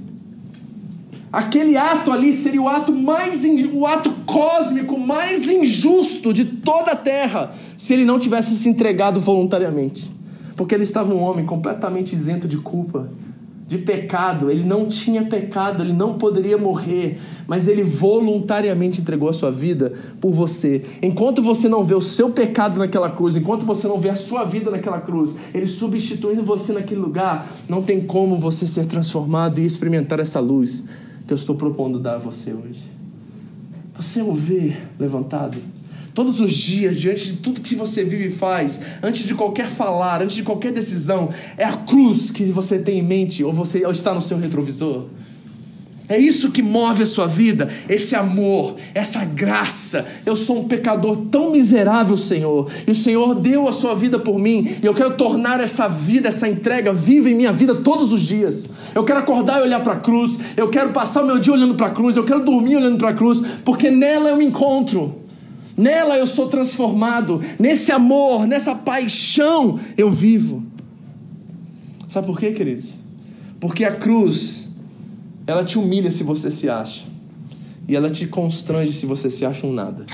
Aquele 1.32 1.76
ato 1.76 2.12
ali 2.12 2.32
seria 2.32 2.62
o 2.62 2.68
ato 2.68 2.92
mais 2.92 3.44
o 3.72 3.86
ato 3.86 4.10
cósmico 4.26 4.98
mais 4.98 5.48
injusto 5.48 6.32
de 6.32 6.44
toda 6.44 6.92
a 6.92 6.96
terra, 6.96 7.54
se 7.76 7.94
ele 7.94 8.04
não 8.04 8.18
tivesse 8.18 8.56
se 8.56 8.68
entregado 8.68 9.20
voluntariamente. 9.20 10.10
Porque 10.56 10.74
ele 10.74 10.84
estava 10.84 11.14
um 11.14 11.20
homem 11.20 11.46
completamente 11.46 12.12
isento 12.12 12.46
de 12.46 12.58
culpa, 12.58 13.10
de 13.70 13.78
pecado, 13.78 14.50
ele 14.50 14.64
não 14.64 14.88
tinha 14.88 15.22
pecado, 15.22 15.80
ele 15.80 15.92
não 15.92 16.14
poderia 16.14 16.58
morrer, 16.58 17.20
mas 17.46 17.68
ele 17.68 17.84
voluntariamente 17.84 19.00
entregou 19.00 19.28
a 19.28 19.32
sua 19.32 19.52
vida 19.52 19.92
por 20.20 20.32
você. 20.32 20.84
Enquanto 21.00 21.40
você 21.40 21.68
não 21.68 21.84
vê 21.84 21.94
o 21.94 22.00
seu 22.00 22.30
pecado 22.30 22.80
naquela 22.80 23.08
cruz, 23.08 23.36
enquanto 23.36 23.64
você 23.64 23.86
não 23.86 23.96
vê 23.96 24.08
a 24.08 24.16
sua 24.16 24.42
vida 24.42 24.72
naquela 24.72 25.00
cruz, 25.00 25.36
ele 25.54 25.68
substituindo 25.68 26.42
você 26.42 26.72
naquele 26.72 27.00
lugar, 27.00 27.48
não 27.68 27.80
tem 27.80 28.00
como 28.00 28.36
você 28.36 28.66
ser 28.66 28.86
transformado 28.86 29.60
e 29.60 29.64
experimentar 29.64 30.18
essa 30.18 30.40
luz 30.40 30.82
que 31.24 31.32
eu 31.32 31.36
estou 31.36 31.54
propondo 31.54 32.00
dar 32.00 32.16
a 32.16 32.18
você 32.18 32.52
hoje. 32.52 32.82
Você 33.94 34.20
o 34.20 34.34
vê 34.34 34.76
levantado? 34.98 35.58
Todos 36.14 36.40
os 36.40 36.52
dias, 36.52 37.00
diante 37.00 37.32
de 37.32 37.36
tudo 37.38 37.60
que 37.60 37.74
você 37.74 38.04
vive 38.04 38.28
e 38.28 38.30
faz, 38.30 38.80
antes 39.02 39.24
de 39.24 39.34
qualquer 39.34 39.68
falar, 39.68 40.22
antes 40.22 40.36
de 40.36 40.42
qualquer 40.42 40.72
decisão, 40.72 41.30
é 41.56 41.64
a 41.64 41.76
cruz 41.76 42.30
que 42.30 42.44
você 42.44 42.78
tem 42.78 42.98
em 42.98 43.02
mente 43.02 43.44
ou 43.44 43.52
você 43.52 43.84
ou 43.84 43.92
está 43.92 44.12
no 44.12 44.20
seu 44.20 44.38
retrovisor? 44.38 45.06
É 46.10 46.18
isso 46.18 46.50
que 46.50 46.60
move 46.60 47.04
a 47.04 47.06
sua 47.06 47.28
vida, 47.28 47.68
esse 47.88 48.16
amor, 48.16 48.74
essa 48.92 49.24
graça. 49.24 50.04
Eu 50.26 50.34
sou 50.34 50.58
um 50.58 50.66
pecador 50.66 51.16
tão 51.30 51.52
miserável, 51.52 52.16
Senhor, 52.16 52.68
e 52.84 52.90
o 52.90 52.94
Senhor 52.96 53.32
deu 53.36 53.68
a 53.68 53.72
sua 53.72 53.94
vida 53.94 54.18
por 54.18 54.36
mim, 54.36 54.76
e 54.82 54.84
eu 54.84 54.92
quero 54.92 55.14
tornar 55.14 55.60
essa 55.60 55.86
vida, 55.86 56.26
essa 56.26 56.48
entrega 56.48 56.92
viva 56.92 57.30
em 57.30 57.36
minha 57.36 57.52
vida 57.52 57.76
todos 57.76 58.12
os 58.12 58.22
dias. 58.22 58.68
Eu 58.92 59.04
quero 59.04 59.20
acordar 59.20 59.60
e 59.60 59.62
olhar 59.62 59.84
para 59.84 59.92
a 59.92 60.00
cruz, 60.00 60.36
eu 60.56 60.68
quero 60.68 60.90
passar 60.90 61.22
o 61.22 61.26
meu 61.28 61.38
dia 61.38 61.52
olhando 61.52 61.76
para 61.76 61.86
a 61.86 61.90
cruz, 61.90 62.16
eu 62.16 62.24
quero 62.24 62.44
dormir 62.44 62.74
olhando 62.74 62.98
para 62.98 63.10
a 63.10 63.14
cruz, 63.14 63.40
porque 63.64 63.88
nela 63.88 64.30
eu 64.30 64.36
me 64.36 64.46
encontro. 64.46 65.19
Nela 65.80 66.18
eu 66.18 66.26
sou 66.26 66.46
transformado, 66.46 67.40
nesse 67.58 67.90
amor, 67.90 68.46
nessa 68.46 68.74
paixão 68.74 69.80
eu 69.96 70.10
vivo. 70.10 70.62
Sabe 72.06 72.26
por 72.26 72.38
quê, 72.38 72.52
queridos? 72.52 72.96
Porque 73.58 73.82
a 73.82 73.96
cruz 73.96 74.68
ela 75.46 75.64
te 75.64 75.78
humilha 75.78 76.10
se 76.10 76.22
você 76.22 76.50
se 76.50 76.68
acha. 76.68 77.06
E 77.88 77.96
ela 77.96 78.10
te 78.10 78.26
constrange 78.26 78.92
se 78.92 79.06
você 79.06 79.30
se 79.30 79.42
acha 79.42 79.66
um 79.66 79.72
nada. 79.72 80.04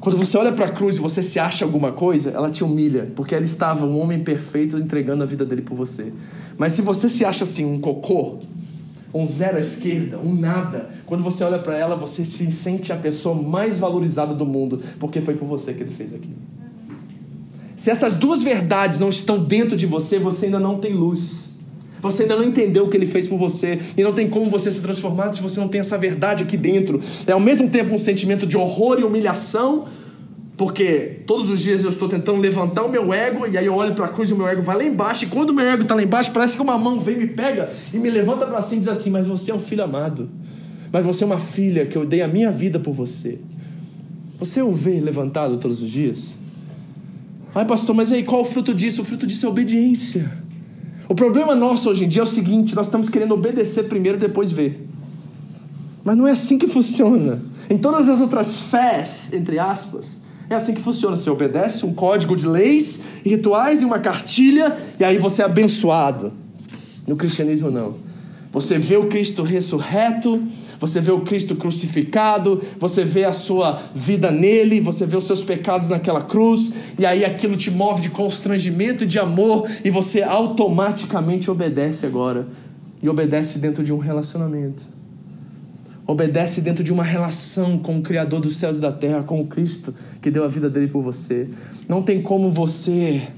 Quando 0.00 0.18
você 0.18 0.36
olha 0.36 0.50
para 0.50 0.66
a 0.66 0.72
cruz 0.72 0.96
e 0.96 1.00
você 1.00 1.22
se 1.22 1.38
acha 1.38 1.64
alguma 1.64 1.92
coisa, 1.92 2.30
ela 2.30 2.50
te 2.50 2.64
humilha, 2.64 3.12
porque 3.14 3.36
ela 3.36 3.44
estava 3.44 3.86
um 3.86 4.00
homem 4.00 4.18
perfeito 4.18 4.76
entregando 4.78 5.22
a 5.22 5.26
vida 5.26 5.44
dele 5.44 5.62
por 5.62 5.76
você. 5.76 6.12
Mas 6.58 6.72
se 6.72 6.82
você 6.82 7.08
se 7.08 7.24
acha 7.24 7.44
assim 7.44 7.64
um 7.64 7.78
cocô, 7.80 8.40
um 9.12 9.26
zero 9.26 9.56
à 9.56 9.60
esquerda, 9.60 10.18
um 10.18 10.34
nada, 10.34 10.90
quando 11.06 11.22
você 11.22 11.42
olha 11.42 11.58
para 11.58 11.76
ela, 11.76 11.96
você 11.96 12.24
se 12.24 12.50
sente 12.52 12.92
a 12.92 12.96
pessoa 12.96 13.34
mais 13.34 13.78
valorizada 13.78 14.34
do 14.34 14.44
mundo, 14.44 14.82
porque 15.00 15.20
foi 15.20 15.34
por 15.34 15.46
você 15.46 15.72
que 15.72 15.82
ele 15.82 15.94
fez 15.94 16.14
aquilo. 16.14 16.36
Se 17.76 17.90
essas 17.90 18.14
duas 18.14 18.42
verdades 18.42 18.98
não 18.98 19.08
estão 19.08 19.38
dentro 19.38 19.76
de 19.76 19.86
você, 19.86 20.18
você 20.18 20.46
ainda 20.46 20.58
não 20.58 20.78
tem 20.78 20.92
luz. 20.92 21.48
Você 22.00 22.22
ainda 22.22 22.36
não 22.36 22.44
entendeu 22.44 22.84
o 22.84 22.88
que 22.88 22.96
ele 22.96 23.06
fez 23.06 23.26
por 23.26 23.38
você 23.38 23.78
e 23.96 24.02
não 24.02 24.12
tem 24.12 24.28
como 24.28 24.50
você 24.50 24.70
ser 24.70 24.80
transformado 24.80 25.34
se 25.34 25.42
você 25.42 25.58
não 25.58 25.68
tem 25.68 25.80
essa 25.80 25.98
verdade 25.98 26.44
aqui 26.44 26.56
dentro. 26.56 27.00
É 27.26 27.32
ao 27.32 27.40
mesmo 27.40 27.68
tempo 27.68 27.94
um 27.94 27.98
sentimento 27.98 28.46
de 28.46 28.56
horror 28.56 28.98
e 29.00 29.04
humilhação, 29.04 29.86
porque 30.58 31.20
todos 31.24 31.48
os 31.48 31.60
dias 31.60 31.84
eu 31.84 31.90
estou 31.90 32.08
tentando 32.08 32.40
levantar 32.40 32.82
o 32.82 32.88
meu 32.88 33.14
ego 33.14 33.46
e 33.46 33.56
aí 33.56 33.64
eu 33.64 33.74
olho 33.76 33.94
para 33.94 34.06
a 34.06 34.08
cruz 34.08 34.28
e 34.28 34.32
o 34.32 34.36
meu 34.36 34.48
ego 34.48 34.60
vai 34.60 34.76
lá 34.76 34.84
embaixo. 34.84 35.24
E 35.24 35.28
quando 35.28 35.50
o 35.50 35.52
meu 35.52 35.64
ego 35.64 35.82
está 35.82 35.94
lá 35.94 36.02
embaixo, 36.02 36.32
parece 36.32 36.56
que 36.56 36.62
uma 36.62 36.76
mão 36.76 36.98
vem, 36.98 37.16
me 37.16 37.28
pega 37.28 37.70
e 37.94 37.96
me 37.96 38.10
levanta 38.10 38.44
para 38.44 38.60
cima 38.60 38.78
e 38.78 38.80
diz 38.80 38.88
assim: 38.88 39.08
Mas 39.08 39.28
você 39.28 39.52
é 39.52 39.54
um 39.54 39.60
filho 39.60 39.84
amado. 39.84 40.28
Mas 40.92 41.06
você 41.06 41.22
é 41.22 41.26
uma 41.28 41.38
filha 41.38 41.86
que 41.86 41.96
eu 41.96 42.04
dei 42.04 42.22
a 42.22 42.28
minha 42.28 42.50
vida 42.50 42.80
por 42.80 42.92
você. 42.92 43.38
Você 44.40 44.60
o 44.60 44.72
vê 44.72 45.00
levantado 45.00 45.58
todos 45.58 45.80
os 45.80 45.88
dias? 45.88 46.34
Ai, 47.54 47.64
pastor, 47.64 47.94
mas 47.94 48.10
aí 48.10 48.24
qual 48.24 48.40
o 48.40 48.44
fruto 48.44 48.74
disso? 48.74 49.02
O 49.02 49.04
fruto 49.04 49.28
disso 49.28 49.46
é 49.46 49.48
obediência. 49.48 50.28
O 51.08 51.14
problema 51.14 51.54
nosso 51.54 51.88
hoje 51.88 52.04
em 52.04 52.08
dia 52.08 52.22
é 52.22 52.24
o 52.24 52.26
seguinte: 52.26 52.74
nós 52.74 52.86
estamos 52.86 53.08
querendo 53.08 53.32
obedecer 53.32 53.84
primeiro 53.84 54.18
depois 54.18 54.50
ver. 54.50 54.88
Mas 56.02 56.16
não 56.16 56.26
é 56.26 56.32
assim 56.32 56.58
que 56.58 56.66
funciona. 56.66 57.42
Em 57.70 57.78
todas 57.78 58.08
as 58.08 58.20
outras 58.20 58.60
fés, 58.60 59.32
entre 59.32 59.58
aspas, 59.60 60.18
é 60.50 60.54
assim 60.54 60.74
que 60.74 60.80
funciona. 60.80 61.16
Você 61.16 61.30
obedece 61.30 61.84
um 61.84 61.92
código 61.92 62.36
de 62.36 62.46
leis 62.46 63.00
rituais 63.24 63.82
e 63.82 63.84
uma 63.84 63.98
cartilha, 63.98 64.76
e 64.98 65.04
aí 65.04 65.18
você 65.18 65.42
é 65.42 65.44
abençoado. 65.44 66.32
No 67.06 67.16
cristianismo, 67.16 67.70
não. 67.70 67.96
Você 68.52 68.78
vê 68.78 68.96
o 68.96 69.06
Cristo 69.06 69.42
ressurreto, 69.42 70.42
você 70.80 71.00
vê 71.00 71.10
o 71.10 71.20
Cristo 71.20 71.56
crucificado, 71.56 72.62
você 72.78 73.04
vê 73.04 73.24
a 73.24 73.32
sua 73.32 73.80
vida 73.94 74.30
nele, 74.30 74.80
você 74.80 75.04
vê 75.04 75.16
os 75.16 75.24
seus 75.24 75.42
pecados 75.42 75.88
naquela 75.88 76.22
cruz, 76.22 76.72
e 76.98 77.04
aí 77.04 77.24
aquilo 77.24 77.56
te 77.56 77.70
move 77.70 78.00
de 78.00 78.10
constrangimento 78.10 79.04
de 79.04 79.18
amor, 79.18 79.68
e 79.84 79.90
você 79.90 80.22
automaticamente 80.22 81.50
obedece 81.50 82.06
agora. 82.06 82.46
E 83.02 83.08
obedece 83.08 83.58
dentro 83.58 83.84
de 83.84 83.92
um 83.92 83.98
relacionamento. 83.98 84.84
Obedece 86.06 86.60
dentro 86.60 86.82
de 86.82 86.92
uma 86.92 87.04
relação 87.04 87.78
com 87.78 87.98
o 87.98 88.02
Criador 88.02 88.40
dos 88.40 88.56
céus 88.56 88.78
e 88.78 88.80
da 88.80 88.90
terra, 88.90 89.22
com 89.22 89.40
o 89.40 89.46
Cristo 89.46 89.94
que 90.28 90.30
deu 90.30 90.44
a 90.44 90.48
vida 90.48 90.68
dele 90.68 90.88
por 90.88 91.02
você. 91.02 91.48
Não 91.88 92.02
tem 92.02 92.20
como 92.20 92.52
você 92.52 93.28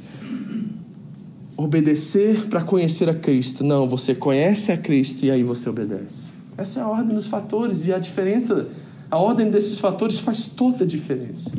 obedecer 1.57 2.49
para 2.49 2.63
conhecer 2.63 3.09
a 3.09 3.15
Cristo. 3.15 3.63
Não, 3.63 3.89
você 3.89 4.13
conhece 4.13 4.73
a 4.73 4.77
Cristo 4.77 5.25
e 5.25 5.31
aí 5.31 5.45
você 5.45 5.69
obedece. 5.69 6.27
Essa 6.59 6.81
é 6.81 6.83
a 6.83 6.89
ordem 6.89 7.15
dos 7.15 7.29
fatores 7.29 7.87
e 7.87 7.93
a 7.93 7.99
diferença, 7.99 8.67
a 9.09 9.19
ordem 9.19 9.51
desses 9.51 9.79
fatores 9.79 10.19
faz 10.19 10.49
toda 10.49 10.83
a 10.83 10.87
diferença. 10.87 11.53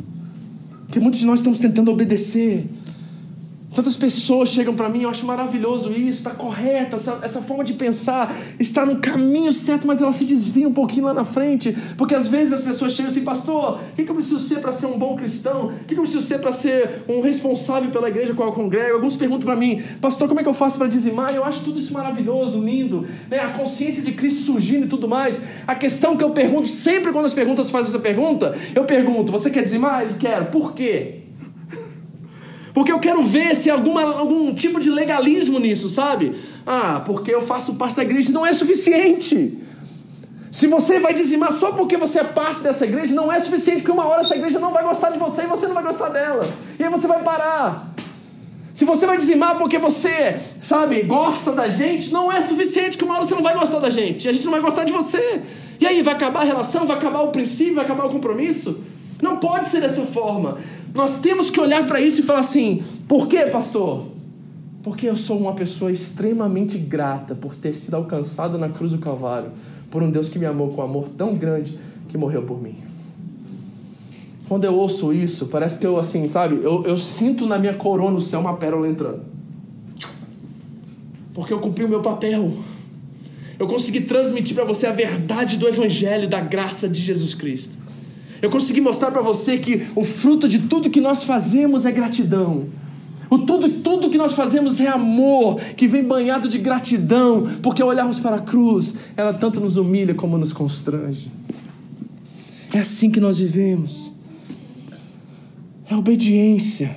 Porque 0.84 1.00
muitos 1.00 1.20
de 1.20 1.24
nós 1.24 1.40
estamos 1.40 1.58
tentando 1.58 1.90
obedecer 1.90 2.66
Tantas 3.74 3.96
pessoas 3.96 4.50
chegam 4.50 4.74
para 4.74 4.88
mim, 4.88 5.02
eu 5.02 5.08
acho 5.08 5.24
maravilhoso 5.24 5.92
isso, 5.92 6.18
está 6.18 6.30
correta, 6.30 6.96
essa, 6.96 7.20
essa 7.22 7.40
forma 7.40 7.64
de 7.64 7.72
pensar 7.72 8.34
está 8.60 8.84
no 8.84 8.96
caminho 8.96 9.50
certo, 9.50 9.86
mas 9.86 10.02
ela 10.02 10.12
se 10.12 10.26
desvia 10.26 10.68
um 10.68 10.72
pouquinho 10.72 11.06
lá 11.06 11.14
na 11.14 11.24
frente, 11.24 11.74
porque 11.96 12.14
às 12.14 12.28
vezes 12.28 12.52
as 12.52 12.60
pessoas 12.60 12.92
chegam 12.92 13.10
assim, 13.10 13.22
pastor, 13.22 13.80
o 13.80 13.96
que, 13.96 14.04
que 14.04 14.10
eu 14.10 14.14
preciso 14.14 14.38
ser 14.38 14.58
para 14.58 14.72
ser 14.72 14.86
um 14.86 14.98
bom 14.98 15.16
cristão? 15.16 15.68
O 15.68 15.84
que, 15.86 15.94
que 15.94 15.94
eu 15.94 16.02
preciso 16.02 16.22
ser 16.22 16.38
para 16.38 16.52
ser 16.52 17.02
um 17.08 17.22
responsável 17.22 17.90
pela 17.90 18.08
igreja 18.08 18.34
com 18.34 18.42
a 18.42 18.52
congrego? 18.52 18.94
Alguns 18.94 19.16
perguntam 19.16 19.46
para 19.46 19.56
mim, 19.56 19.82
pastor, 20.02 20.28
como 20.28 20.40
é 20.40 20.42
que 20.42 20.48
eu 20.50 20.54
faço 20.54 20.76
para 20.76 20.86
dizimar? 20.86 21.34
Eu 21.34 21.42
acho 21.42 21.64
tudo 21.64 21.80
isso 21.80 21.94
maravilhoso, 21.94 22.60
lindo, 22.62 23.06
né? 23.30 23.38
a 23.38 23.48
consciência 23.50 24.02
de 24.02 24.12
Cristo 24.12 24.42
surgindo 24.42 24.84
e 24.84 24.88
tudo 24.88 25.08
mais. 25.08 25.40
A 25.66 25.74
questão 25.74 26.14
que 26.14 26.22
eu 26.22 26.30
pergunto, 26.30 26.68
sempre 26.68 27.10
quando 27.10 27.24
as 27.24 27.32
perguntas 27.32 27.70
fazem 27.70 27.88
essa 27.88 28.00
pergunta, 28.00 28.54
eu 28.74 28.84
pergunto, 28.84 29.32
você 29.32 29.48
quer 29.48 29.62
dizimar? 29.62 30.02
Ele 30.02 30.14
quer, 30.18 30.50
por 30.50 30.74
quê? 30.74 31.21
Porque 32.74 32.90
eu 32.90 32.98
quero 32.98 33.22
ver 33.22 33.54
se 33.54 33.70
alguma, 33.70 34.02
algum 34.02 34.54
tipo 34.54 34.80
de 34.80 34.90
legalismo 34.90 35.58
nisso, 35.58 35.88
sabe? 35.88 36.32
Ah, 36.66 37.02
porque 37.04 37.34
eu 37.34 37.42
faço 37.42 37.74
parte 37.74 37.96
da 37.96 38.02
igreja 38.02 38.32
não 38.32 38.46
é 38.46 38.52
suficiente. 38.52 39.58
Se 40.50 40.66
você 40.66 41.00
vai 41.00 41.14
dizimar 41.14 41.52
só 41.52 41.72
porque 41.72 41.96
você 41.96 42.20
é 42.20 42.24
parte 42.24 42.60
dessa 42.60 42.84
igreja, 42.84 43.14
não 43.14 43.32
é 43.32 43.40
suficiente, 43.40 43.78
porque 43.80 43.92
uma 43.92 44.06
hora 44.06 44.20
essa 44.20 44.36
igreja 44.36 44.58
não 44.58 44.70
vai 44.70 44.82
gostar 44.82 45.10
de 45.10 45.18
você 45.18 45.42
e 45.42 45.46
você 45.46 45.66
não 45.66 45.74
vai 45.74 45.82
gostar 45.82 46.10
dela. 46.10 46.46
E 46.78 46.84
aí 46.84 46.90
você 46.90 47.06
vai 47.06 47.22
parar. 47.22 47.92
Se 48.74 48.84
você 48.86 49.06
vai 49.06 49.16
dizimar 49.16 49.58
porque 49.58 49.78
você, 49.78 50.40
sabe, 50.62 51.02
gosta 51.02 51.52
da 51.52 51.68
gente, 51.68 52.12
não 52.12 52.32
é 52.32 52.40
suficiente, 52.40 52.96
que 52.96 53.04
uma 53.04 53.14
hora 53.14 53.24
você 53.24 53.34
não 53.34 53.42
vai 53.42 53.54
gostar 53.54 53.78
da 53.78 53.90
gente. 53.90 54.24
E 54.24 54.28
a 54.28 54.32
gente 54.32 54.44
não 54.44 54.52
vai 54.52 54.60
gostar 54.60 54.84
de 54.84 54.92
você. 54.92 55.42
E 55.78 55.86
aí, 55.86 56.02
vai 56.02 56.14
acabar 56.14 56.40
a 56.40 56.44
relação, 56.44 56.86
vai 56.86 56.96
acabar 56.96 57.20
o 57.20 57.28
princípio, 57.28 57.74
vai 57.74 57.84
acabar 57.84 58.06
o 58.06 58.10
compromisso? 58.10 58.82
Não 59.20 59.36
pode 59.36 59.68
ser 59.68 59.80
dessa 59.80 60.02
forma. 60.02 60.58
Nós 60.94 61.20
temos 61.20 61.50
que 61.50 61.60
olhar 61.60 61.86
para 61.86 62.00
isso 62.00 62.20
e 62.20 62.24
falar 62.24 62.40
assim: 62.40 62.82
por 63.08 63.26
quê, 63.28 63.46
pastor? 63.46 64.06
Porque 64.82 65.08
eu 65.08 65.16
sou 65.16 65.38
uma 65.38 65.54
pessoa 65.54 65.92
extremamente 65.92 66.76
grata 66.76 67.34
por 67.34 67.54
ter 67.54 67.74
sido 67.74 67.94
alcançada 67.94 68.58
na 68.58 68.68
cruz 68.68 68.92
do 68.92 68.98
Calvário 68.98 69.50
por 69.90 70.02
um 70.02 70.10
Deus 70.10 70.30
que 70.30 70.38
me 70.38 70.46
amou 70.46 70.70
com 70.70 70.80
um 70.80 70.84
amor 70.84 71.10
tão 71.16 71.36
grande 71.36 71.78
que 72.08 72.16
morreu 72.16 72.42
por 72.42 72.60
mim. 72.60 72.76
Quando 74.48 74.64
eu 74.64 74.74
ouço 74.74 75.12
isso, 75.12 75.46
parece 75.46 75.78
que 75.78 75.86
eu, 75.86 75.98
assim, 75.98 76.26
sabe, 76.26 76.56
eu, 76.62 76.84
eu 76.84 76.96
sinto 76.96 77.46
na 77.46 77.58
minha 77.58 77.74
coroa 77.74 78.10
no 78.10 78.20
céu 78.20 78.40
uma 78.40 78.56
pérola 78.56 78.88
entrando. 78.88 79.22
porque 81.32 81.52
eu 81.52 81.60
cumpri 81.60 81.84
o 81.84 81.88
meu 81.88 82.00
papel. 82.00 82.52
Eu 83.58 83.66
consegui 83.66 84.00
transmitir 84.00 84.54
para 84.54 84.64
você 84.64 84.86
a 84.86 84.92
verdade 84.92 85.56
do 85.56 85.68
Evangelho, 85.68 86.28
da 86.28 86.40
graça 86.40 86.88
de 86.88 87.00
Jesus 87.00 87.34
Cristo. 87.34 87.81
Eu 88.42 88.50
consegui 88.50 88.80
mostrar 88.80 89.12
para 89.12 89.22
você 89.22 89.56
que 89.56 89.86
o 89.94 90.02
fruto 90.02 90.48
de 90.48 90.58
tudo 90.58 90.90
que 90.90 91.00
nós 91.00 91.22
fazemos 91.22 91.86
é 91.86 91.92
gratidão. 91.92 92.66
O 93.30 93.38
tudo, 93.38 93.80
tudo 93.80 94.10
que 94.10 94.18
nós 94.18 94.32
fazemos 94.34 94.80
é 94.80 94.88
amor, 94.88 95.60
que 95.76 95.88
vem 95.88 96.02
banhado 96.02 96.48
de 96.48 96.58
gratidão, 96.58 97.44
porque 97.62 97.80
ao 97.80 97.88
olharmos 97.88 98.18
para 98.18 98.36
a 98.36 98.40
cruz, 98.40 98.94
ela 99.16 99.32
tanto 99.32 99.60
nos 99.60 99.76
humilha 99.76 100.12
como 100.12 100.36
nos 100.36 100.52
constrange. 100.52 101.30
É 102.74 102.80
assim 102.80 103.10
que 103.10 103.20
nós 103.20 103.38
vivemos. 103.38 104.12
É 105.88 105.94
obediência 105.94 106.96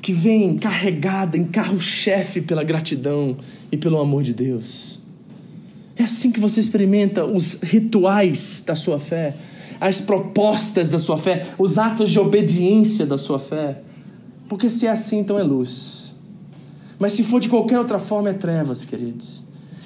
que 0.00 0.12
vem 0.12 0.56
carregada 0.56 1.36
em 1.36 1.44
carro-chefe 1.44 2.40
pela 2.40 2.62
gratidão 2.62 3.36
e 3.70 3.76
pelo 3.76 3.98
amor 3.98 4.22
de 4.22 4.32
Deus. 4.32 4.98
É 5.96 6.04
assim 6.04 6.30
que 6.30 6.38
você 6.38 6.60
experimenta 6.60 7.24
os 7.24 7.54
rituais 7.62 8.62
da 8.64 8.76
sua 8.76 9.00
fé, 9.00 9.34
as 9.80 10.00
propostas 10.00 10.90
da 10.90 10.98
sua 10.98 11.18
fé, 11.18 11.48
os 11.58 11.78
atos 11.78 12.10
de 12.10 12.18
obediência 12.18 13.06
da 13.06 13.18
sua 13.18 13.38
fé. 13.38 13.82
Porque 14.48 14.70
se 14.70 14.86
é 14.86 14.90
assim, 14.90 15.18
então 15.18 15.38
é 15.38 15.42
luz. 15.42 16.14
Mas 16.98 17.12
se 17.12 17.22
for 17.22 17.40
de 17.40 17.48
qualquer 17.48 17.78
outra 17.78 17.98
forma, 17.98 18.30
é 18.30 18.32
trevas, 18.32 18.84
queridos. 18.84 19.42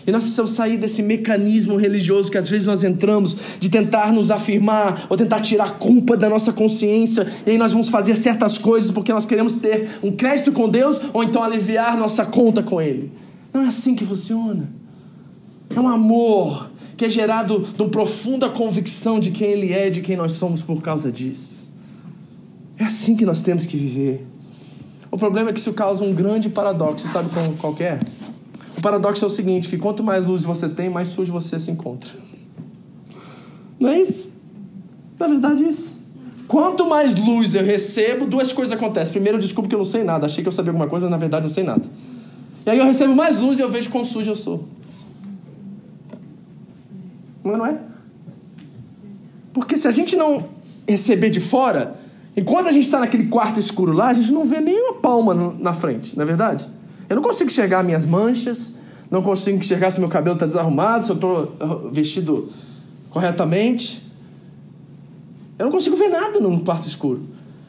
E 0.07 0.11
nós 0.11 0.23
precisamos 0.23 0.53
sair 0.53 0.77
desse 0.77 1.03
mecanismo 1.03 1.77
religioso 1.77 2.31
que 2.31 2.39
às 2.39 2.49
vezes 2.49 2.67
nós 2.67 2.83
entramos 2.83 3.37
de 3.61 3.69
tentar 3.69 4.13
nos 4.13 4.31
afirmar 4.31 5.07
ou 5.09 5.17
tentar 5.17 5.41
tirar 5.41 5.65
a 5.65 5.71
culpa 5.71 6.17
da 6.17 6.29
nossa 6.29 6.53
consciência. 6.53 7.31
E 7.47 7.53
aí 7.53 7.59
nós 7.59 7.73
vamos 7.73 7.89
fazer 7.89 8.17
certas 8.17 8.59
coisas 8.59 8.91
porque 8.91 9.13
nós 9.13 9.25
queremos 9.25 9.55
ter 9.55 9.91
um 10.03 10.11
crédito 10.11 10.51
com 10.51 10.69
Deus 10.69 11.01
ou 11.13 11.23
então 11.23 11.43
aliviar 11.43 11.97
nossa 11.97 12.25
conta 12.25 12.63
com 12.63 12.81
Ele. 12.81 13.13
Não 13.53 13.63
é 13.63 13.67
assim 13.67 13.95
que 13.95 14.05
funciona. 14.05 14.69
É 15.75 15.79
um 15.79 15.89
amor 15.89 16.72
que 17.03 17.07
é 17.07 17.11
gerado 17.11 17.59
de 17.59 17.83
uma 17.83 17.91
profunda 17.91 18.49
convicção 18.49 19.19
de 19.19 19.33
quem 19.33 19.51
Ele 19.51 19.73
é, 19.73 19.91
de 19.91 20.01
quem 20.01 20.17
nós 20.17 20.35
somos 20.35 20.63
por 20.63 20.81
causa 20.81 21.11
disso. 21.11 21.67
É 22.79 22.85
assim 22.85 23.17
que 23.17 23.27
nós 23.27 23.43
temos 23.43 23.67
que 23.67 23.77
viver. 23.77 24.25
O 25.11 25.19
problema 25.19 25.51
é 25.51 25.53
que 25.53 25.59
isso 25.59 25.73
causa 25.73 26.05
um 26.05 26.15
grande 26.15 26.49
paradoxo, 26.49 27.09
sabe 27.09 27.29
qual, 27.61 27.75
é? 27.81 27.99
O 28.79 28.81
paradoxo 28.81 29.25
é 29.25 29.27
o 29.27 29.31
seguinte, 29.31 29.69
que 29.69 29.77
quanto 29.77 30.05
mais 30.05 30.25
luz 30.29 30.45
você 30.45 30.69
tem, 30.69 30.89
mais 30.89 31.09
sujo 31.09 31.33
você 31.33 31.59
se 31.59 31.73
encontra. 31.73 32.13
Não 33.81 33.89
é 33.89 34.01
isso? 34.01 34.31
Na 35.19 35.27
verdade 35.27 35.65
é 35.65 35.69
isso. 35.69 35.93
Quanto 36.47 36.89
mais 36.89 37.17
luz 37.17 37.57
eu 37.57 37.65
recebo, 37.65 38.27
duas 38.27 38.53
coisas 38.53 38.73
acontecem. 38.73 39.11
Primeiro, 39.11 39.39
eu 39.39 39.43
desculpo 39.43 39.69
que 39.69 39.75
eu 39.75 39.81
não 39.81 39.85
sei 39.85 40.05
nada. 40.05 40.27
Achei 40.27 40.45
que 40.45 40.49
eu 40.49 40.53
sabia 40.53 40.71
alguma 40.71 40.87
coisa, 40.87 41.07
mas 41.07 41.11
na 41.11 41.19
verdade 41.19 41.43
não 41.43 41.53
sei 41.53 41.65
nada. 41.65 41.83
E 42.65 42.71
aí 42.71 42.79
eu 42.79 42.85
recebo 42.85 43.13
mais 43.13 43.41
luz 43.41 43.59
e 43.59 43.63
eu 43.63 43.69
vejo 43.69 43.91
quão 43.91 44.05
sujo 44.05 44.31
eu 44.31 44.37
sou. 44.37 44.69
Mas 47.43 47.59
não 47.59 47.67
é? 47.67 47.79
Porque 49.53 49.77
se 49.77 49.87
a 49.87 49.91
gente 49.91 50.17
não 50.17 50.49
receber 50.87 51.31
de 51.31 51.41
fora, 51.41 52.01
Enquanto 52.37 52.69
a 52.69 52.73
gente 52.73 52.85
está 52.85 52.99
naquele 52.99 53.27
quarto 53.27 53.61
escuro 53.61 53.93
lá, 53.93 54.09
a 54.09 54.15
gente 54.15 54.33
não 54.33 54.45
vê 54.45 54.61
nenhuma 54.61 54.95
palma 54.95 55.35
no, 55.35 55.59
na 55.59 55.75
frente, 55.75 56.17
não 56.17 56.23
é 56.23 56.27
verdade? 56.27 56.67
Eu 57.09 57.17
não 57.17 57.23
consigo 57.23 57.51
enxergar 57.51 57.83
minhas 57.83 58.05
manchas, 58.05 58.73
não 59.11 59.23
consigo 59.23 59.59
enxergar 59.59 59.91
se 59.91 60.01
meu 60.01 60.09
cabelo 60.09 60.35
está 60.35 60.47
desarrumado, 60.47 61.05
se 61.05 61.13
eu 61.13 61.17
estou 61.17 61.43
uh, 61.61 61.91
vestido 61.91 62.49
corretamente. 63.11 64.03
Eu 65.59 65.67
não 65.67 65.73
consigo 65.73 65.95
ver 65.95 66.09
nada 66.09 66.41
num 66.41 66.59
quarto 66.61 66.89
escuro. 66.89 67.23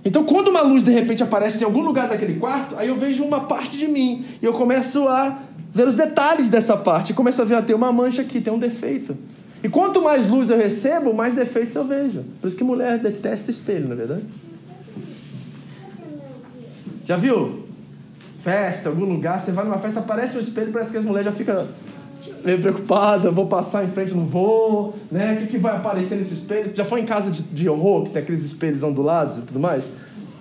Então, 0.06 0.24
quando 0.24 0.48
uma 0.48 0.62
luz 0.62 0.84
de 0.84 0.92
repente 0.92 1.22
aparece 1.22 1.62
em 1.62 1.66
algum 1.66 1.82
lugar 1.82 2.08
daquele 2.08 2.36
quarto, 2.40 2.76
aí 2.78 2.88
eu 2.88 2.96
vejo 2.96 3.24
uma 3.24 3.42
parte 3.42 3.78
de 3.78 3.88
mim 3.88 4.24
e 4.42 4.46
eu 4.46 4.54
começo 4.54 5.08
a 5.10 5.40
ver 5.74 5.88
os 5.90 5.94
detalhes 5.94 6.50
dessa 6.50 6.78
parte. 6.78 7.12
E 7.12 7.14
começo 7.14 7.42
a 7.42 7.46
ver, 7.46 7.56
ah, 7.56 7.62
tem 7.62 7.76
uma 7.76 7.92
mancha 7.92 8.22
aqui, 8.22 8.40
tem 8.40 8.52
um 8.52 8.60
defeito. 8.60 9.18
E 9.64 9.70
quanto 9.70 10.02
mais 10.02 10.30
luz 10.30 10.50
eu 10.50 10.58
recebo, 10.58 11.14
mais 11.14 11.34
defeitos 11.34 11.76
eu 11.78 11.86
vejo. 11.86 12.24
Por 12.42 12.48
isso 12.48 12.58
que 12.58 12.64
mulher 12.66 13.00
detesta 13.00 13.50
espelho, 13.50 13.86
não 13.86 13.94
é 13.94 13.96
verdade? 13.96 14.24
Já 17.06 17.16
viu? 17.16 17.64
Festa, 18.42 18.90
algum 18.90 19.06
lugar, 19.06 19.40
você 19.40 19.54
vai 19.54 19.64
numa 19.64 19.78
festa, 19.78 20.02
aparece 20.02 20.38
um 20.38 20.42
espelho, 20.42 20.74
parece 20.74 20.92
que 20.92 20.98
as 20.98 21.06
mulheres 21.06 21.26
já 21.26 21.32
ficam 21.32 21.66
meio 22.44 22.60
preocupadas, 22.60 23.34
vou 23.34 23.48
passar 23.48 23.86
em 23.86 23.88
frente, 23.88 24.14
não 24.14 24.26
vou, 24.26 24.96
né? 25.10 25.36
O 25.36 25.38
que, 25.38 25.48
que 25.48 25.58
vai 25.58 25.78
aparecer 25.78 26.18
nesse 26.18 26.34
espelho? 26.34 26.76
Já 26.76 26.84
foi 26.84 27.00
em 27.00 27.06
casa 27.06 27.32
de, 27.32 27.42
de 27.42 27.70
horror, 27.70 28.04
que 28.04 28.10
tem 28.12 28.22
aqueles 28.22 28.44
espelhos 28.44 28.84
ondulados 28.84 29.38
e 29.38 29.42
tudo 29.44 29.62
mais? 29.62 29.86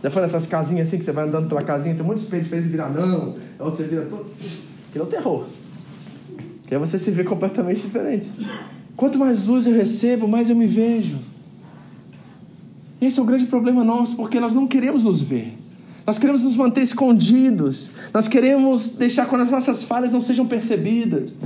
Já 0.02 0.10
foi 0.10 0.22
nessas 0.22 0.48
casinhas 0.48 0.88
assim, 0.88 0.98
que 0.98 1.04
você 1.04 1.12
vai 1.12 1.28
andando 1.28 1.48
pela 1.48 1.62
casinha, 1.62 1.94
tem 1.94 2.04
um 2.04 2.08
monte 2.08 2.18
de 2.18 2.24
espelho 2.24 2.42
diferente, 2.42 2.66
vira 2.66 2.88
não, 2.88 3.36
é 3.56 3.62
outro 3.62 3.76
você 3.76 3.88
vira 3.88 4.04
todo... 4.06 4.26
Que 4.92 4.98
é 4.98 5.02
o 5.02 5.06
terror. 5.06 5.44
Que 6.66 6.74
aí 6.74 6.80
você 6.80 6.98
se 6.98 7.10
vê 7.12 7.22
completamente 7.22 7.82
diferente. 7.82 8.32
Quanto 8.96 9.18
mais 9.18 9.46
luz 9.46 9.66
eu 9.66 9.74
recebo, 9.74 10.28
mais 10.28 10.50
eu 10.50 10.56
me 10.56 10.66
vejo. 10.66 11.18
Esse 13.00 13.18
é 13.18 13.22
o 13.22 13.26
grande 13.26 13.46
problema 13.46 13.82
nosso, 13.82 14.14
porque 14.16 14.38
nós 14.38 14.52
não 14.52 14.66
queremos 14.66 15.04
nos 15.04 15.20
ver. 15.20 15.58
Nós 16.06 16.18
queremos 16.18 16.42
nos 16.42 16.56
manter 16.56 16.82
escondidos. 16.82 17.90
Nós 18.12 18.28
queremos 18.28 18.90
deixar 18.90 19.28
que 19.28 19.34
as 19.34 19.50
nossas 19.50 19.82
falhas 19.82 20.12
não 20.12 20.20
sejam 20.20 20.46
percebidas. 20.46 21.38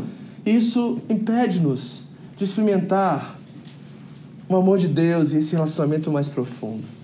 Isso 0.44 0.98
impede-nos 1.08 2.02
de 2.36 2.44
experimentar 2.44 3.38
o 4.48 4.56
amor 4.56 4.78
de 4.78 4.88
Deus 4.88 5.32
e 5.32 5.38
esse 5.38 5.54
relacionamento 5.54 6.10
mais 6.10 6.28
profundo. 6.28 6.95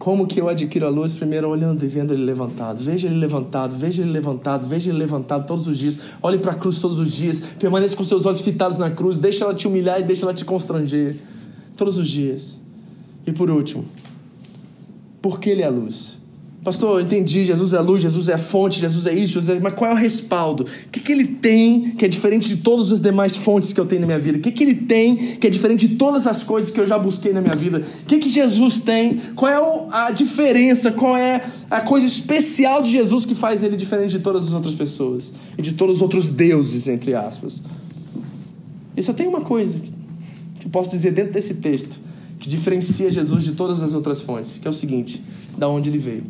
Como 0.00 0.26
que 0.26 0.40
eu 0.40 0.48
adquiro 0.48 0.86
a 0.86 0.88
luz? 0.88 1.12
Primeiro 1.12 1.46
olhando 1.46 1.84
e 1.84 1.86
vendo 1.86 2.14
ele 2.14 2.24
levantado. 2.24 2.82
Veja 2.82 3.06
ele 3.06 3.18
levantado, 3.18 3.76
veja 3.76 4.00
ele 4.00 4.10
levantado, 4.10 4.66
veja 4.66 4.90
ele 4.90 4.98
levantado 4.98 5.46
todos 5.46 5.68
os 5.68 5.76
dias. 5.76 6.00
Olhe 6.22 6.38
para 6.38 6.52
a 6.52 6.54
cruz 6.54 6.78
todos 6.78 6.98
os 6.98 7.12
dias. 7.12 7.40
Permaneça 7.58 7.94
com 7.94 8.02
seus 8.02 8.24
olhos 8.24 8.40
fitados 8.40 8.78
na 8.78 8.90
cruz. 8.90 9.18
Deixa 9.18 9.44
ela 9.44 9.54
te 9.54 9.68
humilhar 9.68 10.00
e 10.00 10.02
deixa 10.02 10.24
ela 10.24 10.32
te 10.32 10.42
constranger. 10.42 11.16
Todos 11.76 11.98
os 11.98 12.08
dias. 12.08 12.58
E 13.26 13.32
por 13.32 13.50
último, 13.50 13.84
porque 15.20 15.50
ele 15.50 15.60
é 15.60 15.66
a 15.66 15.70
luz. 15.70 16.16
Pastor, 16.62 17.00
eu 17.00 17.06
entendi, 17.06 17.46
Jesus 17.46 17.72
é 17.72 17.80
luz, 17.80 18.02
Jesus 18.02 18.28
é 18.28 18.36
fonte, 18.36 18.78
Jesus 18.78 19.06
é 19.06 19.14
isso, 19.14 19.32
Jesus 19.32 19.48
é... 19.48 19.58
mas 19.58 19.72
qual 19.72 19.92
é 19.92 19.94
o 19.94 19.96
respaldo? 19.96 20.64
O 20.64 20.90
que, 20.90 21.00
que 21.00 21.10
ele 21.10 21.24
tem 21.24 21.92
que 21.92 22.04
é 22.04 22.08
diferente 22.08 22.48
de 22.48 22.58
todas 22.58 22.92
as 22.92 23.00
demais 23.00 23.34
fontes 23.34 23.72
que 23.72 23.80
eu 23.80 23.86
tenho 23.86 24.02
na 24.02 24.06
minha 24.06 24.18
vida? 24.18 24.36
O 24.36 24.40
que, 24.42 24.52
que 24.52 24.62
ele 24.62 24.74
tem 24.74 25.36
que 25.36 25.46
é 25.46 25.50
diferente 25.50 25.88
de 25.88 25.96
todas 25.96 26.26
as 26.26 26.44
coisas 26.44 26.70
que 26.70 26.78
eu 26.78 26.86
já 26.86 26.98
busquei 26.98 27.32
na 27.32 27.40
minha 27.40 27.56
vida? 27.56 27.82
O 28.02 28.06
que, 28.06 28.18
que 28.18 28.28
Jesus 28.28 28.78
tem? 28.80 29.16
Qual 29.34 29.50
é 29.50 29.88
a 29.90 30.10
diferença? 30.10 30.92
Qual 30.92 31.16
é 31.16 31.42
a 31.70 31.80
coisa 31.80 32.06
especial 32.06 32.82
de 32.82 32.90
Jesus 32.90 33.24
que 33.24 33.34
faz 33.34 33.62
ele 33.62 33.74
diferente 33.74 34.10
de 34.10 34.18
todas 34.18 34.46
as 34.46 34.52
outras 34.52 34.74
pessoas? 34.74 35.32
E 35.56 35.62
de 35.62 35.72
todos 35.72 35.96
os 35.96 36.02
outros 36.02 36.30
deuses, 36.30 36.88
entre 36.88 37.14
aspas? 37.14 37.62
E 38.94 39.02
só 39.02 39.14
tem 39.14 39.26
uma 39.26 39.40
coisa 39.40 39.80
que 40.60 40.66
eu 40.66 40.70
posso 40.70 40.90
dizer 40.90 41.12
dentro 41.12 41.32
desse 41.32 41.54
texto 41.54 41.98
que 42.38 42.50
diferencia 42.50 43.10
Jesus 43.10 43.44
de 43.44 43.52
todas 43.52 43.82
as 43.82 43.94
outras 43.94 44.20
fontes, 44.20 44.58
que 44.60 44.66
é 44.66 44.70
o 44.70 44.74
seguinte: 44.74 45.22
da 45.56 45.66
onde 45.66 45.88
ele 45.88 45.98
veio. 45.98 46.24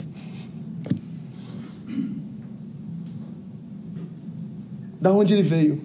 Da 5.01 5.13
onde 5.13 5.33
ele 5.33 5.43
veio. 5.43 5.81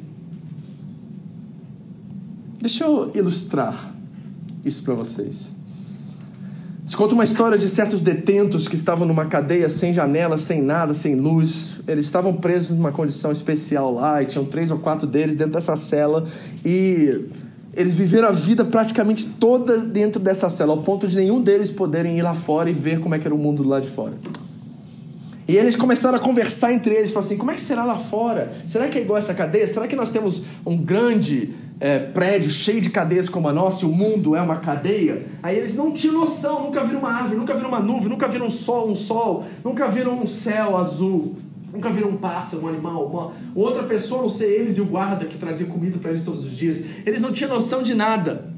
Deixa 2.59 2.83
eu 2.83 3.11
ilustrar 3.13 3.93
isso 4.65 4.83
para 4.83 4.93
vocês. 4.93 5.51
Se 6.85 6.95
conta 6.95 7.15
uma 7.15 7.23
história 7.23 7.57
de 7.57 7.67
certos 7.67 7.99
detentos 7.99 8.67
que 8.67 8.75
estavam 8.75 9.07
numa 9.07 9.25
cadeia 9.25 9.69
sem 9.69 9.91
janela, 9.91 10.37
sem 10.37 10.61
nada, 10.61 10.93
sem 10.93 11.15
luz. 11.15 11.79
Eles 11.87 12.05
estavam 12.05 12.33
presos 12.33 12.77
numa 12.77 12.91
condição 12.91 13.31
especial 13.31 13.91
lá 13.93 14.21
e 14.21 14.27
tinham 14.27 14.45
três 14.45 14.69
ou 14.69 14.77
quatro 14.77 15.07
deles 15.07 15.35
dentro 15.35 15.53
dessa 15.53 15.75
cela 15.75 16.27
e 16.63 17.25
eles 17.73 17.93
viveram 17.95 18.27
a 18.27 18.31
vida 18.31 18.63
praticamente 18.63 19.25
toda 19.25 19.79
dentro 19.79 20.21
dessa 20.21 20.49
cela, 20.49 20.73
ao 20.73 20.81
ponto 20.81 21.07
de 21.07 21.15
nenhum 21.15 21.41
deles 21.41 21.71
poderem 21.71 22.17
ir 22.17 22.21
lá 22.21 22.33
fora 22.33 22.69
e 22.69 22.73
ver 22.73 22.99
como 22.99 23.15
é 23.15 23.19
que 23.19 23.27
era 23.27 23.35
o 23.35 23.37
mundo 23.37 23.63
lá 23.63 23.79
de 23.79 23.87
fora. 23.87 24.13
E 25.47 25.57
eles 25.57 25.75
começaram 25.75 26.17
a 26.17 26.19
conversar 26.19 26.73
entre 26.73 26.95
eles, 26.95 27.11
falaram 27.11 27.27
assim: 27.27 27.37
como 27.37 27.51
é 27.51 27.53
que 27.53 27.61
será 27.61 27.85
lá 27.85 27.97
fora? 27.97 28.51
Será 28.65 28.87
que 28.87 28.97
é 28.97 29.01
igual 29.01 29.17
essa 29.17 29.33
cadeia? 29.33 29.67
Será 29.67 29.87
que 29.87 29.95
nós 29.95 30.09
temos 30.09 30.41
um 30.65 30.75
grande 30.75 31.53
é, 31.79 31.99
prédio 31.99 32.49
cheio 32.49 32.81
de 32.81 32.89
cadeias 32.89 33.29
como 33.29 33.47
a 33.47 33.53
nossa 33.53 33.85
e 33.85 33.87
o 33.87 33.91
mundo 33.91 34.35
é 34.35 34.41
uma 34.41 34.57
cadeia? 34.57 35.23
Aí 35.43 35.57
eles 35.57 35.75
não 35.75 35.91
tinham 35.91 36.15
noção, 36.15 36.63
nunca 36.63 36.83
viram 36.83 36.99
uma 36.99 37.13
árvore, 37.13 37.37
nunca 37.37 37.53
viram 37.53 37.69
uma 37.69 37.79
nuvem, 37.79 38.09
nunca 38.09 38.27
viram 38.27 38.47
um 38.47 38.51
sol, 38.51 38.89
um 38.89 38.95
sol, 38.95 39.45
nunca 39.63 39.87
viram 39.87 40.19
um 40.19 40.27
céu 40.27 40.77
azul. 40.77 41.35
Nunca 41.71 41.89
viram 41.89 42.11
um 42.11 42.15
pássaro, 42.15 42.63
um 42.63 42.69
animal, 42.69 43.05
uma 43.05 43.33
outra 43.53 43.83
pessoa, 43.83 44.21
não 44.21 44.29
sei 44.29 44.49
eles 44.55 44.77
e 44.77 44.81
o 44.81 44.85
guarda 44.85 45.25
que 45.25 45.37
trazia 45.37 45.67
comida 45.67 45.97
para 45.97 46.11
eles 46.11 46.23
todos 46.23 46.45
os 46.45 46.55
dias. 46.55 46.81
Eles 47.05 47.19
não 47.19 47.33
tinham 47.33 47.49
noção 47.49 47.83
de 47.83 47.93
nada. 47.93 48.49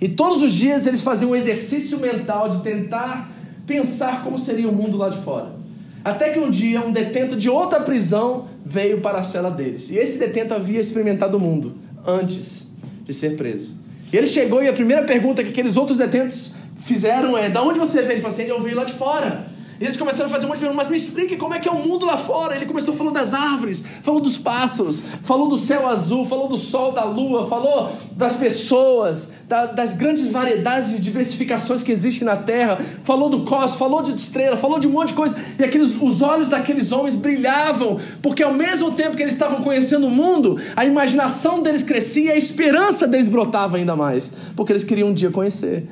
E 0.00 0.08
todos 0.08 0.40
os 0.40 0.52
dias 0.52 0.86
eles 0.86 1.00
faziam 1.00 1.32
um 1.32 1.36
exercício 1.36 1.98
mental 1.98 2.48
de 2.48 2.62
tentar 2.62 3.28
pensar 3.66 4.22
como 4.22 4.38
seria 4.38 4.68
o 4.68 4.72
mundo 4.72 4.96
lá 4.96 5.08
de 5.08 5.18
fora. 5.18 5.61
Até 6.04 6.30
que 6.30 6.38
um 6.38 6.50
dia 6.50 6.80
um 6.80 6.92
detento 6.92 7.36
de 7.36 7.48
outra 7.48 7.80
prisão 7.80 8.48
veio 8.64 9.00
para 9.00 9.18
a 9.18 9.22
cela 9.22 9.50
deles. 9.50 9.90
E 9.90 9.96
esse 9.96 10.18
detento 10.18 10.54
havia 10.54 10.80
experimentado 10.80 11.36
o 11.36 11.40
mundo 11.40 11.76
antes 12.06 12.66
de 13.04 13.14
ser 13.14 13.36
preso. 13.36 13.76
E 14.12 14.16
ele 14.16 14.26
chegou 14.26 14.62
e 14.62 14.68
a 14.68 14.72
primeira 14.72 15.04
pergunta 15.04 15.42
que 15.42 15.50
aqueles 15.50 15.76
outros 15.76 15.98
detentos 15.98 16.52
fizeram 16.78 17.38
é: 17.38 17.48
"Da 17.48 17.62
onde 17.62 17.78
você 17.78 18.02
veio?" 18.02 18.14
Ele 18.14 18.20
falou 18.20 18.34
assim: 18.34 18.42
"Eu 18.44 18.62
vim 18.62 18.74
lá 18.74 18.84
de 18.84 18.92
fora." 18.92 19.52
E 19.80 19.84
eles 19.84 19.96
começaram 19.96 20.26
a 20.26 20.32
fazer 20.32 20.46
um 20.46 20.50
monte 20.50 20.58
de 20.58 20.64
perguntas, 20.66 20.88
mas 20.88 20.90
me 20.90 20.96
explique 20.96 21.36
como 21.36 21.54
é 21.54 21.58
que 21.58 21.68
é 21.68 21.72
o 21.72 21.78
mundo 21.78 22.06
lá 22.06 22.16
fora. 22.16 22.54
Ele 22.54 22.66
começou 22.66 22.94
falando 22.94 23.14
das 23.14 23.34
árvores, 23.34 23.84
falou 24.02 24.20
dos 24.20 24.38
pássaros, 24.38 25.02
falou 25.22 25.48
do 25.48 25.58
céu 25.58 25.88
azul, 25.88 26.24
falou 26.24 26.48
do 26.48 26.56
sol, 26.56 26.92
da 26.92 27.02
lua, 27.02 27.48
falou 27.48 27.90
das 28.12 28.36
pessoas, 28.36 29.28
da, 29.52 29.66
das 29.66 29.92
grandes 29.92 30.30
variedades 30.30 30.94
e 30.94 30.98
diversificações 30.98 31.82
que 31.82 31.92
existem 31.92 32.24
na 32.24 32.36
Terra, 32.36 32.80
falou 33.04 33.28
do 33.28 33.44
cosmos, 33.44 33.74
falou 33.74 34.00
de 34.00 34.14
estrela, 34.14 34.56
falou 34.56 34.78
de 34.78 34.88
um 34.88 34.92
monte 34.92 35.08
de 35.08 35.14
coisa. 35.14 35.38
E 35.58 35.62
aqueles, 35.62 35.94
os 36.00 36.22
olhos 36.22 36.48
daqueles 36.48 36.90
homens 36.90 37.14
brilhavam, 37.14 38.00
porque 38.22 38.42
ao 38.42 38.54
mesmo 38.54 38.92
tempo 38.92 39.14
que 39.14 39.22
eles 39.22 39.34
estavam 39.34 39.60
conhecendo 39.60 40.06
o 40.06 40.10
mundo, 40.10 40.58
a 40.74 40.86
imaginação 40.86 41.62
deles 41.62 41.82
crescia 41.82 42.32
a 42.32 42.36
esperança 42.36 43.06
deles 43.06 43.28
brotava 43.28 43.76
ainda 43.76 43.94
mais, 43.94 44.32
porque 44.56 44.72
eles 44.72 44.84
queriam 44.84 45.10
um 45.10 45.12
dia 45.12 45.30
conhecer. 45.30 45.86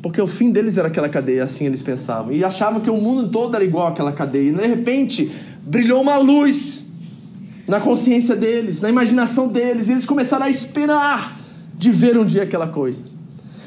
Porque 0.00 0.20
o 0.20 0.26
fim 0.28 0.52
deles 0.52 0.76
era 0.76 0.86
aquela 0.86 1.08
cadeia, 1.08 1.42
assim 1.42 1.66
eles 1.66 1.82
pensavam. 1.82 2.32
E 2.32 2.44
achavam 2.44 2.78
que 2.78 2.88
o 2.88 2.96
mundo 2.96 3.28
todo 3.28 3.56
era 3.56 3.64
igual 3.64 3.88
àquela 3.88 4.12
cadeia. 4.12 4.50
E 4.50 4.52
de 4.52 4.66
repente, 4.68 5.32
brilhou 5.62 6.00
uma 6.00 6.16
luz 6.16 6.84
na 7.66 7.80
consciência 7.80 8.36
deles, 8.36 8.80
na 8.80 8.88
imaginação 8.88 9.48
deles. 9.48 9.88
E 9.88 9.92
eles 9.92 10.06
começaram 10.06 10.46
a 10.46 10.48
esperar 10.48 11.45
de 11.76 11.90
ver 11.90 12.16
um 12.16 12.24
dia 12.24 12.42
aquela 12.42 12.68
coisa. 12.68 13.04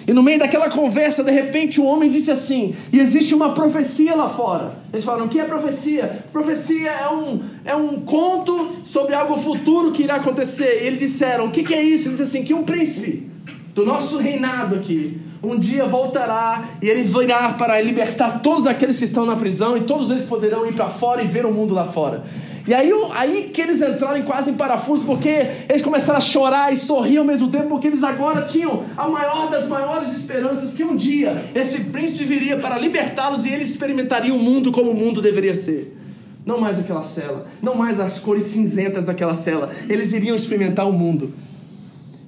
E 0.07 0.13
no 0.13 0.23
meio 0.23 0.39
daquela 0.39 0.69
conversa, 0.69 1.23
de 1.23 1.31
repente, 1.31 1.79
o 1.79 1.85
homem 1.85 2.09
disse 2.09 2.31
assim: 2.31 2.75
E 2.91 2.99
existe 2.99 3.35
uma 3.35 3.53
profecia 3.53 4.15
lá 4.15 4.27
fora. 4.27 4.73
Eles 4.91 5.05
falaram: 5.05 5.25
O 5.25 5.29
que 5.29 5.39
é 5.39 5.45
profecia? 5.45 6.23
Profecia 6.31 6.89
é 6.89 7.09
um, 7.09 7.41
é 7.63 7.75
um 7.75 7.99
conto 7.99 8.69
sobre 8.83 9.13
algo 9.13 9.37
futuro 9.37 9.91
que 9.91 10.01
irá 10.01 10.15
acontecer. 10.15 10.81
E 10.83 10.87
eles 10.87 10.99
disseram: 10.99 11.45
O 11.45 11.51
que, 11.51 11.63
que 11.63 11.75
é 11.75 11.83
isso? 11.83 12.05
Ele 12.05 12.11
disse 12.11 12.23
assim: 12.23 12.43
Que 12.43 12.55
um 12.55 12.63
príncipe 12.63 13.29
do 13.75 13.85
nosso 13.85 14.17
reinado 14.17 14.75
aqui 14.75 15.21
um 15.41 15.57
dia 15.57 15.85
voltará 15.85 16.69
e 16.81 16.89
ele 16.89 17.03
virá 17.03 17.53
para 17.53 17.79
libertar 17.79 18.41
todos 18.41 18.67
aqueles 18.67 18.97
que 18.97 19.05
estão 19.05 19.25
na 19.25 19.35
prisão 19.35 19.77
e 19.77 19.81
todos 19.81 20.09
eles 20.09 20.23
poderão 20.23 20.65
ir 20.65 20.73
para 20.73 20.89
fora 20.89 21.23
e 21.23 21.27
ver 21.27 21.45
o 21.45 21.53
mundo 21.53 21.73
lá 21.73 21.85
fora. 21.85 22.23
E 22.69 22.73
aí, 22.75 22.91
aí 23.13 23.49
que 23.51 23.63
eles 23.63 23.81
entraram 23.81 24.21
quase 24.21 24.51
em 24.51 24.53
parafuso, 24.53 25.03
porque 25.03 25.47
eles 25.67 25.81
começaram 25.81 26.19
a 26.19 26.21
chorar 26.21 26.71
e 26.71 26.77
sorrir 26.77 27.17
ao 27.17 27.25
mesmo 27.25 27.49
tempo, 27.49 27.67
porque 27.67 27.87
eles 27.87 28.03
agora 28.03 28.43
tinham 28.43 28.83
a 28.95 29.07
maior 29.07 29.49
das 29.49 29.67
maiores 29.67 30.13
esperanças 30.13 30.75
que 30.75 30.83
um 30.83 30.95
dia 30.95 31.45
esse 31.55 31.85
príncipe 31.85 32.25
viria 32.25 32.57
para 32.57 32.77
libertá-los 32.77 33.43
e 33.43 33.49
eles 33.49 33.69
experimentariam 33.69 34.37
o 34.37 34.39
mundo 34.39 34.71
como 34.71 34.91
o 34.91 34.93
mundo 34.93 35.19
deveria 35.19 35.55
ser. 35.55 35.97
Não 36.45 36.59
mais 36.59 36.77
aquela 36.77 37.01
cela, 37.01 37.47
não 37.59 37.73
mais 37.73 37.99
as 37.99 38.19
cores 38.19 38.43
cinzentas 38.43 39.03
daquela 39.03 39.33
cela. 39.33 39.71
Eles 39.89 40.13
iriam 40.13 40.35
experimentar 40.35 40.87
o 40.87 40.93
mundo. 40.93 41.33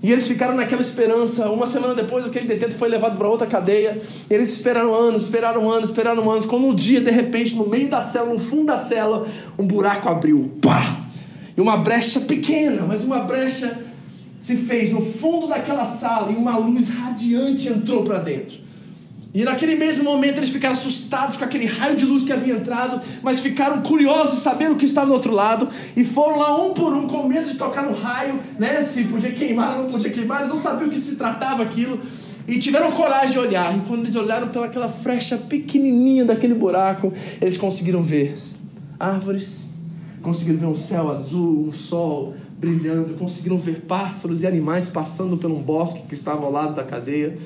E 0.04 0.12
eles 0.12 0.28
ficaram 0.28 0.56
naquela 0.56 0.82
esperança. 0.82 1.50
Uma 1.50 1.68
semana 1.68 1.94
depois, 1.94 2.26
aquele 2.26 2.48
detento 2.48 2.74
foi 2.74 2.90
levado 2.90 3.18
para 3.18 3.30
outra 3.30 3.46
cadeia. 3.46 4.02
Eles 4.30 4.52
esperaram 4.54 4.94
anos, 4.94 5.24
esperaram 5.24 5.70
anos, 5.70 5.90
esperaram 5.90 6.30
anos. 6.30 6.46
Quando 6.46 6.66
um 6.66 6.74
dia, 6.74 7.00
de 7.00 7.12
repente, 7.12 7.56
no 7.56 7.68
meio 7.68 7.88
da 7.88 8.02
cela, 8.02 8.34
no 8.34 8.40
fundo 8.40 8.66
da 8.66 8.78
cela, 8.78 9.28
um 9.60 9.66
buraco 9.66 10.10
abriu. 10.10 10.52
Pá! 10.62 11.06
E 11.56 11.62
uma 11.62 11.78
brecha 11.78 12.22
pequena, 12.22 12.84
mas 12.88 13.04
uma 13.04 13.20
brecha 13.20 13.78
se 14.40 14.58
fez 14.58 14.92
no 14.92 15.02
fundo 15.02 15.48
daquela 15.48 15.86
sala 15.86 16.32
e 16.32 16.36
uma 16.36 16.58
luz 16.58 16.90
radiante 16.90 17.70
entrou 17.70 18.04
para 18.04 18.18
dentro. 18.18 18.71
E 19.34 19.46
naquele 19.46 19.76
mesmo 19.76 20.04
momento 20.04 20.38
eles 20.38 20.50
ficaram 20.50 20.74
assustados 20.74 21.38
com 21.38 21.44
aquele 21.44 21.66
raio 21.66 21.96
de 21.96 22.06
luz 22.06 22.26
que 22.26 22.34
havia 22.34 22.56
entrado, 22.56 23.02
mas 23.24 23.40
ficaram 23.40 23.82
curiosos 23.82 24.36
de 24.36 24.42
saber 24.42 24.70
o 24.70 24.76
que 24.76 24.86
estava 24.86 25.08
do 25.08 25.14
outro 25.14 25.34
lado 25.34 25.70
e 25.96 26.04
foram 26.04 26.38
lá 26.38 26.62
um 26.62 26.74
por 26.74 26.94
um 26.94 27.08
com 27.08 27.28
medo 27.28 27.48
de 27.48 27.56
tocar 27.56 27.84
no 27.84 27.94
raio, 27.94 28.40
né? 28.60 28.82
Se 28.82 29.06
podia 29.06 29.32
queimar, 29.32 29.78
não 29.78 29.88
podia 29.88 30.10
queimar, 30.10 30.40
eles 30.40 30.50
não 30.50 30.58
sabiam 30.58 30.90
o 30.90 30.92
que 30.92 31.00
se 31.00 31.16
tratava 31.16 31.64
aquilo 31.64 32.00
e 32.46 32.58
tiveram 32.58 32.92
coragem 32.92 33.32
de 33.32 33.40
olhar. 33.40 33.78
E 33.78 33.82
quando 33.82 34.02
eles 34.02 34.16
olharam 34.16 34.50
pelaquela 34.50 34.90
frecha 34.90 35.38
pequenininha 35.38 36.26
daquele 36.26 36.54
buraco, 36.54 37.14
eles 37.40 37.56
conseguiram 37.56 38.04
ver 38.04 38.38
árvores, 39.00 39.62
conseguiram 40.22 40.60
ver 40.60 40.66
um 40.66 40.76
céu 40.76 41.10
azul, 41.10 41.68
um 41.70 41.72
sol 41.72 42.34
brilhando, 42.60 43.14
conseguiram 43.16 43.58
ver 43.58 43.82
pássaros 43.88 44.44
e 44.44 44.48
animais 44.48 44.90
passando 44.90 45.38
por 45.38 45.50
um 45.50 45.62
bosque 45.62 46.02
que 46.08 46.14
estava 46.14 46.46
ao 46.46 46.52
lado 46.52 46.76
da 46.76 46.84
cadeia. 46.84 47.38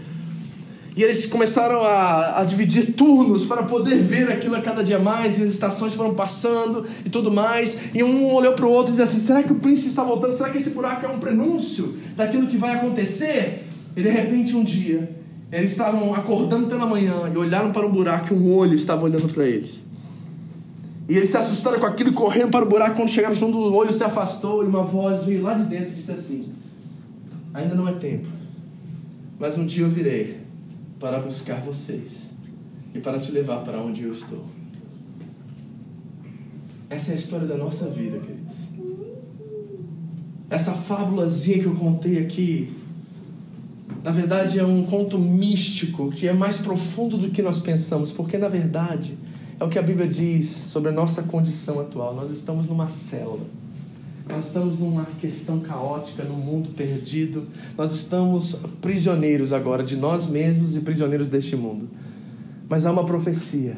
E 0.95 1.03
eles 1.03 1.25
começaram 1.25 1.81
a, 1.81 2.39
a, 2.39 2.45
dividir 2.45 2.93
turnos 2.93 3.45
para 3.45 3.63
poder 3.63 3.97
ver 3.97 4.31
aquilo 4.31 4.55
a 4.55 4.61
cada 4.61 4.81
dia 4.81 4.97
mais, 4.97 5.37
e 5.37 5.43
as 5.43 5.49
estações 5.49 5.93
foram 5.93 6.13
passando 6.13 6.85
e 7.03 7.09
tudo 7.09 7.29
mais. 7.29 7.93
E 7.93 8.01
um 8.01 8.33
olhou 8.33 8.53
para 8.53 8.65
o 8.65 8.69
outro 8.69 8.93
e 8.93 8.95
disse 8.95 9.01
assim: 9.01 9.19
será 9.19 9.43
que 9.43 9.51
o 9.51 9.55
príncipe 9.55 9.89
está 9.89 10.05
voltando? 10.05 10.33
Será 10.33 10.49
que 10.49 10.57
esse 10.57 10.69
buraco 10.69 11.05
é 11.05 11.09
um 11.09 11.19
prenúncio 11.19 11.97
daquilo 12.15 12.47
que 12.47 12.55
vai 12.55 12.75
acontecer? 12.75 13.65
E 13.93 14.01
de 14.01 14.09
repente, 14.09 14.55
um 14.55 14.63
dia, 14.63 15.13
eles 15.51 15.71
estavam 15.71 16.15
acordando 16.15 16.67
pela 16.67 16.85
manhã 16.85 17.29
e 17.33 17.37
olharam 17.37 17.73
para 17.73 17.85
um 17.85 17.91
buraco 17.91 18.33
e 18.33 18.37
um 18.37 18.53
olho 18.53 18.75
estava 18.75 19.03
olhando 19.03 19.27
para 19.27 19.45
eles. 19.45 19.83
E 21.09 21.17
eles 21.17 21.29
se 21.29 21.37
assustaram 21.37 21.77
com 21.77 21.85
aquilo 21.85 22.11
e 22.11 22.13
correram 22.13 22.49
para 22.49 22.63
o 22.65 22.69
buraco. 22.69 22.95
Quando 22.95 23.09
chegaram 23.09 23.35
junto, 23.35 23.57
o 23.57 23.73
olho 23.73 23.91
se 23.91 24.03
afastou 24.03 24.63
e 24.63 24.67
uma 24.67 24.83
voz 24.83 25.25
veio 25.25 25.43
lá 25.43 25.55
de 25.55 25.63
dentro 25.63 25.89
e 25.89 25.95
disse 25.95 26.13
assim: 26.13 26.53
Ainda 27.53 27.75
não 27.75 27.85
é 27.85 27.91
tempo, 27.91 28.27
mas 29.37 29.57
um 29.57 29.65
dia 29.65 29.83
eu 29.83 29.89
virei 29.89 30.44
para 30.99 31.19
buscar 31.19 31.61
vocês 31.61 32.23
e 32.93 32.99
para 32.99 33.19
te 33.19 33.31
levar 33.31 33.63
para 33.63 33.81
onde 33.81 34.03
eu 34.03 34.11
estou. 34.11 34.45
Essa 36.89 37.11
é 37.11 37.13
a 37.15 37.17
história 37.17 37.47
da 37.47 37.57
nossa 37.57 37.89
vida, 37.89 38.19
queridos. 38.19 38.55
Essa 40.49 40.73
fábulazinha 40.73 41.59
que 41.59 41.65
eu 41.65 41.75
contei 41.75 42.19
aqui, 42.19 42.73
na 44.03 44.11
verdade 44.11 44.59
é 44.59 44.65
um 44.65 44.83
conto 44.83 45.17
místico 45.17 46.11
que 46.11 46.27
é 46.27 46.33
mais 46.33 46.57
profundo 46.57 47.17
do 47.17 47.29
que 47.29 47.41
nós 47.41 47.57
pensamos, 47.57 48.11
porque 48.11 48.37
na 48.37 48.47
verdade 48.47 49.17
é 49.59 49.63
o 49.63 49.69
que 49.69 49.79
a 49.79 49.81
Bíblia 49.81 50.07
diz 50.07 50.47
sobre 50.47 50.89
a 50.89 50.91
nossa 50.91 51.23
condição 51.23 51.79
atual. 51.79 52.13
Nós 52.13 52.31
estamos 52.31 52.67
numa 52.67 52.87
célula. 52.89 53.45
Nós 54.27 54.47
estamos 54.47 54.79
numa 54.79 55.05
questão 55.19 55.59
caótica, 55.59 56.23
num 56.23 56.35
mundo 56.35 56.69
perdido. 56.75 57.47
Nós 57.77 57.93
estamos 57.93 58.55
prisioneiros 58.81 59.53
agora 59.53 59.83
de 59.83 59.95
nós 59.95 60.27
mesmos 60.27 60.75
e 60.75 60.81
prisioneiros 60.81 61.29
deste 61.29 61.55
mundo. 61.55 61.87
Mas 62.67 62.85
há 62.85 62.91
uma 62.91 63.05
profecia, 63.05 63.77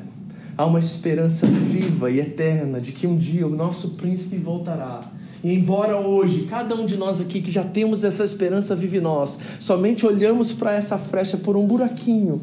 há 0.57 0.65
uma 0.65 0.79
esperança 0.79 1.45
viva 1.45 2.09
e 2.09 2.19
eterna 2.19 2.79
de 2.79 2.93
que 2.93 3.05
um 3.05 3.17
dia 3.17 3.45
o 3.45 3.49
nosso 3.49 3.89
príncipe 3.91 4.37
voltará. 4.37 5.11
E 5.43 5.53
embora 5.53 5.97
hoje, 5.97 6.47
cada 6.49 6.73
um 6.75 6.85
de 6.85 6.95
nós 6.95 7.19
aqui 7.19 7.41
que 7.41 7.51
já 7.51 7.63
temos 7.63 8.03
essa 8.03 8.23
esperança 8.23 8.75
vive 8.75 8.97
em 8.97 9.01
nós, 9.01 9.37
somente 9.59 10.05
olhamos 10.05 10.51
para 10.51 10.73
essa 10.73 10.97
frecha 10.97 11.37
por 11.37 11.57
um 11.57 11.67
buraquinho, 11.67 12.41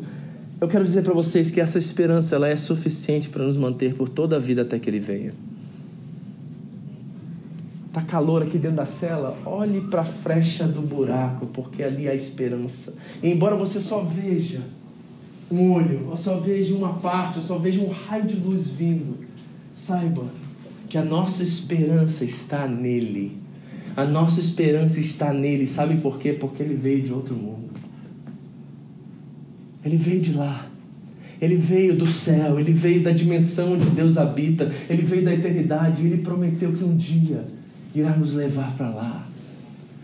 eu 0.61 0.69
quero 0.69 0.85
dizer 0.85 1.03
para 1.03 1.13
vocês 1.13 1.51
que 1.51 1.61
essa 1.61 1.79
esperança 1.79 2.37
ela 2.37 2.49
é 2.49 2.57
suficiente 2.57 3.29
para 3.29 3.45
nos 3.45 3.59
manter 3.59 3.95
por 3.95 4.09
toda 4.09 4.37
a 4.37 4.39
vida 4.39 4.63
até 4.63 4.79
que 4.79 4.89
ele 4.89 5.01
venha. 5.01 5.35
Tá 7.95 8.03
calor 8.03 8.43
aqui 8.43 8.59
dentro 8.59 8.79
da 8.79 8.87
cela? 8.87 9.39
Olhe 9.47 9.83
para 9.83 10.01
a 10.01 10.05
frecha 10.05 10.67
do 10.67 10.83
buraco, 10.83 11.47
porque 11.47 11.81
ali 11.81 12.09
há 12.09 12.15
esperança. 12.15 12.93
E 13.23 13.31
embora 13.31 13.55
você 13.55 13.79
só 13.79 14.01
veja 14.01 14.63
um 15.49 15.71
olho, 15.71 16.09
ou 16.11 16.17
só 16.17 16.37
veja 16.41 16.75
uma 16.75 16.95
parte, 16.95 17.39
ou 17.39 17.45
só 17.45 17.57
veja 17.57 17.81
um 17.81 17.89
raio 17.89 18.25
de 18.25 18.35
luz 18.35 18.69
vindo, 18.69 19.19
saiba 19.73 20.25
que 20.89 20.99
a 20.99 21.05
nossa 21.05 21.45
esperança 21.45 22.25
está 22.25 22.67
nele. 22.67 23.39
A 23.97 24.05
nossa 24.05 24.41
esperança 24.41 24.99
está 24.99 25.33
nele. 25.33 25.65
Sabe 25.65 25.99
por 25.99 26.19
quê? 26.19 26.33
Porque 26.33 26.65
ele 26.65 26.75
veio 26.75 27.01
de 27.01 27.13
outro 27.13 27.37
mundo. 27.37 27.71
Ele 29.85 29.97
veio 29.97 30.21
de 30.21 30.33
lá. 30.33 30.67
Ele 31.41 31.55
veio 31.55 31.95
do 31.95 32.09
céu, 32.09 32.59
ele 32.59 32.73
veio 32.73 33.05
da 33.05 33.13
dimensão 33.13 33.75
onde 33.75 33.87
Deus 33.91 34.19
habita, 34.19 34.73
ele 34.91 35.03
veio 35.03 35.25
da 35.25 35.33
eternidade 35.33 36.05
ele 36.05 36.19
prometeu 36.19 36.73
que 36.73 36.83
um 36.83 36.97
dia 36.97 37.45
irá 37.95 38.11
nos 38.17 38.35
levar 38.35 38.77
para 38.77 38.89
lá. 38.91 39.27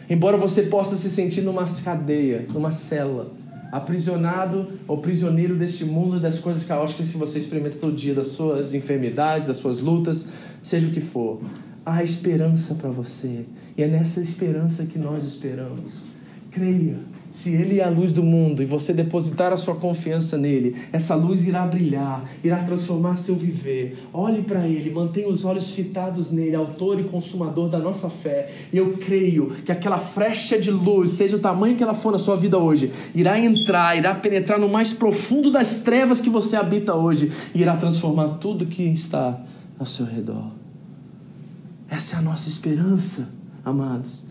Embora 0.09 0.37
você 0.37 0.63
possa 0.65 0.97
se 0.97 1.11
sentir 1.11 1.43
numa 1.43 1.65
cadeia, 1.65 2.47
numa 2.53 2.73
cela, 2.73 3.33
aprisionado 3.71 4.69
ou 4.89 4.99
prisioneiro 4.99 5.57
deste 5.57 5.85
mundo 5.85 6.19
das 6.19 6.39
coisas 6.39 6.65
caóticas 6.65 7.11
que 7.11 7.19
você 7.19 7.39
experimenta 7.39 7.77
todo 7.79 7.95
dia, 7.95 8.15
das 8.15 8.29
suas 8.29 8.75
enfermidades, 8.75 9.49
das 9.49 9.59
suas 9.59 9.81
lutas, 9.81 10.29
seja 10.63 10.89
o 10.89 10.91
que 10.91 11.01
for, 11.01 11.41
há 11.87 12.03
esperança 12.03 12.75
para 12.75 12.91
você. 12.91 13.45
E 13.77 13.83
é 13.83 13.89
nessa 13.89 14.21
esperança 14.21 14.85
que 14.87 14.99
nós 14.99 15.25
esperamos. 15.25 16.03
Creia 16.51 16.97
se 17.31 17.51
Ele 17.51 17.79
é 17.79 17.85
a 17.85 17.89
luz 17.89 18.11
do 18.13 18.23
mundo 18.23 18.63
e 18.63 18.67
você 18.67 18.93
depositar 18.93 19.53
a 19.53 19.57
sua 19.57 19.77
confiança 19.77 20.37
nele, 20.37 20.77
essa 20.93 21.15
luz 21.15 21.47
irá 21.47 21.65
brilhar, 21.65 22.29
irá 22.43 22.63
transformar 22.63 23.15
seu 23.15 23.37
viver. 23.37 23.97
Olhe 24.13 24.43
para 24.43 24.67
Ele, 24.67 24.91
mantenha 24.91 25.29
os 25.29 25.45
olhos 25.45 25.71
fitados 25.71 26.31
nele, 26.31 26.57
autor 26.57 26.99
e 26.99 27.05
consumador 27.05 27.69
da 27.69 27.79
nossa 27.79 28.11
fé. 28.11 28.51
E 28.73 28.77
eu 28.77 28.97
creio 28.99 29.47
que 29.65 29.71
aquela 29.71 29.99
frecha 29.99 30.61
de 30.61 30.71
luz, 30.71 31.13
seja 31.13 31.37
o 31.37 31.41
tamanho 31.41 31.77
que 31.77 31.83
ela 31.83 31.95
for 31.95 32.11
na 32.11 32.19
sua 32.19 32.37
vida 32.37 32.59
hoje, 32.59 32.91
irá 33.15 33.39
entrar, 33.39 33.97
irá 33.97 34.15
penetrar 34.15 34.59
no 34.59 34.69
mais 34.69 34.93
profundo 34.93 35.53
das 35.53 35.83
trevas 35.83 36.21
que 36.21 36.31
você 36.31 36.57
habita 36.57 36.95
hoje 36.95 37.31
e 37.55 37.63
irá 37.63 37.77
transformar 37.77 38.39
tudo 38.39 38.67
que 38.67 38.83
está 38.83 39.41
ao 39.79 39.87
seu 39.87 40.05
redor. 40.05 40.51
Essa 41.89 42.17
é 42.17 42.19
a 42.19 42.23
nossa 42.23 42.49
esperança, 42.49 43.33
amados. 43.65 44.30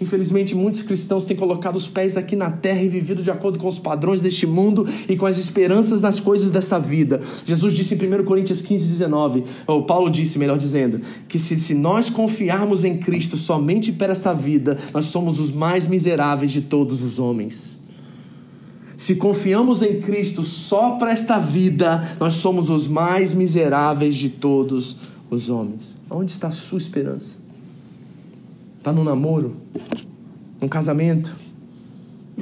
Infelizmente, 0.00 0.54
muitos 0.54 0.82
cristãos 0.82 1.24
têm 1.24 1.36
colocado 1.36 1.76
os 1.76 1.86
pés 1.86 2.16
aqui 2.16 2.34
na 2.34 2.50
terra 2.50 2.82
e 2.82 2.88
vivido 2.88 3.22
de 3.22 3.30
acordo 3.30 3.58
com 3.58 3.68
os 3.68 3.78
padrões 3.78 4.20
deste 4.20 4.46
mundo 4.46 4.86
e 5.08 5.16
com 5.16 5.24
as 5.24 5.38
esperanças 5.38 6.00
nas 6.00 6.18
coisas 6.18 6.50
dessa 6.50 6.80
vida. 6.80 7.22
Jesus 7.44 7.72
disse 7.74 7.94
em 7.94 8.20
1 8.20 8.24
Coríntios 8.24 8.60
15, 8.60 8.88
19, 8.88 9.44
ou 9.66 9.84
Paulo 9.84 10.10
disse, 10.10 10.38
melhor 10.38 10.58
dizendo, 10.58 11.00
que 11.28 11.38
se, 11.38 11.58
se 11.60 11.74
nós 11.74 12.10
confiarmos 12.10 12.82
em 12.82 12.98
Cristo 12.98 13.36
somente 13.36 13.92
para 13.92 14.12
essa 14.12 14.34
vida, 14.34 14.78
nós 14.92 15.06
somos 15.06 15.38
os 15.38 15.52
mais 15.52 15.86
miseráveis 15.86 16.50
de 16.50 16.62
todos 16.62 17.02
os 17.02 17.20
homens. 17.20 17.78
Se 18.96 19.14
confiamos 19.14 19.82
em 19.82 20.00
Cristo 20.00 20.42
só 20.42 20.92
para 20.92 21.12
esta 21.12 21.38
vida, 21.38 22.16
nós 22.18 22.34
somos 22.34 22.68
os 22.68 22.86
mais 22.86 23.32
miseráveis 23.32 24.16
de 24.16 24.28
todos 24.28 24.96
os 25.30 25.48
homens. 25.48 26.00
Onde 26.10 26.30
está 26.30 26.48
a 26.48 26.52
sua 26.52 26.78
esperança? 26.78 27.43
Está 28.84 28.92
no 28.92 29.02
namoro? 29.02 29.56
Num 30.60 30.68
casamento? 30.68 31.34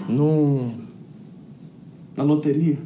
Num... 0.08 0.74
Na 2.16 2.24
loteria? 2.24 2.78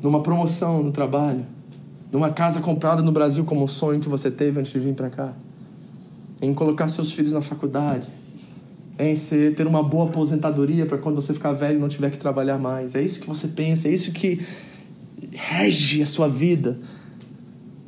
Numa 0.00 0.22
promoção 0.22 0.80
no 0.80 0.92
trabalho? 0.92 1.44
Numa 2.12 2.30
casa 2.30 2.60
comprada 2.60 3.02
no 3.02 3.10
Brasil 3.10 3.44
como 3.44 3.64
um 3.64 3.66
sonho 3.66 3.98
que 3.98 4.08
você 4.08 4.30
teve 4.30 4.60
antes 4.60 4.70
de 4.70 4.78
vir 4.78 4.94
para 4.94 5.10
cá? 5.10 5.32
Em 6.40 6.54
colocar 6.54 6.86
seus 6.86 7.10
filhos 7.10 7.32
na 7.32 7.42
faculdade? 7.42 8.08
Em 8.96 9.16
ser, 9.16 9.56
ter 9.56 9.66
uma 9.66 9.82
boa 9.82 10.08
aposentadoria 10.08 10.86
para 10.86 10.98
quando 10.98 11.16
você 11.16 11.34
ficar 11.34 11.52
velho 11.52 11.80
não 11.80 11.88
tiver 11.88 12.10
que 12.12 12.18
trabalhar 12.20 12.58
mais? 12.58 12.94
É 12.94 13.02
isso 13.02 13.20
que 13.20 13.26
você 13.26 13.48
pensa? 13.48 13.88
É 13.88 13.92
isso 13.92 14.12
que 14.12 14.46
rege 15.32 16.00
a 16.00 16.06
sua 16.06 16.28
vida? 16.28 16.78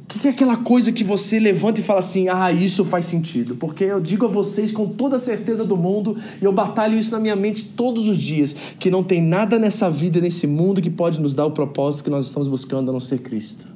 O 0.08 0.18
que 0.18 0.26
é 0.26 0.30
aquela 0.30 0.56
coisa 0.56 0.90
que 0.90 1.04
você 1.04 1.38
levanta 1.38 1.80
e 1.80 1.84
fala 1.84 2.00
assim: 2.00 2.28
ah, 2.28 2.50
isso 2.50 2.82
faz 2.82 3.04
sentido? 3.04 3.56
Porque 3.56 3.84
eu 3.84 4.00
digo 4.00 4.24
a 4.24 4.28
vocês 4.28 4.72
com 4.72 4.88
toda 4.88 5.16
a 5.16 5.18
certeza 5.18 5.66
do 5.66 5.76
mundo, 5.76 6.16
e 6.40 6.44
eu 6.46 6.50
batalho 6.50 6.96
isso 6.96 7.12
na 7.12 7.18
minha 7.18 7.36
mente 7.36 7.66
todos 7.66 8.08
os 8.08 8.16
dias, 8.16 8.56
que 8.78 8.90
não 8.90 9.04
tem 9.04 9.20
nada 9.20 9.58
nessa 9.58 9.90
vida 9.90 10.18
nesse 10.18 10.46
mundo 10.46 10.80
que 10.80 10.88
pode 10.88 11.20
nos 11.20 11.34
dar 11.34 11.44
o 11.44 11.50
propósito 11.50 12.04
que 12.04 12.10
nós 12.10 12.24
estamos 12.24 12.48
buscando 12.48 12.88
a 12.88 12.92
não 12.92 13.00
ser 13.00 13.18
Cristo. 13.18 13.68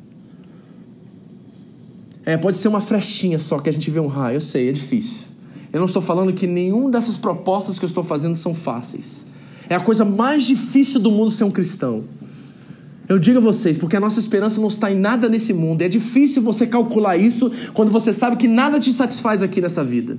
É, 2.25 2.39
pode 2.39 2.57
ser 2.57 2.69
uma 2.69 2.81
frechinha 2.81 3.39
só 3.39 3.59
que 3.59 3.69
a 3.69 3.73
gente 3.73 3.91
vê 3.91 4.01
um 4.01 4.07
raio, 4.07 4.37
eu 4.37 4.41
sei, 4.41 4.71
é 4.71 4.73
difícil. 4.73 5.27
Eu 5.71 5.81
não 5.81 5.87
estou 5.87 6.01
falando 6.01 6.33
que 6.33 6.47
nenhuma 6.47 6.91
dessas 6.91 7.19
propostas 7.19 7.79
que 7.79 7.85
eu 7.85 7.89
estou 7.89 8.05
fazendo 8.05 8.37
são 8.37 8.55
fáceis. 8.55 9.27
É 9.69 9.75
a 9.75 9.81
coisa 9.81 10.05
mais 10.05 10.45
difícil 10.45 10.99
do 10.99 11.11
mundo 11.11 11.31
ser 11.31 11.45
um 11.45 11.51
cristão. 11.51 12.05
Eu 13.13 13.19
digo 13.19 13.37
a 13.37 13.41
vocês, 13.43 13.77
porque 13.77 13.95
a 13.95 14.01
nossa 14.01 14.19
esperança 14.19 14.59
não 14.59 14.69
está 14.69 14.91
em 14.91 14.99
nada 14.99 15.29
nesse 15.29 15.53
mundo. 15.53 15.83
É 15.83 15.89
difícil 15.89 16.41
você 16.41 16.67
calcular 16.67 17.15
isso 17.15 17.53
quando 17.75 17.93
você 17.93 18.11
sabe 18.11 18.37
que 18.37 18.49
nada 18.49 18.79
te 18.81 18.91
satisfaz 18.91 19.43
aqui 19.43 19.61
nessa 19.61 19.85
vida. 19.85 20.17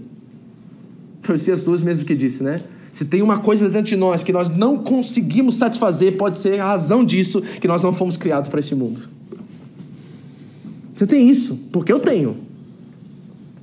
Foi 1.23 1.33
as 1.33 1.63
duas 1.63 1.81
mesmo 1.81 2.05
que 2.05 2.13
disse, 2.13 2.43
né? 2.43 2.61
Se 2.91 3.05
tem 3.05 3.23
uma 3.23 3.39
coisa 3.39 3.67
dentro 3.67 3.89
de 3.89 3.95
nós 3.95 4.21
que 4.21 4.31
nós 4.31 4.47
não 4.47 4.77
conseguimos 4.77 5.55
satisfazer, 5.55 6.17
pode 6.17 6.37
ser 6.37 6.59
a 6.59 6.65
razão 6.67 7.03
disso 7.03 7.41
que 7.41 7.67
nós 7.67 7.81
não 7.81 7.91
fomos 7.91 8.15
criados 8.15 8.47
para 8.47 8.59
esse 8.59 8.75
mundo. 8.75 9.09
Você 10.93 11.07
tem 11.07 11.27
isso, 11.27 11.67
porque 11.71 11.91
eu 11.91 11.99
tenho. 11.99 12.37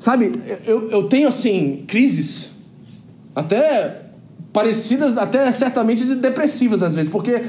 Sabe, 0.01 0.33
eu, 0.67 0.91
eu 0.91 1.05
tenho 1.05 1.29
assim, 1.29 1.85
crises, 1.87 2.51
até 3.33 4.07
parecidas, 4.53 5.17
até 5.17 5.53
certamente 5.53 6.17
depressivas 6.17 6.83
às 6.83 6.97
vezes, 6.97 7.09
porque 7.09 7.45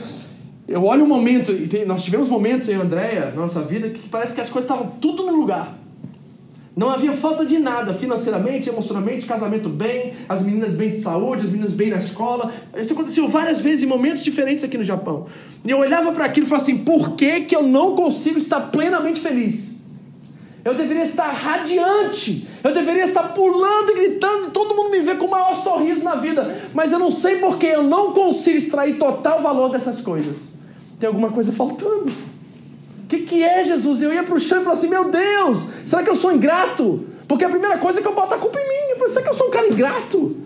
eu 0.71 0.85
olho 0.85 1.03
um 1.03 1.07
momento, 1.07 1.51
e 1.51 1.85
nós 1.85 2.03
tivemos 2.03 2.29
momentos 2.29 2.69
em 2.69 2.73
Andréia, 2.73 3.25
na 3.25 3.41
nossa 3.41 3.61
vida, 3.61 3.89
que 3.89 4.07
parece 4.09 4.33
que 4.33 4.41
as 4.41 4.49
coisas 4.49 4.69
estavam 4.69 4.93
tudo 4.99 5.25
no 5.25 5.35
lugar. 5.35 5.77
Não 6.73 6.89
havia 6.89 7.11
falta 7.11 7.45
de 7.45 7.59
nada, 7.59 7.93
financeiramente, 7.93 8.69
emocionalmente, 8.69 9.25
casamento 9.25 9.67
bem, 9.67 10.13
as 10.29 10.41
meninas 10.41 10.73
bem 10.73 10.89
de 10.89 11.01
saúde, 11.01 11.45
as 11.45 11.51
meninas 11.51 11.73
bem 11.73 11.89
na 11.89 11.97
escola. 11.97 12.49
Isso 12.77 12.93
aconteceu 12.93 13.27
várias 13.27 13.59
vezes 13.59 13.83
em 13.83 13.87
momentos 13.87 14.23
diferentes 14.23 14.63
aqui 14.63 14.77
no 14.77 14.83
Japão. 14.83 15.25
E 15.65 15.69
eu 15.69 15.79
olhava 15.79 16.13
para 16.13 16.23
aquilo 16.23 16.45
e 16.45 16.49
falava 16.49 16.63
assim: 16.63 16.77
por 16.77 17.15
que, 17.17 17.41
que 17.41 17.55
eu 17.55 17.61
não 17.61 17.93
consigo 17.93 18.37
estar 18.37 18.61
plenamente 18.71 19.19
feliz? 19.19 19.71
Eu 20.63 20.73
deveria 20.73 21.03
estar 21.03 21.29
radiante, 21.31 22.47
eu 22.63 22.73
deveria 22.73 23.03
estar 23.03 23.33
pulando 23.33 23.89
e 23.89 23.95
gritando, 23.95 24.51
todo 24.51 24.75
mundo 24.75 24.91
me 24.91 25.01
vê 25.01 25.15
com 25.15 25.25
o 25.25 25.31
maior 25.31 25.55
sorriso 25.55 26.03
na 26.03 26.15
vida, 26.15 26.69
mas 26.71 26.91
eu 26.91 26.99
não 26.99 27.09
sei 27.09 27.37
por 27.37 27.57
que 27.57 27.65
eu 27.65 27.81
não 27.81 28.13
consigo 28.13 28.57
extrair 28.57 28.99
total 28.99 29.41
valor 29.41 29.71
dessas 29.71 30.01
coisas 30.01 30.50
tem 31.01 31.07
alguma 31.07 31.31
coisa 31.31 31.51
faltando. 31.51 32.11
O 33.03 33.07
que, 33.09 33.23
que 33.23 33.43
é, 33.43 33.63
Jesus? 33.63 34.03
Eu 34.03 34.13
ia 34.13 34.23
para 34.23 34.35
o 34.35 34.39
chão 34.39 34.59
e 34.59 34.63
falava 34.63 34.79
assim: 34.79 34.87
Meu 34.87 35.09
Deus, 35.09 35.67
será 35.83 36.03
que 36.03 36.09
eu 36.09 36.15
sou 36.15 36.31
ingrato? 36.31 37.07
Porque 37.27 37.43
a 37.43 37.49
primeira 37.49 37.79
coisa 37.79 37.99
é 37.99 38.01
que 38.01 38.07
eu 38.07 38.13
boto 38.13 38.35
a 38.35 38.37
culpa 38.37 38.59
em 38.59 38.67
mim. 38.67 38.91
Eu 38.91 38.97
falei: 38.97 39.11
Será 39.11 39.23
que 39.23 39.29
eu 39.29 39.33
sou 39.33 39.47
um 39.47 39.51
cara 39.51 39.67
ingrato? 39.67 40.37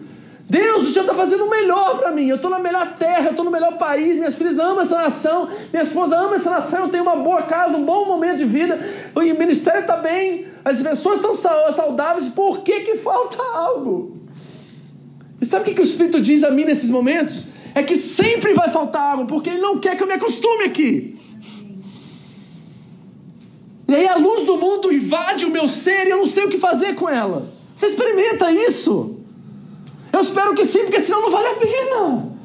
Deus, 0.50 0.88
o 0.88 0.92
Senhor 0.92 1.02
está 1.02 1.14
fazendo 1.14 1.44
o 1.44 1.50
melhor 1.50 1.98
para 1.98 2.12
mim. 2.12 2.30
Eu 2.30 2.38
estou 2.38 2.50
na 2.50 2.58
melhor 2.58 2.96
terra, 2.98 3.26
eu 3.26 3.32
estou 3.32 3.44
no 3.44 3.52
melhor 3.52 3.78
país. 3.78 4.18
Minhas 4.18 4.36
filhas 4.36 4.58
amam 4.58 4.82
essa 4.82 4.96
nação, 4.96 5.50
minha 5.74 5.84
esposa 5.84 6.18
ama 6.18 6.36
essa 6.36 6.50
nação. 6.50 6.84
Eu 6.84 6.90
tenho 6.90 7.04
uma 7.04 7.18
boa 7.18 7.42
casa, 7.42 7.76
um 7.76 7.84
bom 7.84 8.06
momento 8.06 8.38
de 8.38 8.46
vida. 8.46 8.80
O 9.14 9.20
ministério 9.20 9.82
está 9.82 9.98
bem, 9.98 10.48
as 10.64 10.82
pessoas 10.82 11.18
estão 11.18 11.36
saudáveis. 11.36 12.30
Por 12.30 12.62
que, 12.62 12.80
que 12.82 12.96
falta 12.96 13.38
algo? 13.54 14.22
E 15.42 15.46
sabe 15.46 15.64
o 15.64 15.66
que, 15.66 15.74
que 15.74 15.82
o 15.82 15.84
Espírito 15.84 16.22
diz 16.22 16.46
a 16.46 16.50
mim 16.50 16.64
nesses 16.64 16.90
momentos? 16.90 17.50
É 17.76 17.84
que 17.84 17.98
sempre 17.98 18.54
vai 18.54 18.70
faltar 18.70 19.12
água, 19.12 19.26
porque 19.26 19.50
Ele 19.50 19.60
não 19.60 19.78
quer 19.78 19.98
que 19.98 20.02
eu 20.02 20.08
me 20.08 20.14
acostume 20.14 20.64
aqui. 20.64 21.18
E 23.88 23.94
aí 23.94 24.08
a 24.08 24.16
luz 24.16 24.46
do 24.46 24.58
mundo 24.58 24.92
invade 24.92 25.46
o 25.46 25.52
meu 25.52 25.68
ser 25.68 26.08
e 26.08 26.10
eu 26.10 26.18
não 26.18 26.26
sei 26.26 26.46
o 26.46 26.50
que 26.50 26.58
fazer 26.58 26.96
com 26.96 27.08
ela. 27.08 27.54
Você 27.76 27.88
experimenta 27.88 28.50
isso? 28.52 29.18
Eu 30.12 30.22
espero 30.22 30.56
que 30.56 30.64
sim, 30.64 30.84
porque 30.84 31.02
senão 31.02 31.22
não 31.22 31.30
vale 31.30 31.48
a 31.48 31.56
pena. 31.56 32.36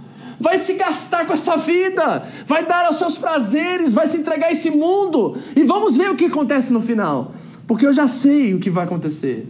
Vai 0.40 0.58
se 0.58 0.74
gastar 0.74 1.26
com 1.26 1.32
essa 1.32 1.56
vida, 1.56 2.26
vai 2.44 2.66
dar 2.66 2.86
aos 2.86 2.96
seus 2.96 3.16
prazeres, 3.16 3.94
vai 3.94 4.08
se 4.08 4.16
entregar 4.16 4.48
a 4.48 4.52
esse 4.52 4.70
mundo. 4.70 5.38
E 5.54 5.62
vamos 5.62 5.96
ver 5.96 6.10
o 6.10 6.16
que 6.16 6.24
acontece 6.24 6.72
no 6.72 6.80
final. 6.80 7.32
Porque 7.68 7.86
eu 7.86 7.92
já 7.92 8.08
sei 8.08 8.52
o 8.54 8.58
que 8.58 8.68
vai 8.68 8.84
acontecer. 8.84 9.46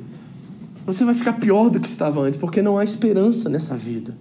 Você 0.85 1.05
vai 1.05 1.15
ficar 1.15 1.35
pior 1.35 1.71
do 1.71 1.81
que 1.81 1.89
estava 1.89 2.21
antes, 2.21 2.39
porque 2.39 2.61
não 2.61 2.77
há 2.77 2.85
esperança 2.85 3.49
nessa 3.49 3.77
vida. 3.77 4.15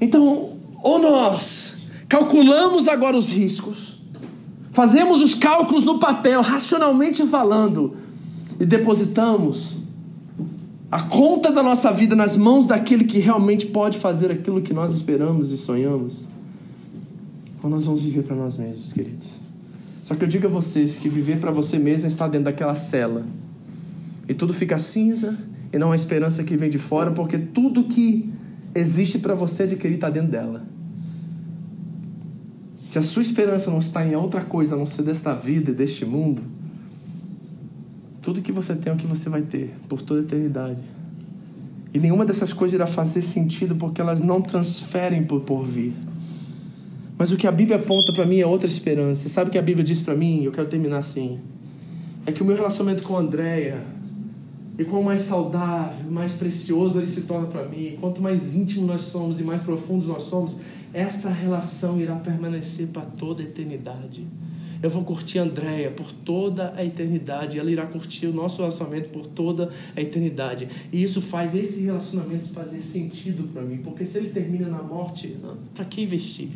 Então, 0.00 0.52
ou 0.82 0.98
nós 0.98 1.76
calculamos 2.08 2.88
agora 2.88 3.16
os 3.16 3.28
riscos, 3.28 3.96
fazemos 4.72 5.22
os 5.22 5.34
cálculos 5.34 5.84
no 5.84 5.98
papel, 5.98 6.40
racionalmente 6.40 7.26
falando, 7.26 7.96
e 8.58 8.64
depositamos 8.64 9.76
a 10.90 11.02
conta 11.02 11.52
da 11.52 11.62
nossa 11.62 11.92
vida 11.92 12.16
nas 12.16 12.36
mãos 12.36 12.66
daquele 12.66 13.04
que 13.04 13.18
realmente 13.18 13.66
pode 13.66 13.98
fazer 13.98 14.32
aquilo 14.32 14.60
que 14.60 14.74
nós 14.74 14.92
esperamos 14.92 15.52
e 15.52 15.56
sonhamos, 15.56 16.26
ou 17.62 17.70
nós 17.70 17.84
vamos 17.84 18.02
viver 18.02 18.22
para 18.22 18.34
nós 18.34 18.56
mesmos, 18.56 18.92
queridos. 18.92 19.30
Só 20.02 20.16
que 20.16 20.24
eu 20.24 20.28
digo 20.28 20.46
a 20.46 20.50
vocês 20.50 20.96
que 20.96 21.08
viver 21.08 21.38
para 21.38 21.52
você 21.52 21.78
mesmo 21.78 22.08
está 22.08 22.26
dentro 22.26 22.46
daquela 22.46 22.74
cela. 22.74 23.24
E 24.28 24.34
tudo 24.34 24.52
fica 24.52 24.76
cinza 24.76 25.38
e 25.72 25.78
não 25.78 25.92
há 25.92 25.94
esperança 25.94 26.42
que 26.42 26.56
vem 26.56 26.68
de 26.68 26.78
fora, 26.78 27.12
porque 27.12 27.38
tudo 27.38 27.84
que 27.84 28.28
existe 28.74 29.18
para 29.18 29.34
você 29.34 29.64
adquirir 29.64 29.94
está 29.94 30.10
dentro 30.10 30.30
dela. 30.30 30.62
Se 32.90 32.98
a 32.98 33.02
sua 33.02 33.22
esperança 33.22 33.70
não 33.70 33.78
está 33.78 34.04
em 34.04 34.16
outra 34.16 34.44
coisa 34.44 34.74
a 34.74 34.78
não 34.78 34.86
ser 34.86 35.02
desta 35.02 35.34
vida 35.34 35.70
e 35.70 35.74
deste 35.74 36.04
mundo, 36.04 36.42
tudo 38.20 38.42
que 38.42 38.52
você 38.52 38.74
tem 38.74 38.92
é 38.92 38.94
o 38.94 38.98
que 38.98 39.06
você 39.06 39.28
vai 39.28 39.42
ter 39.42 39.74
por 39.88 40.02
toda 40.02 40.20
a 40.20 40.22
eternidade. 40.24 40.80
E 41.92 41.98
nenhuma 41.98 42.24
dessas 42.24 42.52
coisas 42.52 42.74
irá 42.74 42.86
fazer 42.86 43.22
sentido 43.22 43.74
porque 43.76 44.00
elas 44.00 44.20
não 44.20 44.40
transferem 44.40 45.24
por 45.24 45.40
porvir. 45.40 45.92
Mas 47.16 47.30
o 47.30 47.36
que 47.36 47.46
a 47.46 47.52
Bíblia 47.52 47.76
aponta 47.76 48.12
para 48.12 48.24
mim 48.24 48.40
é 48.40 48.46
outra 48.46 48.66
esperança. 48.66 49.28
Sabe 49.28 49.50
o 49.50 49.52
que 49.52 49.58
a 49.58 49.62
Bíblia 49.62 49.84
diz 49.84 50.00
para 50.00 50.14
mim? 50.14 50.42
Eu 50.42 50.52
quero 50.52 50.68
terminar 50.68 50.98
assim. 50.98 51.38
É 52.24 52.32
que 52.32 52.42
o 52.42 52.44
meu 52.44 52.56
relacionamento 52.56 53.02
com 53.02 53.16
a 53.16 53.20
Andrea 53.20 53.84
e 54.80 54.84
quanto 54.86 55.04
mais 55.04 55.20
saudável, 55.20 56.10
mais 56.10 56.32
precioso 56.32 56.98
ele 56.98 57.06
se 57.06 57.20
torna 57.22 57.46
para 57.48 57.68
mim, 57.68 57.98
quanto 58.00 58.22
mais 58.22 58.54
íntimo 58.54 58.86
nós 58.86 59.02
somos 59.02 59.38
e 59.38 59.42
mais 59.44 59.60
profundos 59.60 60.06
nós 60.06 60.22
somos, 60.22 60.58
essa 60.94 61.28
relação 61.28 62.00
irá 62.00 62.16
permanecer 62.16 62.88
para 62.88 63.02
toda 63.02 63.42
a 63.42 63.44
eternidade. 63.44 64.26
Eu 64.82 64.88
vou 64.88 65.04
curtir 65.04 65.38
a 65.38 65.42
Andréia 65.42 65.90
por 65.90 66.10
toda 66.10 66.72
a 66.74 66.82
eternidade. 66.82 67.58
Ela 67.58 67.70
irá 67.70 67.84
curtir 67.84 68.26
o 68.28 68.32
nosso 68.32 68.56
relacionamento 68.56 69.10
por 69.10 69.26
toda 69.26 69.68
a 69.94 70.00
eternidade. 70.00 70.66
E 70.90 71.02
isso 71.02 71.20
faz 71.20 71.54
esse 71.54 71.82
relacionamento 71.82 72.48
fazer 72.48 72.80
sentido 72.80 73.52
para 73.52 73.60
mim. 73.60 73.76
Porque 73.84 74.06
se 74.06 74.16
ele 74.16 74.30
termina 74.30 74.68
na 74.68 74.82
morte, 74.82 75.36
para 75.74 75.84
que 75.84 76.00
investir? 76.00 76.48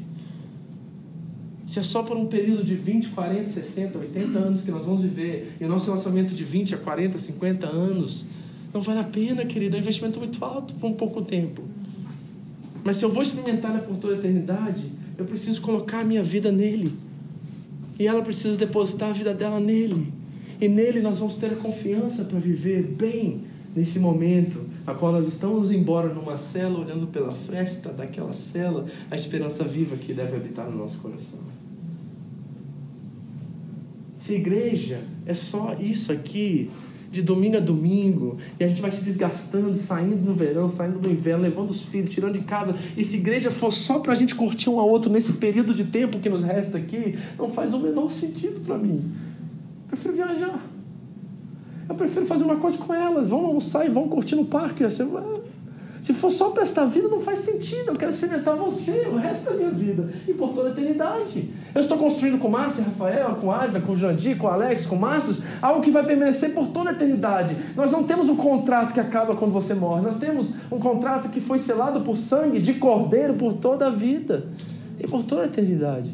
Se 1.66 1.78
é 1.78 1.82
só 1.82 2.02
por 2.02 2.16
um 2.16 2.26
período 2.26 2.62
de 2.62 2.74
20, 2.74 3.08
40, 3.08 3.48
60, 3.48 3.98
80 3.98 4.38
anos 4.38 4.62
que 4.62 4.70
nós 4.70 4.84
vamos 4.84 5.00
viver, 5.00 5.56
e 5.60 5.64
o 5.64 5.68
nosso 5.68 5.86
relacionamento 5.86 6.34
de 6.34 6.44
20 6.44 6.74
a 6.74 6.78
40, 6.78 7.18
50 7.18 7.66
anos, 7.66 8.26
não 8.72 8.80
vale 8.80 9.00
a 9.00 9.04
pena, 9.04 9.44
querido. 9.44 9.76
É 9.76 9.78
um 9.78 9.82
investimento 9.82 10.18
muito 10.18 10.44
alto 10.44 10.74
por 10.74 10.86
um 10.86 10.94
pouco 10.94 11.22
tempo. 11.22 11.62
Mas 12.82 12.96
se 12.96 13.04
eu 13.04 13.10
vou 13.10 13.22
experimentar 13.22 13.80
por 13.82 13.96
toda 13.96 14.14
a 14.14 14.18
eternidade, 14.18 14.92
eu 15.16 15.24
preciso 15.24 15.62
colocar 15.62 16.00
a 16.00 16.04
minha 16.04 16.22
vida 16.22 16.52
nele. 16.52 16.92
E 17.98 18.06
ela 18.06 18.20
precisa 18.20 18.56
depositar 18.56 19.10
a 19.10 19.12
vida 19.12 19.32
dela 19.32 19.58
nele. 19.58 20.12
E 20.60 20.68
nele 20.68 21.00
nós 21.00 21.18
vamos 21.18 21.36
ter 21.36 21.52
a 21.52 21.56
confiança 21.56 22.24
para 22.24 22.38
viver 22.38 22.82
bem 22.82 23.42
nesse 23.74 23.98
momento, 23.98 24.60
a 24.86 24.94
qual 24.94 25.12
nós 25.12 25.26
estamos 25.26 25.70
embora 25.70 26.12
numa 26.12 26.38
cela, 26.38 26.78
olhando 26.78 27.06
pela 27.06 27.32
fresta 27.32 27.92
daquela 27.92 28.32
cela, 28.32 28.86
a 29.10 29.14
esperança 29.14 29.64
viva 29.64 29.96
que 29.96 30.12
deve 30.12 30.36
habitar 30.36 30.68
no 30.70 30.76
nosso 30.76 30.98
coração. 30.98 31.53
Se 34.25 34.33
igreja 34.33 35.01
é 35.27 35.35
só 35.35 35.77
isso 35.79 36.11
aqui, 36.11 36.70
de 37.11 37.20
domingo 37.20 37.59
a 37.59 37.61
domingo, 37.61 38.39
e 38.59 38.64
a 38.64 38.66
gente 38.66 38.81
vai 38.81 38.91
se 38.91 39.05
desgastando, 39.05 39.75
saindo 39.75 40.25
no 40.25 40.33
verão, 40.33 40.66
saindo 40.66 40.99
no 40.99 41.11
inverno, 41.11 41.43
levando 41.43 41.68
os 41.68 41.83
filhos, 41.83 42.09
tirando 42.09 42.33
de 42.33 42.41
casa. 42.41 42.75
E 42.97 43.05
se 43.05 43.18
igreja 43.18 43.51
for 43.51 43.70
só 43.70 43.99
para 43.99 44.14
a 44.14 44.16
gente 44.16 44.35
curtir 44.35 44.70
um 44.70 44.81
ao 44.81 44.89
outro 44.89 45.12
nesse 45.12 45.35
período 45.35 45.75
de 45.75 45.85
tempo 45.85 46.20
que 46.20 46.31
nos 46.31 46.43
resta 46.43 46.79
aqui, 46.79 47.18
não 47.39 47.51
faz 47.51 47.75
o 47.75 47.79
menor 47.79 48.11
sentido 48.11 48.62
para 48.64 48.79
mim. 48.79 49.12
Eu 49.83 49.89
prefiro 49.89 50.14
viajar. 50.14 50.70
Eu 51.87 51.95
prefiro 51.95 52.25
fazer 52.25 52.45
uma 52.45 52.57
coisa 52.57 52.79
com 52.79 52.95
elas. 52.95 53.29
Vamos 53.29 53.45
almoçar 53.45 53.85
e 53.85 53.91
vamos 53.91 54.09
curtir 54.09 54.37
no 54.37 54.47
parque. 54.47 54.85
Você 54.85 55.05
vai 55.05 55.22
se 56.05 56.12
for 56.12 56.30
só 56.30 56.50
para 56.50 56.62
esta 56.62 56.84
vida, 56.84 57.09
não 57.09 57.20
faz 57.20 57.38
sentido. 57.38 57.88
Eu 57.88 57.96
quero 57.96 58.12
experimentar 58.12 58.55
você 58.57 59.09
o 59.11 59.16
resto 59.16 59.50
da 59.50 59.57
minha 59.57 59.70
vida 59.70 60.11
e 60.28 60.34
por 60.34 60.52
toda 60.52 60.68
a 60.68 60.72
eternidade. 60.72 61.48
Eu 61.74 61.80
estou 61.80 61.96
construindo 61.96 62.36
com 62.36 62.46
Márcia, 62.46 62.84
Rafael, 62.84 63.36
com 63.36 63.50
Asla, 63.50 63.80
com 63.80 63.96
Jandir, 63.96 64.36
com 64.36 64.46
Alex, 64.46 64.84
com 64.84 64.96
Márcio, 64.96 65.34
algo 65.62 65.80
que 65.80 65.90
vai 65.90 66.05
permanecer 66.05 66.52
por 66.52 66.66
toda 66.66 66.90
a 66.90 66.92
eternidade. 66.92 67.57
Nós 67.74 67.90
não 67.90 68.05
temos 68.05 68.28
um 68.28 68.36
contrato 68.36 68.92
que 68.92 69.00
acaba 69.00 69.34
quando 69.34 69.52
você 69.52 69.72
morre. 69.72 70.02
Nós 70.02 70.18
temos 70.18 70.52
um 70.70 70.78
contrato 70.78 71.30
que 71.30 71.40
foi 71.40 71.59
selado 71.59 72.02
por 72.02 72.18
sangue 72.18 72.61
de 72.61 72.74
cordeiro 72.74 73.32
por 73.32 73.55
toda 73.55 73.86
a 73.86 73.90
vida 73.90 74.48
e 75.00 75.07
por 75.07 75.24
toda 75.24 75.44
a 75.44 75.46
eternidade. 75.46 76.11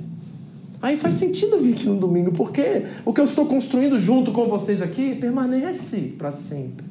Aí 0.80 0.96
faz 0.96 1.14
sentido 1.14 1.58
vir 1.58 1.74
aqui 1.74 1.86
no 1.86 1.96
domingo, 1.96 2.30
porque 2.30 2.84
o 3.04 3.12
que 3.12 3.20
eu 3.20 3.24
estou 3.24 3.44
construindo 3.44 3.98
junto 3.98 4.30
com 4.30 4.46
vocês 4.46 4.80
aqui 4.80 5.16
permanece 5.16 6.14
para 6.16 6.30
sempre. 6.30 6.89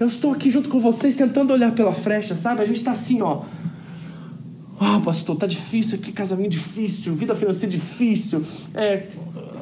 Eu 0.00 0.06
estou 0.06 0.32
aqui 0.32 0.50
junto 0.50 0.70
com 0.70 0.80
vocês 0.80 1.14
tentando 1.14 1.52
olhar 1.52 1.72
pela 1.72 1.92
frecha, 1.92 2.34
sabe? 2.34 2.62
A 2.62 2.64
gente 2.64 2.78
está 2.78 2.92
assim, 2.92 3.20
ó. 3.20 3.42
Ah, 4.80 4.98
pastor, 5.04 5.36
tá 5.36 5.46
difícil 5.46 5.98
aqui, 5.98 6.10
casamento 6.10 6.52
difícil, 6.52 7.14
vida 7.14 7.34
financeira 7.34 7.70
difícil, 7.70 8.42
é, 8.72 9.08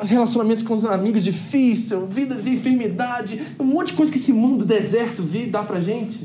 relacionamentos 0.01 0.63
com 0.63 0.75
os 0.75 0.85
amigos 0.85 1.25
difícil, 1.25 2.07
vida 2.07 2.37
de 2.37 2.51
enfermidade, 2.51 3.43
um 3.59 3.65
monte 3.65 3.89
de 3.89 3.95
coisa 3.95 4.13
que 4.13 4.19
esse 4.19 4.33
mundo 4.33 4.65
deserto 4.65 5.25
dá 5.51 5.65
pra 5.65 5.81
gente. 5.81 6.21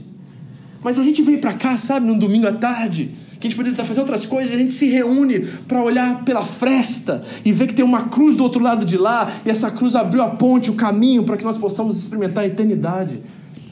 Mas 0.84 1.00
a 1.00 1.04
gente 1.04 1.24
vem 1.24 1.40
pra 1.40 1.54
cá, 1.54 1.76
sabe, 1.76 2.06
num 2.06 2.20
domingo 2.20 2.46
à 2.46 2.54
tarde, 2.54 3.16
que 3.40 3.48
a 3.48 3.50
gente 3.50 3.56
poderia 3.56 3.74
estar 3.74 3.84
fazendo 3.84 4.04
outras 4.04 4.28
coisas, 4.28 4.54
a 4.54 4.58
gente 4.60 4.74
se 4.74 4.86
reúne 4.86 5.40
para 5.68 5.82
olhar 5.82 6.24
pela 6.24 6.46
fresta 6.46 7.26
e 7.44 7.52
ver 7.52 7.66
que 7.66 7.74
tem 7.74 7.84
uma 7.84 8.10
cruz 8.10 8.36
do 8.36 8.44
outro 8.44 8.62
lado 8.62 8.86
de 8.86 8.96
lá, 8.96 9.28
e 9.44 9.50
essa 9.50 9.72
cruz 9.72 9.96
abriu 9.96 10.22
a 10.22 10.30
ponte, 10.30 10.70
o 10.70 10.76
caminho 10.76 11.24
para 11.24 11.36
que 11.36 11.44
nós 11.44 11.58
possamos 11.58 11.98
experimentar 11.98 12.44
a 12.44 12.48
eternidade 12.48 13.20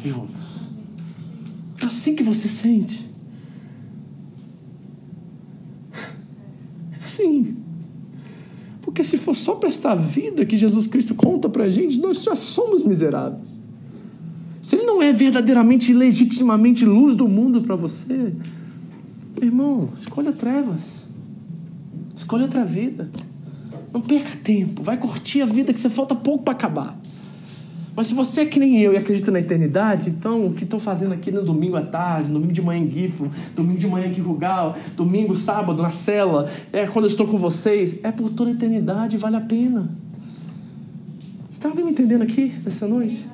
juntos. 0.04 0.70
É 1.82 1.86
assim 1.86 2.16
que 2.16 2.24
você 2.24 2.48
sente. 2.48 3.10
Assim. 7.04 7.58
Porque 8.82 9.04
se 9.04 9.18
for 9.18 9.36
só 9.36 9.56
para 9.56 9.70
esta 9.70 9.96
vida 9.96 10.46
que 10.46 10.58
Jesus 10.58 10.88
Cristo 10.88 11.16
conta 11.16 11.50
para 11.50 11.66
a 11.66 11.70
gente, 11.70 12.00
nós 12.00 12.24
já 12.24 12.36
somos 12.36 12.84
miseráveis. 12.84 13.62
Se 14.62 14.76
Ele 14.76 14.86
não 14.86 15.02
é 15.02 15.12
verdadeiramente 15.12 15.92
e 15.92 15.96
legitimamente 15.96 16.86
luz 16.86 17.16
do 17.16 17.28
mundo 17.28 17.62
para 17.62 17.76
você, 17.76 18.34
irmão, 19.42 19.90
escolha 19.98 20.32
trevas. 20.32 21.06
Escolha 22.16 22.44
outra 22.44 22.64
vida. 22.64 23.10
Não 23.92 24.00
perca 24.00 24.38
tempo. 24.38 24.84
Vai 24.84 24.98
curtir 24.98 25.42
a 25.42 25.46
vida 25.46 25.74
que 25.74 25.80
você 25.80 25.90
falta 25.90 26.14
pouco 26.14 26.44
para 26.44 26.54
acabar. 26.54 27.01
Mas 27.96 28.08
se 28.08 28.14
você 28.14 28.42
é 28.42 28.46
que 28.46 28.58
nem 28.58 28.80
eu 28.80 28.94
e 28.94 28.98
acredita 28.98 29.32
na 29.32 29.40
eternidade, 29.40 30.10
então 30.10 30.46
o 30.46 30.54
que 30.54 30.64
estou 30.64 30.80
fazendo 30.80 31.14
aqui 31.14 31.30
no 31.30 31.44
domingo 31.44 31.76
à 31.76 31.82
tarde, 31.82 32.32
domingo 32.32 32.54
de 32.54 32.62
manhã 32.62 32.82
em 32.82 32.90
Gifo, 32.90 33.30
domingo 33.54 33.80
de 33.80 33.88
manhã 33.88 34.08
em 34.08 34.22
Rugal, 34.22 34.78
domingo, 34.96 35.36
sábado 35.36 35.82
na 35.82 35.92
cela, 35.92 36.50
é 36.72 36.88
quando 36.88 37.06
eu 37.06 37.10
estou 37.10 37.28
com 37.28 37.38
vocês, 37.38 38.00
é 38.04 38.12
por 38.12 38.30
toda 38.30 38.50
a 38.50 38.54
eternidade, 38.54 39.18
vale 39.18 39.36
a 39.36 39.42
pena. 39.42 39.92
Está 41.50 41.68
alguém 41.68 41.84
me 41.84 41.92
entendendo 41.92 42.22
aqui 42.22 42.54
nessa 42.64 42.88
noite? 42.88 43.28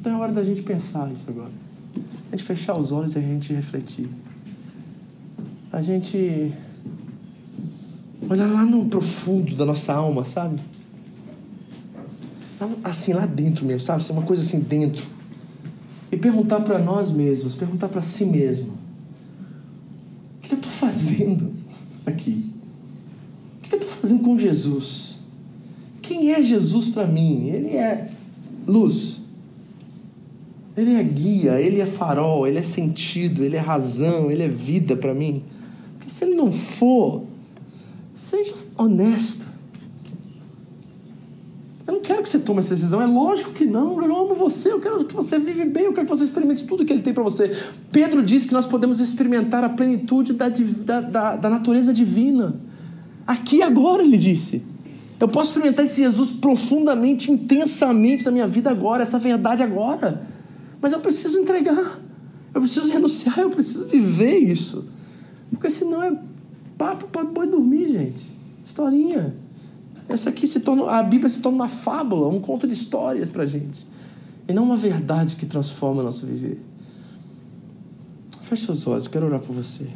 Então 0.00 0.12
é 0.12 0.16
hora 0.16 0.32
da 0.32 0.42
gente 0.42 0.62
pensar 0.62 1.10
isso 1.12 1.30
agora. 1.30 1.52
A 2.32 2.36
gente 2.36 2.44
fechar 2.44 2.76
os 2.76 2.90
olhos 2.90 3.14
e 3.14 3.18
a 3.18 3.22
gente 3.22 3.52
refletir. 3.52 4.08
A 5.72 5.80
gente 5.80 6.52
olhar 8.28 8.46
lá 8.46 8.64
no 8.64 8.86
profundo 8.86 9.54
da 9.54 9.64
nossa 9.64 9.94
alma, 9.94 10.24
sabe? 10.24 10.56
Assim, 12.84 13.12
lá 13.12 13.26
dentro 13.26 13.64
mesmo, 13.64 13.80
sabe? 13.80 14.02
Ser 14.04 14.12
uma 14.12 14.22
coisa 14.22 14.42
assim 14.42 14.60
dentro. 14.60 15.04
E 16.12 16.16
perguntar 16.16 16.60
para 16.60 16.78
nós 16.78 17.10
mesmos, 17.10 17.54
perguntar 17.54 17.88
para 17.88 18.00
si 18.00 18.24
mesmo: 18.24 18.72
o 20.38 20.40
que 20.48 20.52
eu 20.54 20.56
estou 20.56 20.72
fazendo 20.72 21.52
aqui? 22.04 22.50
O 23.58 23.68
que 23.68 23.74
eu 23.74 23.78
estou 23.78 23.92
fazendo 23.96 24.22
com 24.22 24.38
Jesus? 24.38 25.20
Quem 26.02 26.32
é 26.32 26.42
Jesus 26.42 26.88
para 26.88 27.06
mim? 27.06 27.48
Ele 27.48 27.76
é 27.76 28.10
luz. 28.66 29.20
Ele 30.76 30.94
é 30.94 31.02
guia, 31.02 31.60
ele 31.60 31.80
é 31.80 31.86
farol, 31.86 32.46
ele 32.46 32.58
é 32.58 32.62
sentido, 32.62 33.44
ele 33.44 33.56
é 33.56 33.60
razão, 33.60 34.30
ele 34.30 34.42
é 34.42 34.48
vida 34.48 34.96
para 34.96 35.12
mim. 35.12 35.42
Porque 35.94 36.10
se 36.10 36.24
ele 36.24 36.34
não 36.34 36.50
for, 36.52 37.24
seja 38.14 38.54
honesto. 38.76 39.49
Quero 42.10 42.24
que 42.24 42.28
você 42.28 42.40
tome 42.40 42.58
essa 42.58 42.70
decisão. 42.70 43.00
É 43.00 43.06
lógico 43.06 43.52
que 43.52 43.64
não. 43.64 44.02
Eu 44.02 44.16
amo 44.16 44.34
você. 44.34 44.72
Eu 44.72 44.80
quero 44.80 45.04
que 45.04 45.14
você 45.14 45.38
vive 45.38 45.64
bem. 45.64 45.84
Eu 45.84 45.92
quero 45.92 46.08
que 46.08 46.10
você 46.10 46.24
experimente 46.24 46.66
tudo 46.66 46.84
que 46.84 46.92
Ele 46.92 47.02
tem 47.02 47.14
para 47.14 47.22
você. 47.22 47.56
Pedro 47.92 48.20
diz 48.20 48.46
que 48.46 48.52
nós 48.52 48.66
podemos 48.66 48.98
experimentar 48.98 49.62
a 49.62 49.68
plenitude 49.68 50.32
da, 50.32 50.48
da, 50.48 51.00
da, 51.00 51.36
da 51.36 51.48
natureza 51.48 51.94
divina. 51.94 52.56
Aqui 53.24 53.62
agora, 53.62 54.02
ele 54.02 54.18
disse. 54.18 54.60
Eu 55.20 55.28
posso 55.28 55.50
experimentar 55.50 55.84
esse 55.84 56.02
Jesus 56.02 56.32
profundamente, 56.32 57.30
intensamente 57.30 58.24
na 58.24 58.32
minha 58.32 58.46
vida 58.48 58.70
agora, 58.70 59.04
essa 59.04 59.18
verdade 59.20 59.62
agora. 59.62 60.26
Mas 60.82 60.92
eu 60.92 60.98
preciso 60.98 61.38
entregar. 61.38 62.00
Eu 62.52 62.60
preciso 62.60 62.92
renunciar. 62.92 63.38
Eu 63.38 63.50
preciso 63.50 63.86
viver 63.86 64.36
isso. 64.36 64.84
Porque 65.48 65.70
senão 65.70 66.02
é 66.02 66.12
papo 66.76 67.06
para 67.06 67.22
boi 67.22 67.46
dormir, 67.46 67.86
gente. 67.86 68.34
Historinha. 68.64 69.32
Essa 70.10 70.30
aqui 70.30 70.46
se 70.46 70.60
torna, 70.60 70.90
a 70.90 71.02
Bíblia 71.02 71.28
se 71.28 71.40
torna 71.40 71.56
uma 71.56 71.68
fábula, 71.68 72.28
um 72.28 72.40
conto 72.40 72.66
de 72.66 72.72
histórias 72.72 73.28
para 73.30 73.44
gente. 73.46 73.86
E 74.48 74.52
não 74.52 74.64
uma 74.64 74.76
verdade 74.76 75.36
que 75.36 75.46
transforma 75.46 76.00
o 76.00 76.04
nosso 76.04 76.26
viver. 76.26 76.60
Feche 78.42 78.66
seus 78.66 78.84
olhos, 78.88 79.06
quero 79.06 79.26
orar 79.26 79.38
por 79.38 79.54
você. 79.54 79.86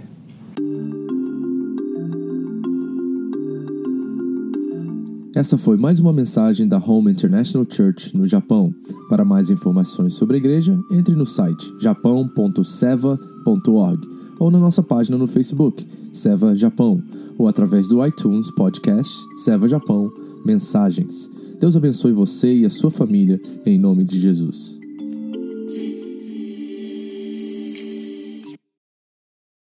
Essa 5.34 5.58
foi 5.58 5.76
mais 5.76 5.98
uma 5.98 6.12
mensagem 6.12 6.68
da 6.68 6.78
Home 6.78 7.10
International 7.10 7.66
Church 7.68 8.16
no 8.16 8.24
Japão. 8.24 8.72
Para 9.08 9.24
mais 9.24 9.50
informações 9.50 10.14
sobre 10.14 10.36
a 10.36 10.38
igreja, 10.38 10.78
entre 10.92 11.16
no 11.16 11.26
site 11.26 11.74
japão.seva.org 11.80 14.14
ou 14.38 14.50
na 14.50 14.58
nossa 14.58 14.82
página 14.82 15.16
no 15.16 15.26
Facebook, 15.26 15.86
Seva 16.12 16.54
Japão 16.54 17.02
ou 17.38 17.48
através 17.48 17.88
do 17.88 18.04
iTunes 18.04 18.50
Podcast 18.50 19.12
Serva 19.36 19.68
Japão 19.68 20.10
Mensagens. 20.44 21.28
Deus 21.58 21.76
abençoe 21.76 22.12
você 22.12 22.54
e 22.54 22.66
a 22.66 22.70
sua 22.70 22.90
família, 22.90 23.40
em 23.64 23.78
nome 23.78 24.04
de 24.04 24.18
Jesus. 24.18 24.83